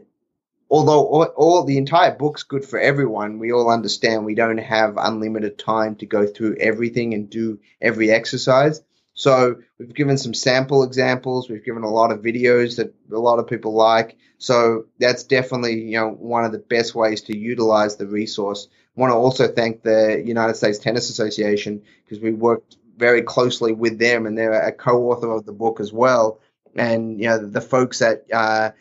although 0.69 1.05
all, 1.05 1.23
all, 1.35 1.63
the 1.65 1.77
entire 1.77 2.15
book's 2.15 2.43
good 2.43 2.63
for 2.63 2.79
everyone, 2.79 3.39
we 3.39 3.51
all 3.51 3.69
understand 3.69 4.23
we 4.23 4.35
don't 4.35 4.57
have 4.57 4.95
unlimited 4.95 5.59
time 5.59 5.97
to 5.97 6.05
go 6.05 6.25
through 6.25 6.55
everything 6.61 7.13
and 7.13 7.29
do 7.29 7.59
every 7.81 8.09
exercise. 8.09 8.81
So 9.15 9.57
we've 9.77 9.93
given 9.93 10.17
some 10.17 10.33
sample 10.33 10.83
examples. 10.83 11.49
We've 11.49 11.65
given 11.65 11.83
a 11.83 11.89
lot 11.89 12.13
of 12.13 12.19
videos 12.19 12.77
that 12.77 12.93
a 13.11 13.19
lot 13.19 13.39
of 13.39 13.47
people 13.47 13.73
like. 13.73 14.15
So 14.37 14.85
that's 14.97 15.23
definitely, 15.23 15.81
you 15.81 15.97
know, 15.99 16.11
one 16.11 16.45
of 16.45 16.53
the 16.53 16.59
best 16.59 16.95
ways 16.95 17.21
to 17.23 17.37
utilize 17.37 17.97
the 17.97 18.07
resource. 18.07 18.69
Want 18.95 19.11
to 19.11 19.15
also 19.15 19.47
thank 19.47 19.83
the 19.83 20.21
United 20.25 20.55
States 20.55 20.77
Tennis 20.77 21.09
Association 21.09 21.81
because 22.03 22.21
we 22.21 22.31
worked 22.31 22.77
very 22.97 23.21
closely 23.21 23.73
with 23.73 23.99
them, 23.99 24.25
and 24.25 24.37
they're 24.37 24.53
a 24.53 24.71
co-author 24.71 25.31
of 25.31 25.45
the 25.45 25.51
book 25.51 25.79
as 25.79 25.91
well. 25.91 26.39
And 26.75 27.19
you 27.19 27.27
know 27.27 27.37
the 27.37 27.61
folks 27.61 28.01
at 28.01 28.25
uh, 28.33 28.71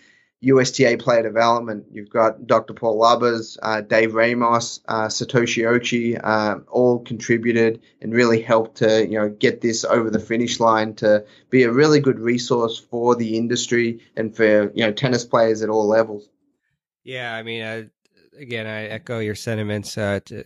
USTA 0.44 0.98
Player 0.98 1.22
Development, 1.22 1.86
you've 1.90 2.10
got 2.10 2.46
Dr. 2.46 2.74
Paul 2.74 2.98
Lubbers, 2.98 3.56
uh, 3.62 3.80
Dave 3.80 4.14
Ramos, 4.14 4.80
uh, 4.86 5.06
Satoshi 5.06 5.64
Ochi, 5.64 6.20
uh, 6.22 6.60
all 6.70 6.98
contributed 7.00 7.80
and 8.00 8.12
really 8.12 8.42
helped 8.42 8.76
to 8.78 9.06
you 9.06 9.18
know 9.18 9.28
get 9.28 9.60
this 9.60 9.84
over 9.84 10.10
the 10.10 10.20
finish 10.20 10.60
line 10.60 10.94
to 10.96 11.24
be 11.50 11.62
a 11.62 11.72
really 11.72 12.00
good 12.00 12.18
resource 12.18 12.78
for 12.78 13.16
the 13.16 13.36
industry 13.36 14.00
and 14.16 14.36
for 14.36 14.70
you 14.74 14.84
know 14.84 14.92
tennis 14.92 15.24
players 15.24 15.62
at 15.62 15.70
all 15.70 15.86
levels. 15.86 16.28
Yeah, 17.04 17.34
I 17.34 17.42
mean, 17.42 17.90
again, 18.38 18.66
I 18.66 18.84
echo 18.84 19.18
your 19.18 19.34
sentiments 19.34 19.96
uh, 19.96 20.20
to, 20.26 20.44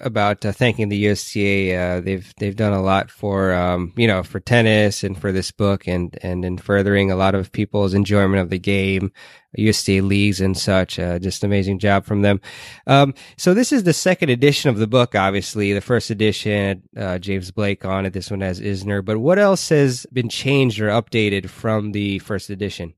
about 0.00 0.44
uh, 0.44 0.52
thanking 0.52 0.88
the 0.88 0.96
USTA. 1.08 1.74
Uh, 1.74 2.00
they've 2.00 2.34
they've 2.38 2.56
done 2.56 2.72
a 2.72 2.82
lot 2.82 3.10
for 3.10 3.52
um, 3.52 3.92
you 3.96 4.06
know 4.06 4.22
for 4.22 4.40
tennis 4.40 5.04
and 5.04 5.18
for 5.18 5.32
this 5.32 5.50
book 5.50 5.86
and 5.86 6.16
and 6.22 6.44
in 6.44 6.58
furthering 6.58 7.10
a 7.10 7.16
lot 7.16 7.34
of 7.34 7.52
people's 7.52 7.94
enjoyment 7.94 8.40
of 8.40 8.50
the 8.50 8.58
game, 8.58 9.12
USTA 9.56 10.02
leagues 10.02 10.40
and 10.40 10.56
such. 10.56 10.98
Uh, 10.98 11.18
just 11.18 11.44
amazing 11.44 11.78
job 11.78 12.04
from 12.04 12.22
them. 12.22 12.40
Um, 12.86 13.14
so 13.36 13.54
this 13.54 13.72
is 13.72 13.84
the 13.84 13.92
second 13.92 14.30
edition 14.30 14.70
of 14.70 14.78
the 14.78 14.86
book. 14.86 15.14
Obviously, 15.14 15.72
the 15.72 15.80
first 15.80 16.10
edition 16.10 16.82
uh, 16.96 17.18
James 17.18 17.50
Blake 17.50 17.84
on 17.84 18.06
it. 18.06 18.12
This 18.12 18.30
one 18.30 18.40
has 18.40 18.60
Isner. 18.60 19.04
But 19.04 19.18
what 19.18 19.38
else 19.38 19.68
has 19.68 20.06
been 20.12 20.28
changed 20.28 20.80
or 20.80 20.88
updated 20.88 21.48
from 21.48 21.92
the 21.92 22.18
first 22.20 22.50
edition? 22.50 22.94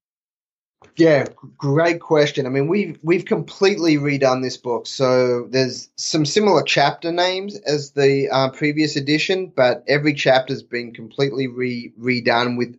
Yeah, 0.97 1.27
great 1.59 2.01
question. 2.01 2.47
I 2.47 2.49
mean, 2.49 2.69
we've 2.69 2.99
we've 3.03 3.25
completely 3.25 3.97
redone 3.97 4.43
this 4.43 4.57
book. 4.57 4.87
So 4.87 5.47
there's 5.51 5.91
some 5.97 6.25
similar 6.25 6.63
chapter 6.63 7.13
names 7.13 7.57
as 7.57 7.91
the 7.93 8.29
uh, 8.31 8.51
previous 8.51 8.97
edition, 8.97 9.53
but 9.55 9.85
every 9.89 10.15
chapter's 10.15 10.63
been 10.63 10.93
completely 10.93 11.47
re 11.47 11.93
redone 12.01 12.57
with 12.57 12.79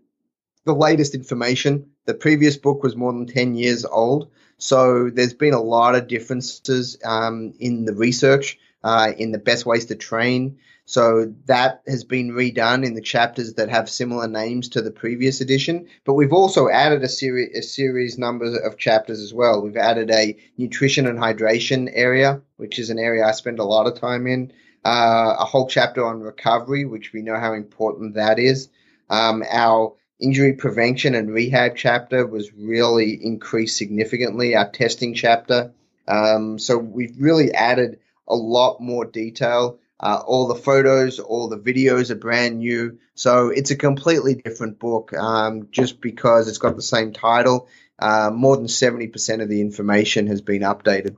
the 0.65 0.73
latest 0.73 1.15
information. 1.15 1.89
The 2.05 2.13
previous 2.13 2.57
book 2.57 2.83
was 2.83 2.95
more 2.95 3.13
than 3.13 3.27
ten 3.27 3.55
years 3.55 3.85
old, 3.85 4.29
so 4.57 5.09
there's 5.09 5.33
been 5.33 5.53
a 5.53 5.61
lot 5.61 5.95
of 5.95 6.07
differences 6.07 6.97
um, 7.03 7.53
in 7.59 7.85
the 7.85 7.93
research, 7.93 8.57
uh, 8.83 9.11
in 9.17 9.31
the 9.31 9.37
best 9.39 9.65
ways 9.65 9.85
to 9.85 9.95
train. 9.95 10.57
So 10.89 11.33
that 11.47 11.81
has 11.85 12.05
been 12.05 12.31
redone 12.31 12.85
in 12.85 12.93
the 12.93 13.01
chapters 13.01 13.55
that 13.55 13.67
have 13.67 13.89
similar 13.89 14.25
names 14.25 14.69
to 14.69 14.81
the 14.81 14.89
previous 14.89 15.41
edition. 15.41 15.87
But 16.05 16.13
we've 16.13 16.31
also 16.31 16.69
added 16.69 17.03
a 17.03 17.09
series, 17.09 17.57
a 17.57 17.61
series 17.61 18.17
number 18.17 18.57
of 18.61 18.77
chapters 18.77 19.19
as 19.19 19.33
well. 19.33 19.61
We've 19.61 19.75
added 19.75 20.09
a 20.09 20.37
nutrition 20.57 21.05
and 21.05 21.19
hydration 21.19 21.91
area, 21.91 22.41
which 22.55 22.79
is 22.79 22.89
an 22.89 22.99
area 22.99 23.25
I 23.25 23.33
spend 23.33 23.59
a 23.59 23.65
lot 23.65 23.87
of 23.87 23.99
time 23.99 24.27
in. 24.27 24.53
Uh, 24.85 25.35
a 25.37 25.43
whole 25.43 25.67
chapter 25.67 26.05
on 26.05 26.21
recovery, 26.21 26.85
which 26.85 27.11
we 27.11 27.21
know 27.21 27.37
how 27.37 27.51
important 27.51 28.13
that 28.13 28.39
is. 28.39 28.69
Um, 29.09 29.43
our 29.51 29.93
injury 30.21 30.53
prevention 30.53 31.15
and 31.15 31.33
rehab 31.33 31.75
chapter 31.75 32.25
was 32.25 32.53
really 32.53 33.11
increased 33.21 33.75
significantly. 33.77 34.55
Our 34.55 34.69
testing 34.69 35.13
chapter. 35.13 35.73
Um, 36.07 36.57
so 36.59 36.77
we've 36.77 37.17
really 37.19 37.51
added 37.53 37.99
a 38.25 38.35
lot 38.37 38.79
more 38.79 39.03
detail. 39.03 39.79
Uh, 39.99 40.21
all 40.25 40.47
the 40.47 40.55
photos, 40.55 41.19
all 41.19 41.47
the 41.47 41.57
videos 41.57 42.11
are 42.11 42.15
brand 42.15 42.59
new. 42.59 42.99
So 43.15 43.49
it's 43.49 43.71
a 43.71 43.75
completely 43.75 44.35
different 44.35 44.77
book 44.77 45.11
um, 45.13 45.69
just 45.71 46.01
because 46.01 46.47
it's 46.47 46.59
got 46.59 46.75
the 46.75 46.81
same 46.81 47.13
title. 47.13 47.67
Uh, 47.99 48.29
more 48.31 48.55
than 48.55 48.67
70% 48.67 49.41
of 49.41 49.49
the 49.49 49.59
information 49.59 50.27
has 50.27 50.41
been 50.41 50.61
updated. 50.61 51.17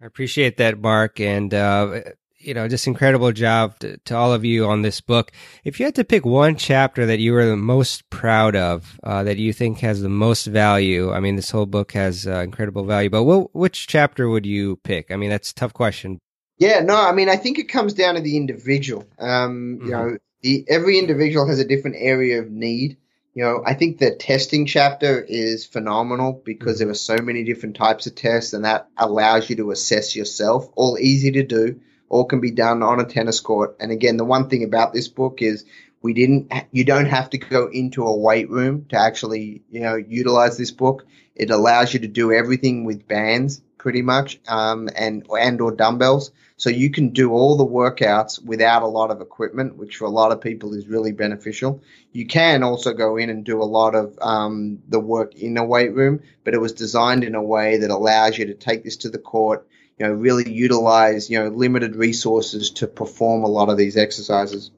I 0.00 0.06
appreciate 0.06 0.56
that, 0.58 0.80
Mark. 0.80 1.18
And, 1.18 1.52
uh, 1.52 2.02
you 2.38 2.54
know, 2.54 2.68
just 2.68 2.86
incredible 2.86 3.32
job 3.32 3.78
to, 3.80 3.98
to, 3.98 4.16
all 4.16 4.32
of 4.32 4.44
you 4.44 4.66
on 4.66 4.82
this 4.82 5.00
book. 5.00 5.32
If 5.64 5.78
you 5.78 5.84
had 5.84 5.96
to 5.96 6.04
pick 6.04 6.24
one 6.24 6.54
chapter 6.56 7.06
that 7.06 7.18
you 7.18 7.32
were 7.32 7.44
the 7.44 7.56
most 7.56 8.08
proud 8.08 8.54
of, 8.54 8.98
uh, 9.02 9.24
that 9.24 9.36
you 9.36 9.52
think 9.52 9.80
has 9.80 10.00
the 10.00 10.08
most 10.08 10.46
value, 10.46 11.12
I 11.12 11.18
mean, 11.18 11.34
this 11.34 11.50
whole 11.50 11.66
book 11.66 11.92
has 11.92 12.26
uh, 12.26 12.38
incredible 12.38 12.84
value, 12.84 13.10
but 13.10 13.24
what, 13.24 13.54
which 13.54 13.88
chapter 13.88 14.28
would 14.28 14.46
you 14.46 14.76
pick? 14.84 15.10
I 15.10 15.16
mean, 15.16 15.28
that's 15.28 15.50
a 15.50 15.54
tough 15.54 15.74
question. 15.74 16.20
Yeah, 16.60 16.80
no, 16.80 16.94
I 16.94 17.12
mean, 17.12 17.30
I 17.30 17.36
think 17.36 17.58
it 17.58 17.70
comes 17.70 17.94
down 17.94 18.16
to 18.16 18.20
the 18.20 18.36
individual. 18.36 19.06
Um, 19.18 19.78
mm-hmm. 19.78 19.86
You 19.86 19.90
know, 19.90 20.18
the, 20.42 20.64
every 20.68 20.98
individual 20.98 21.48
has 21.48 21.58
a 21.58 21.66
different 21.66 21.96
area 21.98 22.40
of 22.40 22.50
need. 22.50 22.98
You 23.32 23.44
know, 23.44 23.62
I 23.64 23.72
think 23.72 23.96
the 23.98 24.14
testing 24.14 24.66
chapter 24.66 25.22
is 25.22 25.64
phenomenal 25.64 26.42
because 26.44 26.76
mm-hmm. 26.76 26.84
there 26.84 26.90
are 26.90 26.94
so 26.94 27.16
many 27.16 27.44
different 27.44 27.76
types 27.76 28.06
of 28.06 28.14
tests, 28.14 28.52
and 28.52 28.66
that 28.66 28.88
allows 28.98 29.48
you 29.48 29.56
to 29.56 29.70
assess 29.70 30.14
yourself. 30.14 30.68
All 30.76 30.98
easy 31.00 31.32
to 31.32 31.42
do, 31.42 31.80
all 32.10 32.26
can 32.26 32.40
be 32.40 32.50
done 32.50 32.82
on 32.82 33.00
a 33.00 33.06
tennis 33.06 33.40
court. 33.40 33.78
And 33.80 33.90
again, 33.90 34.18
the 34.18 34.26
one 34.26 34.50
thing 34.50 34.62
about 34.62 34.92
this 34.92 35.08
book 35.08 35.40
is 35.40 35.64
we 36.02 36.12
didn't. 36.12 36.52
You 36.72 36.84
don't 36.84 37.06
have 37.06 37.30
to 37.30 37.38
go 37.38 37.70
into 37.72 38.04
a 38.04 38.18
weight 38.18 38.50
room 38.50 38.84
to 38.90 38.96
actually, 38.96 39.62
you 39.70 39.80
know, 39.80 39.96
utilize 39.96 40.58
this 40.58 40.72
book. 40.72 41.06
It 41.34 41.50
allows 41.50 41.94
you 41.94 42.00
to 42.00 42.08
do 42.08 42.32
everything 42.32 42.84
with 42.84 43.08
bands 43.08 43.62
pretty 43.80 44.02
much, 44.02 44.38
um, 44.46 44.90
and 44.94 45.26
and 45.38 45.60
or 45.60 45.72
dumbbells. 45.72 46.32
So 46.58 46.68
you 46.68 46.90
can 46.90 47.08
do 47.08 47.32
all 47.32 47.56
the 47.56 47.64
workouts 47.64 48.44
without 48.44 48.82
a 48.82 48.86
lot 48.86 49.10
of 49.10 49.22
equipment, 49.22 49.78
which 49.78 49.96
for 49.96 50.04
a 50.04 50.10
lot 50.10 50.32
of 50.32 50.42
people 50.42 50.74
is 50.74 50.86
really 50.86 51.12
beneficial. 51.12 51.82
You 52.12 52.26
can 52.26 52.62
also 52.62 52.92
go 52.92 53.16
in 53.16 53.30
and 53.30 53.42
do 53.42 53.62
a 53.62 53.64
lot 53.64 53.94
of 53.94 54.18
um, 54.20 54.80
the 54.86 55.00
work 55.00 55.34
in 55.34 55.56
a 55.56 55.64
weight 55.64 55.94
room, 55.94 56.20
but 56.44 56.52
it 56.52 56.60
was 56.60 56.74
designed 56.74 57.24
in 57.24 57.34
a 57.34 57.42
way 57.42 57.78
that 57.78 57.90
allows 57.90 58.36
you 58.36 58.44
to 58.46 58.54
take 58.54 58.84
this 58.84 58.98
to 58.98 59.08
the 59.08 59.18
court, 59.18 59.66
you 59.98 60.06
know, 60.06 60.12
really 60.12 60.52
utilize, 60.52 61.30
you 61.30 61.38
know, 61.38 61.48
limited 61.48 61.96
resources 61.96 62.70
to 62.72 62.86
perform 62.86 63.44
a 63.44 63.48
lot 63.48 63.70
of 63.70 63.78
these 63.78 63.96
exercises. 63.96 64.70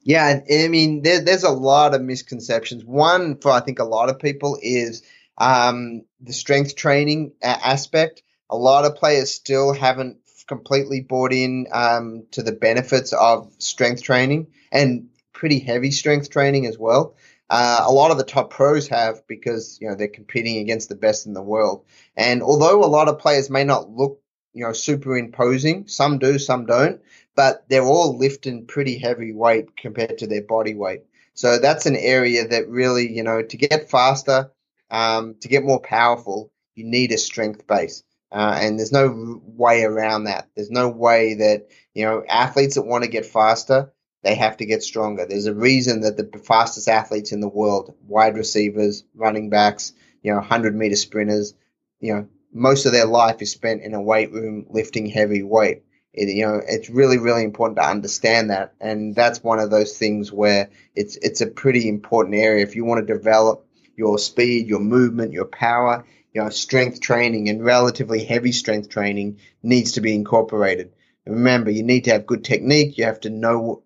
Yeah, 0.00 0.40
I 0.50 0.68
mean, 0.68 1.02
there, 1.02 1.20
there's 1.20 1.44
a 1.44 1.50
lot 1.50 1.94
of 1.94 2.00
misconceptions. 2.00 2.82
One 2.82 3.36
for 3.36 3.50
I 3.50 3.60
think 3.60 3.78
a 3.78 3.84
lot 3.84 4.08
of 4.08 4.18
people 4.18 4.58
is 4.62 5.02
um, 5.36 6.06
the 6.18 6.32
strength 6.32 6.76
training 6.76 7.32
aspect. 7.42 8.22
A 8.48 8.56
lot 8.56 8.86
of 8.86 8.96
players 8.96 9.34
still 9.34 9.74
haven't 9.74 10.19
completely 10.50 11.00
bought 11.00 11.32
in 11.32 11.68
um, 11.70 12.24
to 12.32 12.42
the 12.42 12.50
benefits 12.50 13.12
of 13.12 13.52
strength 13.58 14.02
training 14.02 14.48
and 14.72 15.08
pretty 15.32 15.60
heavy 15.60 15.92
strength 15.92 16.28
training 16.28 16.66
as 16.66 16.76
well. 16.76 17.14
Uh, 17.48 17.84
a 17.86 17.92
lot 17.92 18.10
of 18.10 18.18
the 18.18 18.24
top 18.24 18.50
pros 18.50 18.88
have 18.88 19.24
because 19.28 19.78
you 19.80 19.88
know 19.88 19.94
they're 19.94 20.08
competing 20.08 20.56
against 20.56 20.88
the 20.88 20.96
best 20.96 21.24
in 21.24 21.34
the 21.34 21.42
world. 21.54 21.84
And 22.16 22.42
although 22.42 22.82
a 22.82 22.90
lot 22.96 23.06
of 23.06 23.20
players 23.20 23.48
may 23.48 23.62
not 23.62 23.90
look 23.90 24.20
you 24.52 24.64
know 24.64 24.72
super 24.72 25.16
imposing, 25.16 25.86
some 25.86 26.18
do, 26.18 26.36
some 26.40 26.66
don't, 26.66 27.00
but 27.36 27.64
they're 27.68 27.86
all 27.86 28.18
lifting 28.18 28.66
pretty 28.66 28.98
heavy 28.98 29.32
weight 29.32 29.76
compared 29.76 30.18
to 30.18 30.26
their 30.26 30.42
body 30.42 30.74
weight. 30.74 31.02
So 31.34 31.60
that's 31.60 31.86
an 31.86 31.96
area 31.96 32.48
that 32.48 32.68
really 32.68 33.08
you 33.08 33.22
know 33.22 33.40
to 33.40 33.56
get 33.56 33.88
faster, 33.88 34.50
um, 34.90 35.36
to 35.42 35.46
get 35.46 35.62
more 35.62 35.80
powerful, 35.80 36.50
you 36.74 36.84
need 36.84 37.12
a 37.12 37.18
strength 37.18 37.68
base. 37.68 38.02
Uh, 38.32 38.58
and 38.60 38.78
there's 38.78 38.92
no 38.92 39.40
way 39.44 39.82
around 39.82 40.24
that. 40.24 40.48
There's 40.54 40.70
no 40.70 40.88
way 40.88 41.34
that, 41.34 41.68
you 41.94 42.04
know, 42.04 42.24
athletes 42.28 42.76
that 42.76 42.82
want 42.82 43.04
to 43.04 43.10
get 43.10 43.26
faster, 43.26 43.92
they 44.22 44.34
have 44.34 44.58
to 44.58 44.66
get 44.66 44.82
stronger. 44.82 45.26
There's 45.26 45.46
a 45.46 45.54
reason 45.54 46.02
that 46.02 46.16
the 46.16 46.38
fastest 46.38 46.88
athletes 46.88 47.32
in 47.32 47.40
the 47.40 47.48
world, 47.48 47.94
wide 48.06 48.36
receivers, 48.36 49.04
running 49.14 49.50
backs, 49.50 49.92
you 50.22 50.30
know, 50.30 50.38
100 50.38 50.74
meter 50.74 50.96
sprinters, 50.96 51.54
you 52.00 52.14
know, 52.14 52.28
most 52.52 52.86
of 52.86 52.92
their 52.92 53.06
life 53.06 53.40
is 53.42 53.52
spent 53.52 53.82
in 53.82 53.94
a 53.94 54.02
weight 54.02 54.32
room 54.32 54.66
lifting 54.70 55.06
heavy 55.06 55.42
weight. 55.42 55.82
It, 56.12 56.28
you 56.28 56.44
know, 56.44 56.60
it's 56.66 56.90
really, 56.90 57.18
really 57.18 57.44
important 57.44 57.78
to 57.78 57.88
understand 57.88 58.50
that. 58.50 58.74
And 58.80 59.14
that's 59.14 59.42
one 59.42 59.60
of 59.60 59.70
those 59.70 59.96
things 59.96 60.32
where 60.32 60.70
it's, 60.94 61.16
it's 61.16 61.40
a 61.40 61.46
pretty 61.46 61.88
important 61.88 62.34
area. 62.34 62.64
If 62.64 62.74
you 62.74 62.84
want 62.84 63.06
to 63.06 63.14
develop 63.14 63.66
your 63.96 64.18
speed, 64.18 64.66
your 64.66 64.80
movement, 64.80 65.32
your 65.32 65.44
power, 65.44 66.04
you 66.32 66.42
know, 66.42 66.50
strength 66.50 67.00
training 67.00 67.48
and 67.48 67.64
relatively 67.64 68.24
heavy 68.24 68.52
strength 68.52 68.88
training 68.88 69.38
needs 69.62 69.92
to 69.92 70.00
be 70.00 70.14
incorporated. 70.14 70.92
And 71.26 71.36
remember, 71.36 71.70
you 71.70 71.82
need 71.82 72.04
to 72.04 72.12
have 72.12 72.26
good 72.26 72.44
technique. 72.44 72.98
You 72.98 73.04
have 73.04 73.20
to 73.20 73.30
know 73.30 73.82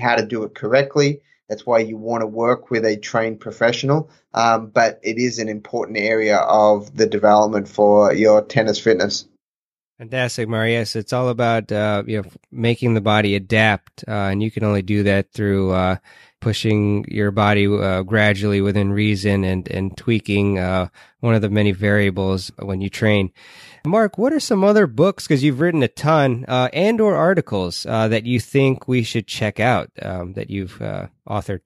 how 0.00 0.16
to 0.16 0.26
do 0.26 0.44
it 0.44 0.54
correctly. 0.54 1.20
That's 1.48 1.66
why 1.66 1.80
you 1.80 1.96
want 1.96 2.22
to 2.22 2.26
work 2.26 2.70
with 2.70 2.84
a 2.84 2.96
trained 2.96 3.40
professional. 3.40 4.10
Um, 4.32 4.68
but 4.68 5.00
it 5.02 5.18
is 5.18 5.38
an 5.38 5.48
important 5.48 5.98
area 5.98 6.38
of 6.38 6.96
the 6.96 7.06
development 7.06 7.68
for 7.68 8.14
your 8.14 8.42
tennis 8.42 8.78
fitness. 8.78 9.26
Fantastic, 9.98 10.48
Marius. 10.48 10.96
It's 10.96 11.12
all 11.12 11.28
about 11.28 11.70
uh, 11.70 12.02
you 12.06 12.22
know 12.22 12.28
making 12.50 12.94
the 12.94 13.00
body 13.00 13.36
adapt, 13.36 14.04
uh, 14.08 14.30
and 14.30 14.42
you 14.42 14.50
can 14.50 14.64
only 14.64 14.82
do 14.82 15.04
that 15.04 15.32
through 15.32 15.70
uh, 15.70 15.96
pushing 16.42 17.06
your 17.08 17.30
body 17.30 17.66
uh, 17.66 18.02
gradually 18.02 18.60
within 18.60 18.92
reason 18.92 19.44
and 19.44 19.66
and 19.68 19.96
tweaking 19.96 20.58
uh, 20.58 20.88
one 21.20 21.34
of 21.34 21.40
the 21.40 21.48
many 21.48 21.72
variables 21.72 22.52
when 22.58 22.82
you 22.82 22.90
train. 22.90 23.32
Mark, 23.86 24.18
what 24.18 24.32
are 24.32 24.40
some 24.40 24.62
other 24.62 24.86
books 24.86 25.26
because 25.26 25.42
you've 25.42 25.60
written 25.60 25.82
a 25.82 25.88
ton 25.88 26.44
uh, 26.46 26.68
and 26.72 27.00
or 27.00 27.16
articles 27.16 27.86
uh, 27.86 28.08
that 28.08 28.26
you 28.26 28.38
think 28.38 28.86
we 28.86 29.02
should 29.02 29.26
check 29.26 29.58
out 29.58 29.90
um, 30.02 30.34
that 30.34 30.50
you've 30.50 30.82
uh, 30.82 31.06
authored? 31.26 31.60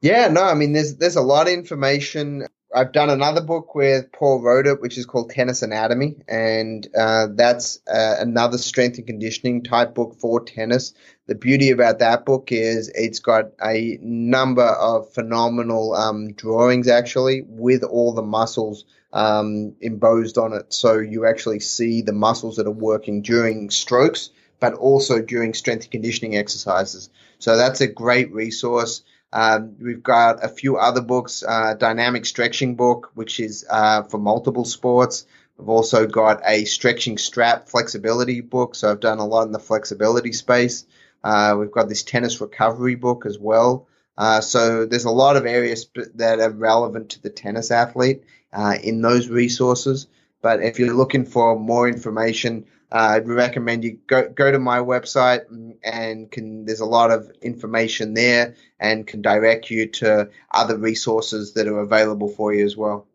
Yeah, 0.00 0.28
no, 0.28 0.44
I 0.44 0.54
mean 0.54 0.72
there's 0.72 0.96
there's 0.96 1.16
a 1.16 1.22
lot 1.22 1.48
of 1.48 1.54
information 1.54 2.46
I've 2.74 2.92
done 2.92 3.10
another 3.10 3.42
book 3.42 3.74
with 3.74 4.12
Paul 4.12 4.40
Roetert 4.40 4.80
which 4.80 4.96
is 4.96 5.04
called 5.04 5.30
Tennis 5.30 5.62
Anatomy, 5.62 6.16
and 6.26 6.86
uh, 6.96 7.26
that's 7.30 7.80
uh, 7.86 8.16
another 8.18 8.56
strength 8.56 8.96
and 8.96 9.06
conditioning 9.06 9.62
type 9.62 9.94
book 9.94 10.16
for 10.18 10.42
tennis. 10.42 10.94
The 11.26 11.34
beauty 11.34 11.70
about 11.70 11.98
that 11.98 12.24
book 12.24 12.50
is 12.50 12.90
it's 12.94 13.18
got 13.18 13.52
a 13.62 13.98
number 14.00 14.64
of 14.64 15.12
phenomenal 15.12 15.94
um, 15.94 16.32
drawings 16.32 16.88
actually 16.88 17.42
with 17.46 17.82
all 17.84 18.14
the 18.14 18.22
muscles 18.22 18.84
um, 19.12 19.74
embossed 19.82 20.38
on 20.38 20.54
it, 20.54 20.72
so 20.72 20.98
you 20.98 21.26
actually 21.26 21.60
see 21.60 22.00
the 22.00 22.14
muscles 22.14 22.56
that 22.56 22.66
are 22.66 22.70
working 22.70 23.20
during 23.20 23.68
strokes, 23.68 24.30
but 24.60 24.72
also 24.72 25.20
during 25.20 25.52
strength 25.52 25.82
and 25.82 25.90
conditioning 25.90 26.36
exercises. 26.36 27.10
So 27.38 27.56
that's 27.56 27.82
a 27.82 27.86
great 27.86 28.32
resource. 28.32 29.02
Um, 29.32 29.76
we've 29.80 30.02
got 30.02 30.44
a 30.44 30.48
few 30.48 30.76
other 30.76 31.00
books, 31.00 31.42
uh, 31.46 31.74
Dynamic 31.74 32.26
Stretching 32.26 32.74
book, 32.74 33.10
which 33.14 33.40
is 33.40 33.64
uh, 33.68 34.02
for 34.02 34.18
multiple 34.18 34.64
sports. 34.64 35.26
We've 35.56 35.68
also 35.68 36.06
got 36.06 36.40
a 36.44 36.64
stretching 36.64 37.18
strap 37.18 37.68
flexibility 37.68 38.40
book, 38.40 38.74
so 38.74 38.90
I've 38.90 39.00
done 39.00 39.18
a 39.18 39.26
lot 39.26 39.46
in 39.46 39.52
the 39.52 39.58
flexibility 39.58 40.32
space. 40.32 40.84
Uh, 41.22 41.56
we've 41.58 41.70
got 41.70 41.88
this 41.88 42.02
tennis 42.02 42.40
recovery 42.40 42.94
book 42.94 43.26
as 43.26 43.38
well. 43.38 43.86
Uh, 44.18 44.40
so 44.40 44.86
there's 44.86 45.04
a 45.04 45.10
lot 45.10 45.36
of 45.36 45.46
areas 45.46 45.86
that 46.16 46.40
are 46.40 46.50
relevant 46.50 47.10
to 47.10 47.22
the 47.22 47.30
tennis 47.30 47.70
athlete 47.70 48.24
uh, 48.52 48.76
in 48.82 49.00
those 49.00 49.28
resources. 49.28 50.08
But 50.42 50.62
if 50.62 50.78
you're 50.78 50.94
looking 50.94 51.24
for 51.24 51.58
more 51.58 51.88
information, 51.88 52.66
uh, 52.92 53.14
I'd 53.16 53.26
recommend 53.26 53.84
you 53.84 53.98
go 54.06 54.28
go 54.28 54.52
to 54.52 54.58
my 54.58 54.78
website 54.78 55.46
and 55.82 56.30
can 56.30 56.66
there's 56.66 56.80
a 56.80 56.84
lot 56.86 57.10
of 57.10 57.30
information 57.40 58.12
there 58.12 58.54
and 58.78 59.06
can 59.06 59.22
direct 59.22 59.70
you 59.70 59.86
to 59.88 60.28
other 60.50 60.76
resources 60.76 61.54
that 61.54 61.66
are 61.66 61.80
available 61.80 62.28
for 62.28 62.52
you 62.52 62.66
as 62.66 62.76
well. 62.76 63.06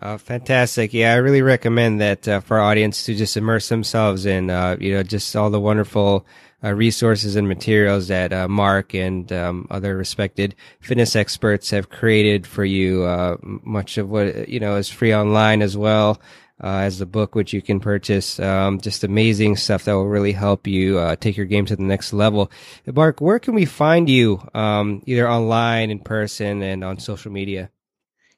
Uh, 0.00 0.16
fantastic! 0.16 0.94
Yeah, 0.94 1.12
I 1.12 1.16
really 1.16 1.42
recommend 1.42 2.00
that 2.00 2.26
uh, 2.26 2.40
for 2.40 2.58
our 2.58 2.70
audience 2.70 3.04
to 3.04 3.14
just 3.14 3.36
immerse 3.36 3.68
themselves 3.68 4.24
in, 4.24 4.48
uh, 4.48 4.76
you 4.80 4.94
know, 4.94 5.02
just 5.02 5.34
all 5.36 5.50
the 5.50 5.60
wonderful 5.60 6.24
uh, 6.64 6.72
resources 6.72 7.36
and 7.36 7.48
materials 7.48 8.08
that 8.08 8.32
uh, 8.32 8.48
Mark 8.48 8.94
and 8.94 9.30
um, 9.32 9.66
other 9.70 9.96
respected 9.96 10.54
fitness 10.80 11.14
experts 11.14 11.70
have 11.70 11.90
created 11.90 12.46
for 12.46 12.64
you. 12.64 13.02
Uh, 13.02 13.36
much 13.42 13.98
of 13.98 14.08
what 14.08 14.48
you 14.48 14.60
know 14.60 14.76
is 14.76 14.88
free 14.88 15.14
online 15.14 15.60
as 15.60 15.76
well. 15.76 16.20
Uh, 16.62 16.78
as 16.78 16.98
the 16.98 17.06
book, 17.06 17.34
which 17.34 17.52
you 17.52 17.62
can 17.62 17.80
purchase. 17.80 18.38
Um, 18.40 18.80
just 18.80 19.04
amazing 19.04 19.56
stuff 19.56 19.84
that 19.84 19.92
will 19.92 20.08
really 20.08 20.32
help 20.32 20.66
you 20.66 20.98
uh, 20.98 21.16
take 21.16 21.36
your 21.36 21.46
game 21.46 21.66
to 21.66 21.76
the 21.76 21.82
next 21.82 22.12
level. 22.12 22.50
Mark, 22.86 23.20
where 23.20 23.38
can 23.38 23.54
we 23.54 23.64
find 23.64 24.08
you, 24.08 24.42
um, 24.54 25.02
either 25.06 25.28
online, 25.28 25.90
in 25.90 26.00
person, 26.00 26.62
and 26.62 26.84
on 26.84 26.98
social 26.98 27.32
media? 27.32 27.70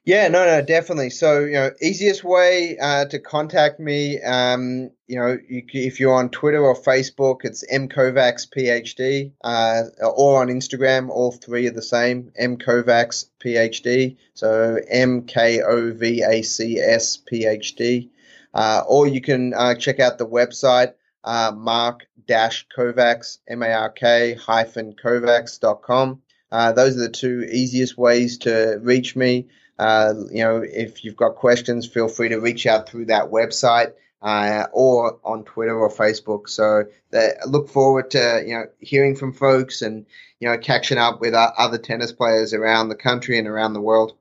Yeah, 0.03 0.29
no, 0.29 0.45
no, 0.45 0.63
definitely. 0.63 1.11
So, 1.11 1.41
you 1.41 1.53
know, 1.53 1.71
easiest 1.79 2.23
way 2.23 2.75
uh, 2.79 3.05
to 3.05 3.19
contact 3.19 3.79
me, 3.79 4.19
um, 4.21 4.89
you 5.05 5.19
know, 5.19 5.37
you, 5.47 5.61
if 5.73 5.99
you're 5.99 6.15
on 6.15 6.29
Twitter 6.29 6.59
or 6.59 6.75
Facebook, 6.75 7.41
it's 7.43 7.63
mkovacs 7.71 8.47
PhD, 8.49 9.31
uh, 9.43 9.83
or 10.03 10.41
on 10.41 10.47
Instagram, 10.47 11.09
all 11.09 11.31
three 11.31 11.67
are 11.67 11.71
the 11.71 11.83
same, 11.83 12.31
mkovacs 12.41 13.25
PhD. 13.45 14.17
So 14.33 14.79
M 14.89 15.21
K 15.27 15.61
O 15.61 15.93
V 15.93 16.23
A 16.23 16.41
C 16.41 16.79
S 16.79 17.19
PhD. 17.31 18.09
Uh, 18.55 18.81
or 18.87 19.07
you 19.07 19.21
can 19.21 19.53
uh, 19.53 19.75
check 19.75 19.99
out 19.99 20.17
the 20.17 20.27
website, 20.27 20.93
uh, 21.23 21.51
mark 21.55 22.07
kovacs, 22.27 23.37
M 23.47 23.61
A 23.61 23.71
R 23.71 23.89
K 23.91 24.33
hyphen 24.33 24.95
kovacs.com. 24.95 26.23
Uh, 26.51 26.71
those 26.71 26.97
are 26.97 27.01
the 27.01 27.09
two 27.09 27.47
easiest 27.51 27.97
ways 27.97 28.39
to 28.39 28.79
reach 28.81 29.15
me. 29.15 29.47
Uh, 29.81 30.13
you 30.31 30.43
know, 30.43 30.61
if 30.63 31.03
you've 31.03 31.15
got 31.15 31.35
questions, 31.35 31.87
feel 31.87 32.07
free 32.07 32.29
to 32.29 32.37
reach 32.37 32.67
out 32.67 32.87
through 32.87 33.05
that 33.05 33.31
website 33.31 33.93
uh, 34.21 34.67
or 34.73 35.19
on 35.23 35.43
Twitter 35.43 35.75
or 35.75 35.89
Facebook. 35.89 36.47
So 36.49 36.83
that, 37.09 37.47
look 37.47 37.67
forward 37.67 38.11
to 38.11 38.43
you 38.45 38.53
know 38.53 38.65
hearing 38.79 39.15
from 39.15 39.33
folks 39.33 39.81
and 39.81 40.05
you 40.39 40.47
know 40.47 40.59
catching 40.59 40.99
up 40.99 41.19
with 41.19 41.33
other 41.33 41.79
tennis 41.79 42.11
players 42.11 42.53
around 42.53 42.89
the 42.89 42.95
country 42.95 43.39
and 43.39 43.47
around 43.47 43.73
the 43.73 43.81
world. 43.81 44.13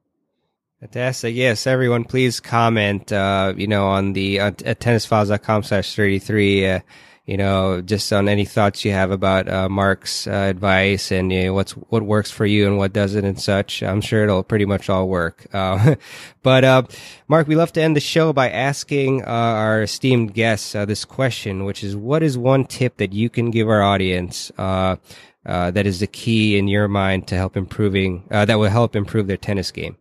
Fantastic. 0.80 1.34
Yes, 1.34 1.66
everyone, 1.66 2.04
please 2.04 2.40
comment, 2.40 3.12
uh, 3.12 3.52
you 3.54 3.66
know, 3.66 3.88
on 3.88 4.14
the, 4.14 4.40
uh, 4.40 4.46
at 4.64 4.80
tennisfiles.com 4.80 5.62
slash 5.62 5.94
33, 5.94 6.66
uh, 6.66 6.80
you 7.26 7.36
know, 7.36 7.80
just 7.80 8.12
on 8.12 8.28
any 8.28 8.44
thoughts 8.44 8.84
you 8.84 8.92
have 8.92 9.10
about 9.10 9.48
uh, 9.48 9.68
Mark's 9.68 10.26
uh, 10.26 10.30
advice 10.30 11.12
and 11.12 11.32
you 11.32 11.44
know, 11.44 11.54
what's 11.54 11.72
what 11.72 12.02
works 12.02 12.30
for 12.30 12.46
you 12.46 12.66
and 12.66 12.78
what 12.78 12.92
doesn't 12.92 13.24
and 13.24 13.40
such. 13.40 13.82
I'm 13.82 14.00
sure 14.00 14.24
it'll 14.24 14.42
pretty 14.42 14.64
much 14.64 14.88
all 14.88 15.08
work. 15.08 15.46
Uh, 15.52 15.94
but 16.42 16.64
uh, 16.64 16.82
Mark, 17.28 17.46
we 17.46 17.56
love 17.56 17.72
to 17.74 17.82
end 17.82 17.94
the 17.94 18.00
show 18.00 18.32
by 18.32 18.50
asking 18.50 19.22
uh, 19.22 19.26
our 19.26 19.82
esteemed 19.82 20.34
guests 20.34 20.74
uh, 20.74 20.84
this 20.84 21.04
question, 21.04 21.64
which 21.64 21.84
is, 21.84 21.94
what 21.94 22.22
is 22.22 22.36
one 22.36 22.64
tip 22.64 22.96
that 22.96 23.12
you 23.12 23.30
can 23.30 23.50
give 23.50 23.68
our 23.68 23.82
audience 23.82 24.50
that 24.56 25.86
is 25.86 26.00
the 26.00 26.06
key 26.06 26.58
in 26.58 26.68
your 26.68 26.88
mind 26.88 27.26
to 27.28 27.34
help 27.34 27.56
improving 27.56 28.24
that 28.28 28.58
will 28.58 28.68
help 28.70 28.96
improve 28.96 29.26
their 29.26 29.36
tennis 29.36 29.70
game? 29.70 29.96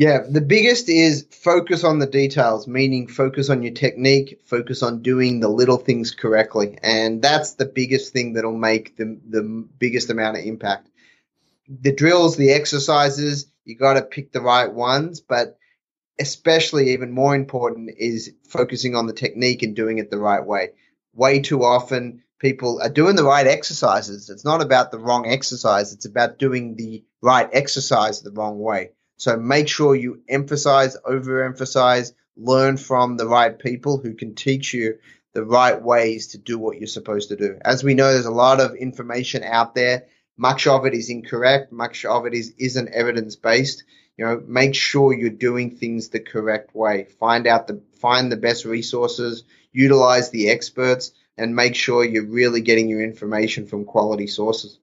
Yeah, 0.00 0.20
the 0.26 0.40
biggest 0.40 0.88
is 0.88 1.26
focus 1.30 1.84
on 1.84 1.98
the 1.98 2.06
details, 2.06 2.66
meaning 2.66 3.06
focus 3.06 3.50
on 3.50 3.62
your 3.62 3.74
technique, 3.74 4.40
focus 4.46 4.82
on 4.82 5.02
doing 5.02 5.40
the 5.40 5.48
little 5.48 5.76
things 5.76 6.10
correctly. 6.10 6.78
And 6.82 7.20
that's 7.20 7.56
the 7.56 7.66
biggest 7.66 8.10
thing 8.14 8.32
that'll 8.32 8.56
make 8.56 8.96
the, 8.96 9.20
the 9.28 9.42
biggest 9.78 10.08
amount 10.08 10.38
of 10.38 10.44
impact. 10.46 10.88
The 11.68 11.94
drills, 11.94 12.38
the 12.38 12.52
exercises, 12.52 13.52
you 13.66 13.76
got 13.76 13.92
to 13.92 14.00
pick 14.00 14.32
the 14.32 14.40
right 14.40 14.72
ones, 14.72 15.20
but 15.20 15.58
especially 16.18 16.94
even 16.94 17.12
more 17.12 17.34
important 17.34 17.90
is 17.94 18.32
focusing 18.48 18.96
on 18.96 19.06
the 19.06 19.12
technique 19.12 19.62
and 19.62 19.76
doing 19.76 19.98
it 19.98 20.10
the 20.10 20.16
right 20.16 20.46
way. 20.46 20.70
Way 21.12 21.40
too 21.40 21.62
often, 21.62 22.22
people 22.38 22.80
are 22.82 22.88
doing 22.88 23.16
the 23.16 23.24
right 23.24 23.46
exercises. 23.46 24.30
It's 24.30 24.46
not 24.46 24.62
about 24.62 24.92
the 24.92 24.98
wrong 24.98 25.26
exercise, 25.26 25.92
it's 25.92 26.06
about 26.06 26.38
doing 26.38 26.76
the 26.76 27.04
right 27.20 27.50
exercise 27.52 28.22
the 28.22 28.32
wrong 28.32 28.58
way. 28.60 28.92
So 29.20 29.36
make 29.36 29.68
sure 29.68 29.94
you 29.94 30.22
emphasize, 30.30 30.96
overemphasize, 31.04 32.14
learn 32.38 32.78
from 32.78 33.18
the 33.18 33.26
right 33.26 33.58
people 33.58 33.98
who 33.98 34.14
can 34.14 34.34
teach 34.34 34.72
you 34.72 34.96
the 35.34 35.44
right 35.44 35.80
ways 35.80 36.28
to 36.28 36.38
do 36.38 36.58
what 36.58 36.78
you're 36.78 36.86
supposed 36.86 37.28
to 37.28 37.36
do. 37.36 37.58
As 37.62 37.84
we 37.84 37.92
know, 37.92 38.10
there's 38.10 38.24
a 38.24 38.30
lot 38.30 38.60
of 38.60 38.76
information 38.76 39.44
out 39.44 39.74
there. 39.74 40.06
Much 40.38 40.66
of 40.66 40.86
it 40.86 40.94
is 40.94 41.10
incorrect. 41.10 41.70
Much 41.70 42.06
of 42.06 42.24
it 42.24 42.32
is 42.32 42.54
isn't 42.56 42.94
evidence 42.94 43.36
based. 43.36 43.84
You 44.16 44.24
know, 44.24 44.42
make 44.46 44.74
sure 44.74 45.12
you're 45.12 45.28
doing 45.28 45.76
things 45.76 46.08
the 46.08 46.20
correct 46.20 46.74
way. 46.74 47.04
Find 47.04 47.46
out 47.46 47.66
the 47.66 47.82
find 48.00 48.32
the 48.32 48.38
best 48.38 48.64
resources, 48.64 49.44
utilize 49.70 50.30
the 50.30 50.48
experts, 50.48 51.12
and 51.36 51.54
make 51.54 51.74
sure 51.74 52.06
you're 52.06 52.24
really 52.24 52.62
getting 52.62 52.88
your 52.88 53.02
information 53.02 53.66
from 53.66 53.84
quality 53.84 54.28
sources. 54.28 54.78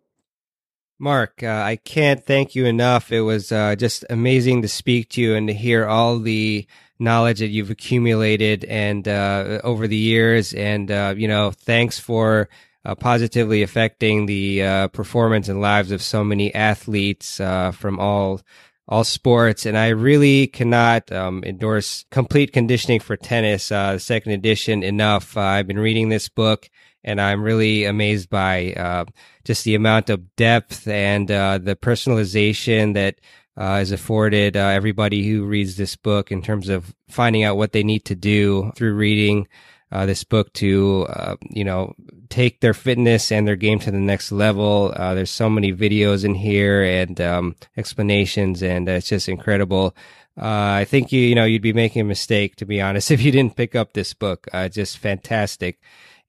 Mark, 0.99 1.43
uh, 1.43 1.47
I 1.47 1.75
can't 1.75 2.25
thank 2.25 2.55
you 2.55 2.65
enough. 2.65 3.11
It 3.11 3.21
was 3.21 3.51
uh, 3.51 3.75
just 3.75 4.03
amazing 4.09 4.63
to 4.63 4.67
speak 4.67 5.09
to 5.09 5.21
you 5.21 5.35
and 5.35 5.47
to 5.47 5.53
hear 5.53 5.85
all 5.85 6.17
the 6.17 6.65
knowledge 6.97 7.39
that 7.39 7.49
you've 7.49 7.69
accumulated 7.69 8.65
and 8.65 9.07
uh, 9.07 9.59
over 9.63 9.87
the 9.87 9.95
years. 9.95 10.53
And 10.53 10.89
uh, 10.89 11.13
you 11.15 11.27
know, 11.27 11.51
thanks 11.51 11.99
for 11.99 12.49
uh, 12.83 12.95
positively 12.95 13.61
affecting 13.61 14.25
the 14.25 14.63
uh, 14.63 14.87
performance 14.87 15.49
and 15.49 15.61
lives 15.61 15.91
of 15.91 16.01
so 16.01 16.23
many 16.23 16.53
athletes 16.55 17.37
from 17.37 17.99
all 17.99 18.41
all 18.87 19.03
sports. 19.03 19.67
And 19.67 19.77
I 19.77 19.89
really 19.89 20.47
cannot 20.47 21.11
um, 21.11 21.43
endorse 21.43 22.05
complete 22.09 22.53
conditioning 22.53 23.01
for 23.01 23.17
tennis, 23.17 23.69
the 23.69 23.99
second 23.99 24.31
edition, 24.31 24.81
enough. 24.81 25.37
I've 25.37 25.67
been 25.67 25.77
reading 25.77 26.09
this 26.09 26.29
book 26.29 26.71
and 27.07 27.21
I'm 27.21 27.41
really 27.41 27.85
amazed 27.85 28.29
by 28.29 28.73
uh, 28.73 29.05
just 29.45 29.63
the 29.63 29.75
amount 29.75 30.09
of 30.09 30.35
depth 30.35 30.85
and 30.89 31.31
uh, 31.31 31.57
the 31.57 31.77
personalization 31.77 32.95
that 32.95 33.15
uh, 33.55 33.79
is 33.81 33.93
afforded 33.93 34.57
uh, 34.57 34.59
everybody 34.59 35.25
who 35.25 35.45
reads 35.45 35.77
this 35.77 35.95
book 35.95 36.33
in 36.33 36.41
terms 36.41 36.67
of 36.67 36.93
finding 37.07 37.43
out 37.43 37.55
what 37.55 37.71
they 37.71 37.81
need 37.81 38.03
to 38.05 38.15
do 38.15 38.73
through 38.75 38.93
reading 38.93 39.47
uh, 39.89 40.05
this 40.05 40.25
book 40.25 40.51
to 40.51 41.07
uh, 41.09 41.37
you 41.49 41.63
know 41.63 41.95
take 42.27 42.59
their 42.59 42.73
fitness 42.73 43.31
and 43.31 43.47
their 43.47 43.55
game 43.55 43.79
to 43.79 43.89
the 43.89 43.97
next 43.97 44.33
level. 44.33 44.89
there's 44.89 45.31
so 45.31 45.49
many 45.49 45.71
videos 45.71 46.25
in 46.25 46.35
here 46.35 46.83
and 46.83 47.21
um, 47.21 47.55
explanations, 47.77 48.61
and 48.61 48.89
it's 48.89 49.07
just 49.07 49.29
incredible. 49.29 49.95
I 50.35 50.83
think 50.83 51.13
you 51.13 51.21
you 51.21 51.35
know 51.35 51.45
you'd 51.45 51.61
be 51.61 51.71
making 51.71 52.01
a 52.01 52.03
mistake 52.03 52.57
to 52.57 52.65
be 52.65 52.81
honest 52.81 53.11
if 53.11 53.21
you 53.21 53.31
didn't 53.31 53.55
pick 53.55 53.75
up 53.75 53.93
this 53.93 54.13
book. 54.13 54.45
just 54.71 54.97
fantastic. 54.97 55.79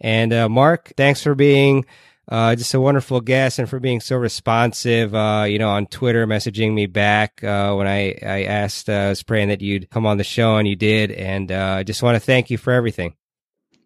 And 0.01 0.33
uh, 0.33 0.49
Mark, 0.49 0.93
thanks 0.97 1.23
for 1.23 1.35
being 1.35 1.85
uh, 2.29 2.55
just 2.55 2.75
a 2.75 2.81
wonderful 2.81 3.21
guest 3.21 3.59
and 3.59 3.69
for 3.69 3.81
being 3.81 4.01
so 4.01 4.17
responsive. 4.17 5.15
Uh, 5.15 5.47
you 5.49 5.59
know, 5.59 5.71
on 5.71 5.87
Twitter, 5.87 6.27
messaging 6.27 6.75
me 6.75 6.87
back 6.87 7.43
uh, 7.43 7.75
when 7.75 7.87
I 7.87 8.19
I 8.23 8.45
asked, 8.45 8.89
uh, 8.89 8.93
I 8.93 9.09
was 9.09 9.23
praying 9.23 9.49
that 9.49 9.63
you'd 9.63 9.91
come 9.91 10.07
on 10.07 10.19
the 10.19 10.25
show, 10.25 10.57
and 10.57 10.69
you 10.69 10.77
did. 10.77 11.11
And 11.11 11.51
uh, 11.51 11.77
I 11.79 11.83
just 11.85 12.03
want 12.03 12.17
to 12.17 12.21
thank 12.21 12.51
you 12.51 12.59
for 12.59 12.73
everything. 12.73 13.15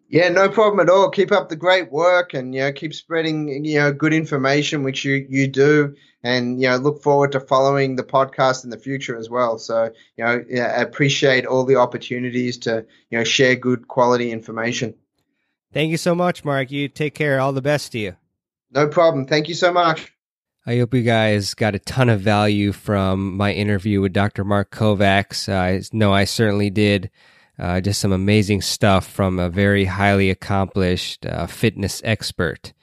Yeah, 0.09 0.29
no 0.29 0.47
problem 0.47 0.79
at 0.79 0.93
all. 0.93 1.09
Keep 1.09 1.31
up 1.31 1.49
the 1.49 1.55
great 1.55 1.91
work, 1.91 2.33
and 2.33 2.53
you 2.53 2.61
know, 2.61 2.71
keep 2.71 2.93
spreading 2.93 3.65
you 3.65 3.79
know 3.79 3.93
good 3.93 4.13
information, 4.13 4.83
which 4.83 5.05
you 5.05 5.25
you 5.29 5.47
do. 5.47 5.95
And 6.25 6.61
you 6.61 6.69
know, 6.69 6.77
look 6.77 7.01
forward 7.01 7.31
to 7.33 7.39
following 7.39 7.95
the 7.95 8.03
podcast 8.03 8.63
in 8.63 8.69
the 8.69 8.77
future 8.77 9.17
as 9.17 9.29
well. 9.29 9.57
So 9.57 9.89
you 10.17 10.25
know, 10.25 10.43
yeah, 10.49 10.81
appreciate 10.81 11.45
all 11.45 11.63
the 11.63 11.77
opportunities 11.77 12.57
to 12.59 12.85
you 13.09 13.17
know 13.17 13.23
share 13.23 13.55
good 13.55 13.87
quality 13.87 14.31
information. 14.31 14.93
Thank 15.73 15.89
you 15.89 15.97
so 15.97 16.13
much, 16.13 16.45
Mark. 16.45 16.71
You 16.71 16.87
take 16.87 17.15
care. 17.15 17.39
All 17.39 17.51
the 17.51 17.61
best 17.61 17.91
to 17.93 17.99
you. 17.99 18.15
No 18.71 18.87
problem. 18.87 19.25
Thank 19.25 19.47
you 19.47 19.55
so 19.55 19.73
much. 19.73 20.13
I 20.65 20.77
hope 20.77 20.93
you 20.93 21.01
guys 21.01 21.53
got 21.55 21.75
a 21.75 21.79
ton 21.79 22.09
of 22.09 22.21
value 22.21 22.71
from 22.71 23.35
my 23.35 23.51
interview 23.51 23.99
with 23.99 24.13
Dr. 24.13 24.45
Mark 24.45 24.71
Kovacs. 24.71 25.51
I 25.51 25.81
know 25.91 26.13
I 26.13 26.23
certainly 26.23 26.69
did. 26.69 27.11
Uh, 27.59 27.81
just 27.81 27.99
some 27.99 28.11
amazing 28.11 28.61
stuff 28.61 29.05
from 29.05 29.39
a 29.39 29.49
very 29.49 29.85
highly 29.85 30.29
accomplished 30.29 31.25
uh, 31.25 31.45
fitness 31.47 32.01
expert. 32.03 32.73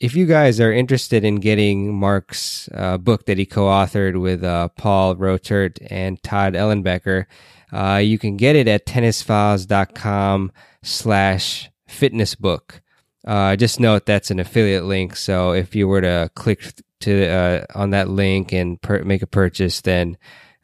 If 0.00 0.16
you 0.16 0.26
guys 0.26 0.60
are 0.60 0.72
interested 0.72 1.24
in 1.24 1.36
getting 1.36 1.94
Mark's 1.94 2.68
uh, 2.74 2.98
book 2.98 3.26
that 3.26 3.38
he 3.38 3.46
co-authored 3.46 4.20
with 4.20 4.42
uh, 4.42 4.68
Paul 4.76 5.14
Roetert 5.14 5.78
and 5.90 6.20
Todd 6.22 6.54
Ellenbecker, 6.54 7.26
uh, 7.72 8.00
you 8.02 8.18
can 8.18 8.36
get 8.36 8.56
it 8.56 8.68
at 8.68 8.84
tennisfiles.com 8.84 10.52
slash 10.82 11.70
fitness 11.92 12.34
book. 12.34 12.82
Uh, 13.26 13.54
just 13.56 13.78
note 13.78 14.06
that's 14.06 14.30
an 14.30 14.40
affiliate 14.40 14.84
link. 14.84 15.14
So 15.16 15.52
if 15.52 15.74
you 15.76 15.86
were 15.86 16.00
to 16.00 16.30
click 16.34 16.74
to 17.00 17.26
uh, 17.26 17.64
on 17.74 17.90
that 17.90 18.08
link 18.08 18.52
and 18.52 18.80
per- 18.80 19.04
make 19.04 19.22
a 19.22 19.26
purchase, 19.26 19.80
then 19.80 20.16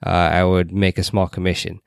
uh, 0.04 0.10
I 0.10 0.44
would 0.44 0.72
make 0.72 0.98
a 0.98 1.04
small 1.04 1.28
commission. 1.28 1.80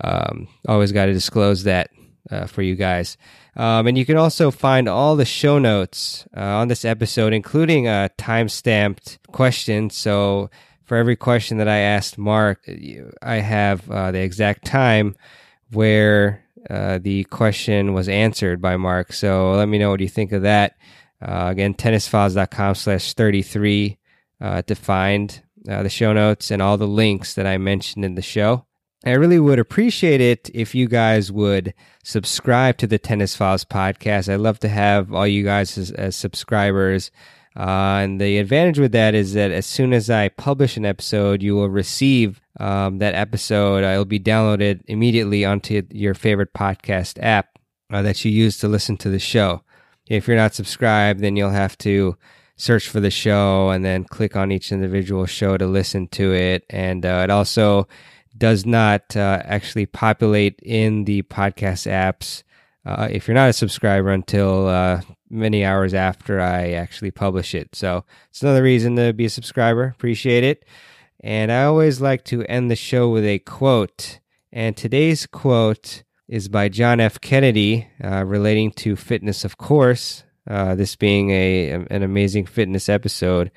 Um, 0.00 0.48
always 0.68 0.92
got 0.92 1.06
to 1.06 1.12
disclose 1.12 1.64
that 1.64 1.90
uh, 2.30 2.46
for 2.46 2.62
you 2.62 2.74
guys. 2.74 3.16
Um, 3.56 3.86
and 3.86 3.98
you 3.98 4.06
can 4.06 4.16
also 4.16 4.50
find 4.50 4.88
all 4.88 5.16
the 5.16 5.24
show 5.24 5.58
notes 5.58 6.26
uh, 6.36 6.40
on 6.40 6.68
this 6.68 6.84
episode, 6.84 7.32
including 7.32 7.86
a 7.86 8.10
time 8.16 8.48
stamped 8.48 9.18
question. 9.30 9.90
So 9.90 10.50
for 10.84 10.96
every 10.96 11.16
question 11.16 11.58
that 11.58 11.68
I 11.68 11.78
asked 11.78 12.16
Mark, 12.16 12.68
I 13.20 13.36
have 13.36 13.90
uh, 13.90 14.10
the 14.12 14.20
exact 14.20 14.64
time 14.64 15.14
where 15.70 16.44
uh, 16.70 16.98
the 16.98 17.24
question 17.24 17.92
was 17.92 18.08
answered 18.08 18.60
by 18.60 18.76
Mark. 18.76 19.12
So 19.12 19.52
let 19.52 19.68
me 19.68 19.78
know 19.78 19.90
what 19.90 20.00
you 20.00 20.08
think 20.08 20.32
of 20.32 20.42
that. 20.42 20.76
Uh, 21.20 21.48
again, 21.50 21.74
tennisfiles.com 21.74 22.74
slash 22.74 23.14
33 23.14 23.98
uh, 24.40 24.62
to 24.62 24.74
find 24.74 25.42
uh, 25.68 25.82
the 25.82 25.88
show 25.88 26.12
notes 26.12 26.50
and 26.50 26.60
all 26.60 26.76
the 26.76 26.86
links 26.86 27.34
that 27.34 27.46
I 27.46 27.58
mentioned 27.58 28.04
in 28.04 28.14
the 28.14 28.22
show. 28.22 28.66
I 29.04 29.12
really 29.12 29.40
would 29.40 29.58
appreciate 29.58 30.20
it 30.20 30.48
if 30.54 30.74
you 30.74 30.86
guys 30.86 31.32
would 31.32 31.74
subscribe 32.04 32.78
to 32.78 32.86
the 32.86 32.98
Tennis 32.98 33.34
Files 33.34 33.64
podcast. 33.64 34.32
I'd 34.32 34.36
love 34.36 34.60
to 34.60 34.68
have 34.68 35.12
all 35.12 35.26
you 35.26 35.42
guys 35.42 35.76
as, 35.76 35.90
as 35.90 36.14
subscribers. 36.14 37.10
Uh, 37.56 38.00
and 38.02 38.20
the 38.20 38.38
advantage 38.38 38.78
with 38.78 38.92
that 38.92 39.14
is 39.14 39.34
that 39.34 39.50
as 39.50 39.66
soon 39.66 39.92
as 39.92 40.08
I 40.08 40.28
publish 40.28 40.76
an 40.76 40.86
episode, 40.86 41.42
you 41.42 41.54
will 41.54 41.68
receive 41.68 42.40
um, 42.58 42.98
that 42.98 43.14
episode. 43.14 43.84
It'll 43.84 44.04
be 44.04 44.20
downloaded 44.20 44.80
immediately 44.86 45.44
onto 45.44 45.82
your 45.90 46.14
favorite 46.14 46.54
podcast 46.54 47.18
app 47.22 47.58
uh, 47.92 48.02
that 48.02 48.24
you 48.24 48.30
use 48.30 48.58
to 48.58 48.68
listen 48.68 48.96
to 48.98 49.10
the 49.10 49.18
show. 49.18 49.62
If 50.08 50.26
you're 50.26 50.36
not 50.36 50.54
subscribed, 50.54 51.20
then 51.20 51.36
you'll 51.36 51.50
have 51.50 51.76
to 51.78 52.16
search 52.56 52.88
for 52.88 53.00
the 53.00 53.10
show 53.10 53.70
and 53.70 53.84
then 53.84 54.04
click 54.04 54.36
on 54.36 54.52
each 54.52 54.72
individual 54.72 55.26
show 55.26 55.56
to 55.56 55.66
listen 55.66 56.08
to 56.08 56.32
it. 56.34 56.64
And 56.70 57.04
uh, 57.04 57.22
it 57.24 57.30
also 57.30 57.88
does 58.36 58.64
not 58.64 59.14
uh, 59.16 59.42
actually 59.44 59.86
populate 59.86 60.58
in 60.62 61.04
the 61.04 61.22
podcast 61.22 61.90
apps 61.90 62.42
uh, 62.84 63.08
if 63.10 63.28
you're 63.28 63.34
not 63.34 63.50
a 63.50 63.54
subscriber 63.54 64.10
until 64.10 64.66
uh, 64.66 65.00
many 65.30 65.64
hours 65.64 65.94
after 65.94 66.40
I 66.40 66.72
actually 66.72 67.10
publish 67.10 67.54
it. 67.54 67.74
So 67.74 68.04
it's 68.30 68.42
another 68.42 68.62
reason 68.62 68.96
to 68.96 69.12
be 69.12 69.26
a 69.26 69.30
subscriber. 69.30 69.84
Appreciate 69.84 70.44
it. 70.44 70.64
And 71.20 71.52
I 71.52 71.64
always 71.64 72.00
like 72.00 72.24
to 72.26 72.44
end 72.44 72.70
the 72.70 72.76
show 72.76 73.08
with 73.08 73.24
a 73.24 73.38
quote. 73.40 74.18
And 74.52 74.76
today's 74.76 75.26
quote 75.26 76.02
is 76.28 76.48
by 76.48 76.68
John 76.68 76.98
F. 76.98 77.20
Kennedy 77.20 77.88
uh, 78.02 78.24
relating 78.24 78.72
to 78.72 78.96
fitness, 78.96 79.44
of 79.44 79.58
course. 79.58 80.24
Uh, 80.48 80.74
this 80.74 80.96
being 80.96 81.30
a 81.30 81.70
an 81.70 82.02
amazing 82.02 82.46
fitness 82.46 82.88
episode 82.88 83.52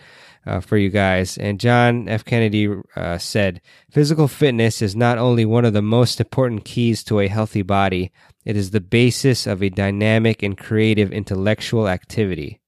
uh, 0.46 0.60
for 0.60 0.78
you 0.78 0.90
guys. 0.90 1.38
And 1.38 1.60
John 1.60 2.08
F. 2.08 2.24
Kennedy 2.24 2.70
uh, 2.96 3.18
said, 3.18 3.62
Physical 3.90 4.28
fitness 4.28 4.82
is 4.82 4.96
not 4.96 5.18
only 5.18 5.46
one 5.46 5.66
of 5.66 5.74
the 5.74 5.82
most 5.82 6.20
important 6.20 6.66
keys 6.66 7.04
to 7.06 7.20
a 7.20 7.28
healthy 7.28 7.62
body, 7.62 8.12
it 8.46 8.56
is 8.56 8.72
the 8.72 8.80
basis 8.80 9.48
of 9.48 9.62
a 9.62 9.70
dynamic 9.70 10.44
and 10.44 10.58
creative 10.58 11.12
intellectual 11.12 11.88
activity. 11.88 12.62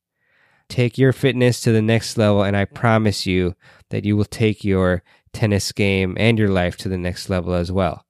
Take 0.67 0.97
your 0.97 1.13
fitness 1.13 1.61
to 1.61 1.71
the 1.71 1.81
next 1.81 2.17
level, 2.17 2.43
and 2.43 2.57
I 2.57 2.65
promise 2.65 3.25
you 3.25 3.55
that 3.89 4.03
you 4.03 4.17
will 4.17 4.25
take 4.25 4.65
your 4.65 5.03
tennis 5.31 5.71
game 5.71 6.17
and 6.19 6.37
your 6.37 6.49
life 6.49 6.75
to 6.77 6.89
the 6.89 6.97
next 6.97 7.29
level 7.29 7.53
as 7.53 7.71
well. 7.71 8.05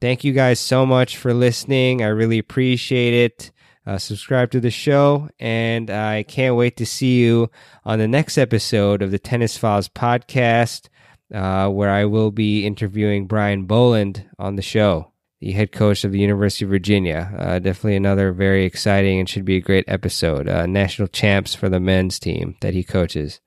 Thank 0.00 0.24
you 0.24 0.32
guys 0.32 0.58
so 0.58 0.84
much 0.84 1.16
for 1.16 1.32
listening. 1.32 2.02
I 2.02 2.08
really 2.08 2.38
appreciate 2.38 3.14
it 3.14 3.52
uh, 3.86 3.98
subscribe 3.98 4.50
to 4.52 4.60
the 4.60 4.70
show, 4.70 5.28
and 5.38 5.90
I 5.90 6.22
can't 6.22 6.56
wait 6.56 6.76
to 6.76 6.86
see 6.86 7.20
you 7.20 7.50
on 7.84 7.98
the 7.98 8.08
next 8.08 8.38
episode 8.38 9.02
of 9.02 9.10
the 9.10 9.18
Tennis 9.18 9.56
Files 9.56 9.88
podcast, 9.88 10.88
uh, 11.34 11.68
where 11.68 11.90
I 11.90 12.04
will 12.04 12.30
be 12.30 12.64
interviewing 12.64 13.26
Brian 13.26 13.64
Boland 13.64 14.28
on 14.38 14.56
the 14.56 14.62
show, 14.62 15.11
the 15.42 15.50
head 15.52 15.72
coach 15.72 16.04
of 16.04 16.12
the 16.12 16.20
University 16.20 16.64
of 16.64 16.70
Virginia. 16.70 17.34
Uh, 17.36 17.58
definitely 17.58 17.96
another 17.96 18.32
very 18.32 18.64
exciting 18.64 19.18
and 19.18 19.28
should 19.28 19.44
be 19.44 19.56
a 19.56 19.60
great 19.60 19.84
episode. 19.88 20.48
Uh, 20.48 20.66
national 20.66 21.08
champs 21.08 21.52
for 21.52 21.68
the 21.68 21.80
men's 21.80 22.20
team 22.20 22.56
that 22.60 22.74
he 22.74 22.84
coaches. 22.84 23.40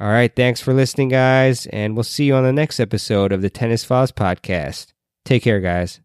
All 0.00 0.08
right, 0.08 0.34
thanks 0.34 0.62
for 0.62 0.72
listening, 0.72 1.10
guys, 1.10 1.66
and 1.66 1.94
we'll 1.94 2.04
see 2.04 2.24
you 2.24 2.34
on 2.34 2.44
the 2.44 2.52
next 2.52 2.80
episode 2.80 3.30
of 3.30 3.42
the 3.42 3.50
Tennis 3.50 3.84
Files 3.84 4.10
podcast. 4.10 4.94
Take 5.26 5.42
care, 5.42 5.60
guys. 5.60 6.00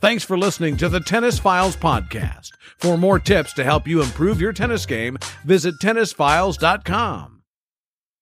Thanks 0.00 0.24
for 0.24 0.38
listening 0.38 0.78
to 0.78 0.88
the 0.88 1.00
Tennis 1.00 1.38
Files 1.38 1.76
podcast. 1.76 2.52
For 2.78 2.96
more 2.96 3.18
tips 3.18 3.52
to 3.54 3.64
help 3.64 3.86
you 3.86 4.00
improve 4.00 4.40
your 4.40 4.54
tennis 4.54 4.86
game, 4.86 5.18
visit 5.44 5.74
tennisfiles.com. 5.82 7.33